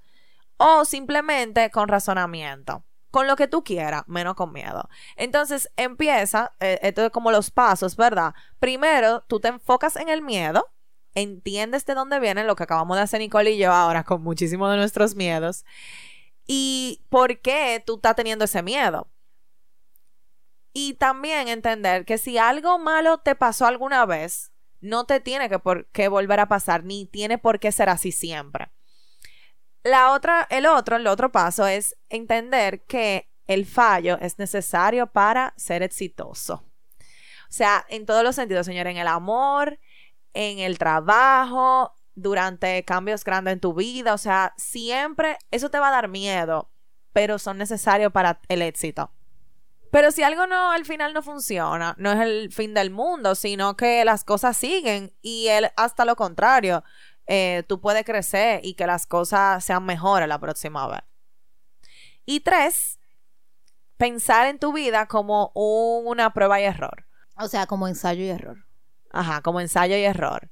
O 0.57 0.85
simplemente 0.85 1.71
con 1.71 1.89
razonamiento. 1.89 2.85
Con 3.11 3.27
lo 3.27 3.35
que 3.35 3.49
tú 3.49 3.65
quieras, 3.65 4.05
menos 4.07 4.35
con 4.35 4.53
miedo. 4.53 4.89
Entonces 5.17 5.71
empieza, 5.77 6.53
eh, 6.61 6.79
esto 6.83 7.05
es 7.07 7.11
como 7.11 7.33
los 7.33 7.51
pasos, 7.51 7.97
¿verdad? 7.97 8.35
Primero, 8.61 9.23
tú 9.23 9.41
te 9.41 9.49
enfocas 9.49 9.97
en 9.97 10.09
el 10.09 10.23
miedo, 10.23 10.69
entiendes 11.15 11.85
de 11.87 11.95
dónde 11.95 12.21
viene 12.21 12.45
lo 12.45 12.55
que 12.55 12.63
acabamos 12.63 12.97
de 12.97 13.03
hacer 13.03 13.21
Nicole 13.21 13.51
y 13.51 13.59
yo 13.59 13.73
ahora 13.73 14.05
con 14.05 14.23
muchísimos 14.23 14.71
de 14.71 14.77
nuestros 14.77 15.17
miedos 15.17 15.65
y 16.47 17.05
por 17.09 17.41
qué 17.41 17.83
tú 17.85 17.95
estás 17.95 18.17
teniendo 18.17 18.45
ese 18.45 18.63
miedo. 18.63 19.09
Y 20.73 20.95
también 20.95 21.49
entender 21.49 22.05
que 22.05 22.19
si 22.19 22.39
algo 22.39 22.79
malo 22.79 23.19
te 23.19 23.35
pasó 23.35 23.67
alguna 23.67 24.07
vez, 24.07 24.53
no 24.81 25.05
te 25.05 25.21
tiene 25.21 25.49
que 25.49 25.59
por 25.59 25.89
qué 25.91 26.09
volver 26.09 26.41
a 26.41 26.49
pasar, 26.49 26.85
ni 26.85 27.07
tiene 27.07 27.39
por 27.39 27.59
qué 27.59 27.73
ser 27.73 27.89
así 27.89 28.13
siempre. 28.13 28.71
La 29.83 30.13
otra, 30.13 30.47
el 30.51 30.67
otro, 30.67 30.97
el 30.97 31.07
otro 31.07 31.33
paso 31.33 31.67
es 31.67 31.97
entender 32.09 32.85
que 32.85 33.31
el 33.47 33.67
fallo 33.67 34.19
es 34.21 34.39
necesario 34.39 35.07
para 35.07 35.55
ser 35.57 35.83
exitoso. 35.83 36.65
O 37.51 37.53
sea, 37.53 37.85
en 37.89 38.07
todos 38.07 38.23
los 38.23 38.37
sentidos, 38.37 38.67
señor, 38.67 38.87
en 38.87 38.97
el 38.97 39.09
amor, 39.09 39.81
en 40.35 40.61
el 40.61 40.79
trabajo, 40.79 41.95
durante 42.15 42.85
cambios 42.85 43.25
grandes 43.25 43.55
en 43.55 43.61
tu 43.61 43.75
vida, 43.75 44.15
o 44.15 44.19
sea, 44.19 44.55
siempre 44.57 45.39
eso 45.51 45.71
te 45.71 45.79
va 45.79 45.89
a 45.89 45.93
dar 45.93 46.09
miedo, 46.09 46.71
pero 47.13 47.39
son 47.39 47.59
necesarios 47.59 48.13
para 48.13 48.41
el 48.49 48.63
éxito. 48.63 49.13
Pero 49.91 50.13
si 50.13 50.23
algo 50.23 50.47
no 50.47 50.71
al 50.71 50.85
final 50.85 51.13
no 51.13 51.23
funciona, 51.23 51.95
no 51.99 52.13
es 52.13 52.21
el 52.21 52.53
fin 52.53 52.75
del 52.75 52.91
mundo, 52.91 53.35
sino 53.35 53.77
que 53.77 54.05
las 54.05 54.25
cosas 54.25 54.57
siguen 54.57 55.13
y 55.21 55.49
él 55.49 55.71
hasta 55.77 56.05
lo 56.05 56.17
contrario, 56.17 56.85
eh, 57.27 57.65
tú 57.69 57.81
puedes 57.81 58.05
crecer 58.05 58.61
y 58.63 58.75
que 58.75 58.87
las 58.87 59.07
cosas 59.07 59.65
sean 59.65 59.85
mejores 59.85 60.29
la 60.29 60.39
próxima 60.39 60.87
vez. 60.87 61.01
Y 62.25 62.41
tres, 62.41 63.01
pensar 63.97 64.47
en 64.47 64.59
tu 64.59 64.73
vida 64.73 65.07
como 65.07 65.51
una 65.55 66.33
prueba 66.33 66.61
y 66.61 66.65
error. 66.65 67.07
O 67.37 67.49
sea, 67.49 67.67
como 67.67 67.89
ensayo 67.89 68.23
y 68.23 68.29
error. 68.29 68.65
Ajá, 69.13 69.43
como 69.43 69.61
ensayo 69.61 69.97
y 69.97 70.05
error. 70.05 70.51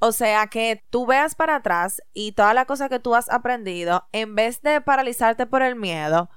O 0.00 0.12
sea, 0.12 0.46
que 0.46 0.84
tú 0.90 1.06
veas 1.06 1.34
para 1.34 1.56
atrás 1.56 2.02
y 2.12 2.32
toda 2.32 2.54
la 2.54 2.64
cosa 2.64 2.88
que 2.88 2.98
tú 2.98 3.14
has 3.14 3.30
aprendido, 3.30 4.08
en 4.12 4.34
vez 4.34 4.62
de 4.62 4.80
paralizarte 4.80 5.46
por 5.46 5.62
el 5.62 5.76
miedo, 5.76 6.30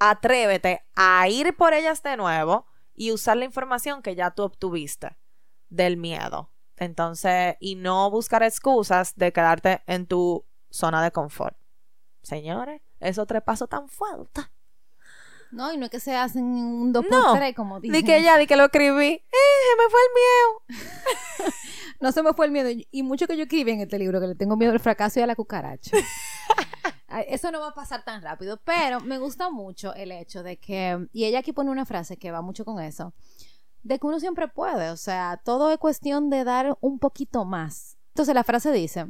atrévete 0.00 0.82
a 0.96 1.28
ir 1.28 1.54
por 1.56 1.74
ellas 1.74 2.02
de 2.02 2.16
nuevo 2.16 2.66
y 2.96 3.12
usar 3.12 3.36
la 3.36 3.44
información 3.44 4.02
que 4.02 4.16
ya 4.16 4.32
tú 4.32 4.42
obtuviste 4.42 5.16
del 5.68 5.96
miedo. 5.96 6.50
Entonces, 6.76 7.56
y 7.60 7.76
no 7.76 8.10
buscar 8.10 8.42
excusas 8.42 9.14
de 9.14 9.32
quedarte 9.32 9.82
en 9.86 10.06
tu 10.06 10.44
zona 10.70 11.04
de 11.04 11.12
confort. 11.12 11.56
Señores, 12.22 12.80
esos 12.98 13.26
tres 13.26 13.42
pasos 13.42 13.68
tan 13.68 13.88
fuertes. 13.88 14.46
No, 15.50 15.72
y 15.72 15.76
no 15.76 15.86
es 15.86 15.90
que 15.90 16.00
se 16.00 16.14
hacen 16.16 16.44
un 16.44 16.92
2 16.92 17.06
por 17.06 17.36
3 17.36 17.54
como 17.54 17.80
dije. 17.80 17.96
Di 17.96 18.04
que 18.04 18.22
ya, 18.22 18.38
di 18.38 18.46
que 18.46 18.56
lo 18.56 18.64
escribí. 18.66 19.06
¡Eh, 19.06 19.22
se 19.28 19.82
me 19.82 19.90
fue 19.90 20.00
el 20.00 20.78
miedo! 20.78 21.52
no 22.00 22.12
se 22.12 22.22
me 22.22 22.32
fue 22.32 22.46
el 22.46 22.52
miedo. 22.52 22.70
Y 22.90 23.02
mucho 23.02 23.26
que 23.26 23.36
yo 23.36 23.42
escribí 23.42 23.72
en 23.72 23.80
este 23.80 23.98
libro, 23.98 24.20
que 24.20 24.28
le 24.28 24.34
tengo 24.36 24.56
miedo 24.56 24.72
al 24.72 24.80
fracaso 24.80 25.18
y 25.18 25.22
a 25.22 25.26
la 25.26 25.34
cucaracha. 25.34 25.96
Eso 27.28 27.50
no 27.50 27.60
va 27.60 27.68
a 27.68 27.74
pasar 27.74 28.04
tan 28.04 28.22
rápido, 28.22 28.60
pero 28.64 29.00
me 29.00 29.18
gusta 29.18 29.50
mucho 29.50 29.94
el 29.94 30.12
hecho 30.12 30.42
de 30.42 30.58
que, 30.58 31.08
y 31.12 31.24
ella 31.24 31.40
aquí 31.40 31.52
pone 31.52 31.70
una 31.70 31.84
frase 31.84 32.16
que 32.16 32.30
va 32.30 32.40
mucho 32.40 32.64
con 32.64 32.80
eso, 32.80 33.14
de 33.82 33.98
que 33.98 34.06
uno 34.06 34.20
siempre 34.20 34.48
puede, 34.48 34.90
o 34.90 34.96
sea, 34.96 35.40
todo 35.44 35.70
es 35.70 35.78
cuestión 35.78 36.30
de 36.30 36.44
dar 36.44 36.76
un 36.80 36.98
poquito 36.98 37.44
más. 37.44 37.96
Entonces 38.08 38.34
la 38.34 38.44
frase 38.44 38.70
dice, 38.70 39.06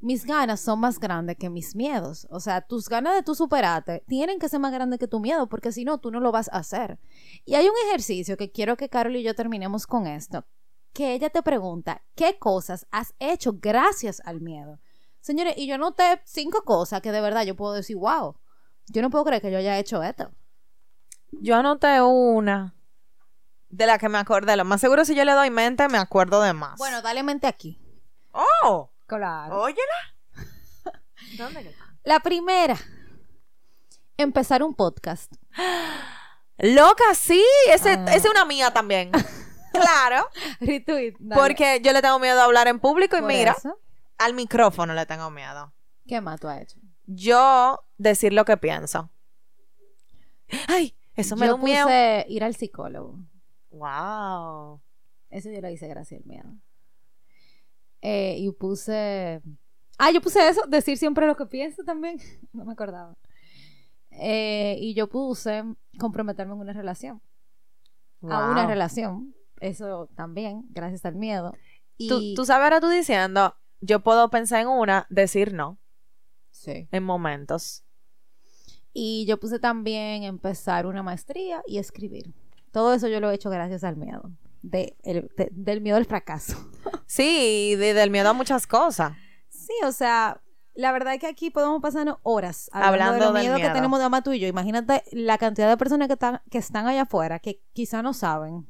mis 0.00 0.24
ganas 0.24 0.60
son 0.60 0.80
más 0.80 0.98
grandes 1.00 1.36
que 1.36 1.50
mis 1.50 1.74
miedos. 1.74 2.26
O 2.30 2.40
sea, 2.40 2.60
tus 2.60 2.88
ganas 2.88 3.14
de 3.14 3.22
tú 3.22 3.34
superarte 3.34 4.04
tienen 4.06 4.38
que 4.38 4.48
ser 4.48 4.60
más 4.60 4.72
grandes 4.72 4.98
que 4.98 5.08
tu 5.08 5.20
miedo, 5.20 5.48
porque 5.48 5.72
si 5.72 5.84
no, 5.84 5.98
tú 5.98 6.10
no 6.10 6.20
lo 6.20 6.32
vas 6.32 6.48
a 6.52 6.58
hacer. 6.58 6.98
Y 7.44 7.56
hay 7.56 7.66
un 7.66 7.74
ejercicio 7.88 8.36
que 8.36 8.50
quiero 8.50 8.76
que 8.76 8.88
Carol 8.88 9.16
y 9.16 9.22
yo 9.22 9.34
terminemos 9.34 9.86
con 9.86 10.06
esto, 10.06 10.44
que 10.92 11.14
ella 11.14 11.30
te 11.30 11.42
pregunta, 11.42 12.02
¿qué 12.14 12.38
cosas 12.38 12.86
has 12.90 13.14
hecho 13.18 13.54
gracias 13.60 14.22
al 14.24 14.40
miedo? 14.40 14.78
Señores, 15.20 15.54
y 15.56 15.66
yo 15.66 15.78
noté 15.78 16.20
cinco 16.24 16.62
cosas 16.62 17.00
que 17.02 17.12
de 17.12 17.20
verdad 17.20 17.42
yo 17.42 17.56
puedo 17.56 17.74
decir, 17.74 17.96
wow, 17.96 18.36
yo 18.86 19.02
no 19.02 19.10
puedo 19.10 19.24
creer 19.24 19.42
que 19.42 19.50
yo 19.50 19.58
haya 19.58 19.78
hecho 19.78 20.02
esto. 20.02 20.30
Yo 21.32 21.56
anoté 21.56 22.00
una 22.00 22.74
de 23.68 23.86
la 23.86 23.98
que 23.98 24.08
me 24.08 24.18
acordé. 24.18 24.56
Lo 24.56 24.64
más 24.64 24.80
seguro 24.80 25.04
si 25.04 25.14
yo 25.14 25.24
le 25.24 25.32
doy 25.32 25.50
mente, 25.50 25.88
me 25.88 25.98
acuerdo 25.98 26.40
de 26.42 26.52
más. 26.52 26.78
Bueno, 26.78 27.02
dale 27.02 27.22
mente 27.22 27.46
aquí. 27.46 27.78
¡Oh! 28.32 28.90
Claro. 29.06 29.62
Óyela. 29.62 29.80
¿Dónde 31.38 31.60
está? 31.60 31.84
La 32.04 32.20
primera. 32.20 32.76
Empezar 34.16 34.62
un 34.62 34.74
podcast. 34.74 35.32
Loca, 36.58 37.14
sí. 37.14 37.44
Ese, 37.68 37.90
ah. 37.90 38.06
es 38.14 38.24
una 38.28 38.44
mía 38.44 38.70
también. 38.72 39.12
claro. 39.72 40.28
Retweet. 40.60 41.14
Porque 41.34 41.80
yo 41.82 41.92
le 41.92 42.02
tengo 42.02 42.18
miedo 42.18 42.40
a 42.40 42.44
hablar 42.44 42.68
en 42.68 42.80
público 42.80 43.16
y 43.16 43.22
mira, 43.22 43.56
al 44.18 44.34
micrófono 44.34 44.94
le 44.94 45.06
tengo 45.06 45.30
miedo. 45.30 45.72
¿Qué 46.06 46.20
más 46.20 46.40
tú 46.40 46.48
has 46.48 46.62
hecho? 46.62 46.80
Yo 47.06 47.80
decir 47.96 48.32
lo 48.32 48.44
que 48.44 48.56
pienso. 48.56 49.10
Ay, 50.68 50.94
eso 51.14 51.36
me 51.36 51.46
da 51.46 51.54
un 51.54 51.62
miedo. 51.62 51.88
ir 52.28 52.44
al 52.44 52.54
psicólogo. 52.54 53.18
Wow. 53.70 54.80
Eso 55.30 55.50
yo 55.50 55.60
lo 55.60 55.68
hice 55.68 55.88
gracias 55.88 56.20
al 56.20 56.26
miedo. 56.26 56.48
Eh, 58.00 58.36
y 58.38 58.50
puse. 58.52 59.42
Ah, 59.98 60.10
yo 60.10 60.20
puse 60.20 60.48
eso, 60.48 60.62
decir 60.68 60.96
siempre 60.96 61.26
lo 61.26 61.36
que 61.36 61.46
pienso 61.46 61.82
también. 61.84 62.18
no 62.52 62.64
me 62.64 62.72
acordaba. 62.72 63.16
Eh, 64.10 64.76
y 64.80 64.94
yo 64.94 65.08
puse 65.08 65.64
comprometerme 65.98 66.54
en 66.54 66.60
una 66.60 66.72
relación. 66.72 67.20
A 68.22 68.50
una 68.50 68.66
relación. 68.66 69.34
Eso 69.60 70.08
también, 70.14 70.64
gracias 70.70 71.04
al 71.04 71.14
miedo. 71.14 71.52
Y... 71.96 72.34
¿Tú, 72.34 72.44
sabes 72.44 72.64
ahora 72.64 72.80
tú 72.80 72.88
diciendo, 72.88 73.54
yo 73.80 74.00
puedo 74.00 74.30
pensar 74.30 74.62
en 74.62 74.68
una, 74.68 75.06
decir 75.10 75.52
no. 75.52 75.78
Sí. 76.50 76.88
En 76.90 77.02
momentos. 77.04 77.84
Y 78.92 79.26
yo 79.26 79.38
puse 79.38 79.58
también 79.58 80.24
empezar 80.24 80.86
una 80.86 81.02
maestría 81.02 81.62
y 81.66 81.78
escribir. 81.78 82.34
Todo 82.72 82.94
eso 82.94 83.08
yo 83.08 83.20
lo 83.20 83.30
he 83.30 83.34
hecho 83.34 83.50
gracias 83.50 83.84
al 83.84 83.96
miedo 83.96 84.32
de, 84.62 84.96
del 85.52 85.80
miedo 85.80 85.96
al 85.96 86.06
fracaso. 86.06 86.56
Sí, 87.10 87.74
del 87.76 88.10
miedo 88.10 88.28
a 88.28 88.32
muchas 88.34 88.66
cosas. 88.66 89.14
Sí, 89.48 89.72
o 89.82 89.92
sea, 89.92 90.42
la 90.74 90.92
verdad 90.92 91.14
es 91.14 91.20
que 91.20 91.26
aquí 91.26 91.48
podemos 91.48 91.80
pasar 91.80 92.18
horas 92.22 92.68
hablando, 92.70 93.32
de 93.32 93.40
miedo, 93.40 93.56
que 93.56 93.70
tenemos 93.70 93.98
de 93.98 94.04
ama 94.04 94.22
tú 94.22 94.34
y 94.34 94.40
yo. 94.40 94.46
Imagínate 94.46 95.02
la 95.12 95.38
cantidad 95.38 95.70
de 95.70 95.78
personas 95.78 96.08
que 96.08 96.14
están, 96.14 96.42
que 96.50 96.58
están 96.58 96.86
allá 96.86 97.02
afuera 97.02 97.38
que 97.38 97.62
quizá 97.72 98.02
no 98.02 98.12
saben 98.12 98.66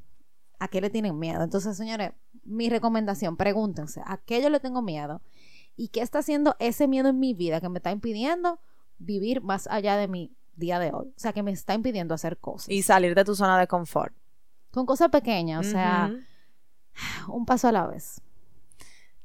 a 0.58 0.68
qué 0.68 0.80
le 0.80 0.90
tienen 0.90 1.18
miedo. 1.18 1.42
Entonces, 1.42 1.76
señores, 1.76 2.12
mi 2.44 2.68
recomendación, 2.68 3.36
pregúntense, 3.36 4.02
¿a 4.04 4.18
qué 4.18 4.42
yo 4.42 4.50
le 4.50 4.60
tengo 4.60 4.82
miedo? 4.82 5.22
¿Y 5.76 5.88
qué 5.88 6.00
está 6.00 6.20
haciendo 6.20 6.56
ese 6.58 6.88
miedo 6.88 7.08
en 7.10 7.18
mi 7.18 7.34
vida 7.34 7.60
que 7.60 7.68
me 7.68 7.78
está 7.78 7.92
impidiendo 7.92 8.60
vivir 8.98 9.42
más 9.42 9.68
allá 9.68 9.96
de 9.96 10.08
mi 10.08 10.36
día 10.56 10.78
de 10.78 10.92
hoy? 10.92 11.08
O 11.08 11.18
sea, 11.18 11.32
que 11.32 11.42
me 11.42 11.52
está 11.52 11.74
impidiendo 11.74 12.14
hacer 12.14 12.38
cosas. 12.38 12.68
Y 12.70 12.82
salir 12.82 13.14
de 13.14 13.24
tu 13.24 13.34
zona 13.34 13.58
de 13.58 13.66
confort. 13.66 14.14
Con 14.72 14.86
cosas 14.86 15.10
pequeñas, 15.10 15.66
o 15.66 15.70
sea, 15.70 16.12
un 17.28 17.46
paso 17.46 17.68
a 17.68 17.72
la 17.72 17.86
vez. 17.86 18.20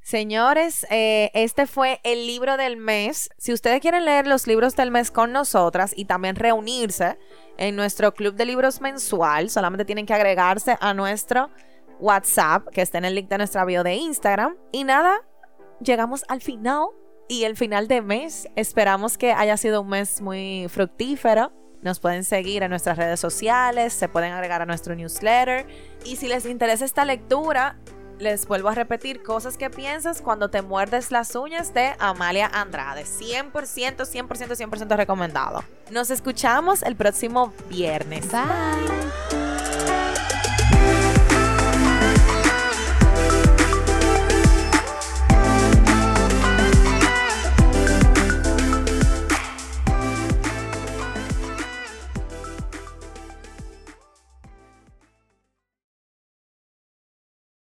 Señores, 0.04 0.86
eh, 0.90 1.32
este 1.34 1.66
fue 1.66 2.02
el 2.04 2.28
libro 2.28 2.58
del 2.58 2.76
mes. 2.76 3.30
Si 3.38 3.54
ustedes 3.54 3.80
quieren 3.80 4.04
leer 4.04 4.28
los 4.28 4.48
libros 4.48 4.76
del 4.76 4.92
mes 4.92 5.12
con 5.12 5.32
nosotras 5.32 5.94
y 5.96 6.06
también 6.06 6.36
reunirse 6.36 7.18
en 7.58 7.76
nuestro 7.76 8.14
club 8.14 8.36
de 8.36 8.46
libros 8.46 8.82
mensual, 8.82 9.50
solamente 9.50 9.86
tienen 9.86 10.06
que 10.06 10.14
agregarse 10.14 10.78
a 10.80 10.94
nuestro 10.94 11.50
WhatsApp, 12.00 12.68
que 12.70 12.82
está 12.82 12.98
en 12.98 13.06
el 13.06 13.16
link 13.16 13.30
de 13.30 13.38
nuestra 13.38 13.66
bio 13.66 13.84
de 13.84 13.96
Instagram. 13.96 14.56
Y 14.72 14.84
nada, 14.84 15.22
llegamos 15.80 16.24
al 16.28 16.42
final 16.42 16.88
y 17.28 17.44
el 17.44 17.56
final 17.56 17.88
de 17.88 18.02
mes. 18.02 18.48
Esperamos 18.56 19.18
que 19.18 19.32
haya 19.32 19.58
sido 19.58 19.82
un 19.82 19.90
mes 19.90 20.22
muy 20.22 20.68
fructífero 20.70 21.52
nos 21.84 22.00
pueden 22.00 22.24
seguir 22.24 22.64
en 22.64 22.70
nuestras 22.70 22.98
redes 22.98 23.20
sociales, 23.20 23.94
se 23.94 24.08
pueden 24.08 24.32
agregar 24.32 24.62
a 24.62 24.66
nuestro 24.66 24.96
newsletter. 24.96 25.68
Y 26.06 26.16
si 26.16 26.28
les 26.28 26.46
interesa 26.46 26.86
esta 26.86 27.04
lectura, 27.04 27.78
les 28.24 28.48
vuelvo 28.48 28.70
a 28.70 28.76
repetir 28.76 29.22
cosas 29.22 29.58
que 29.58 29.70
piensas 29.70 30.22
cuando 30.22 30.50
te 30.50 30.62
muerdes 30.62 31.12
las 31.12 31.36
uñas 31.36 31.74
de 31.74 31.94
Amalia 32.00 32.48
Andrade. 32.48 33.04
100%, 33.04 33.52
100%, 33.52 34.28
100% 34.28 34.96
recomendado. 34.96 35.64
Nos 35.92 36.10
escuchamos 36.10 36.82
el 36.82 36.96
próximo 36.96 37.54
viernes. 37.70 38.32
Bye. 38.32 39.53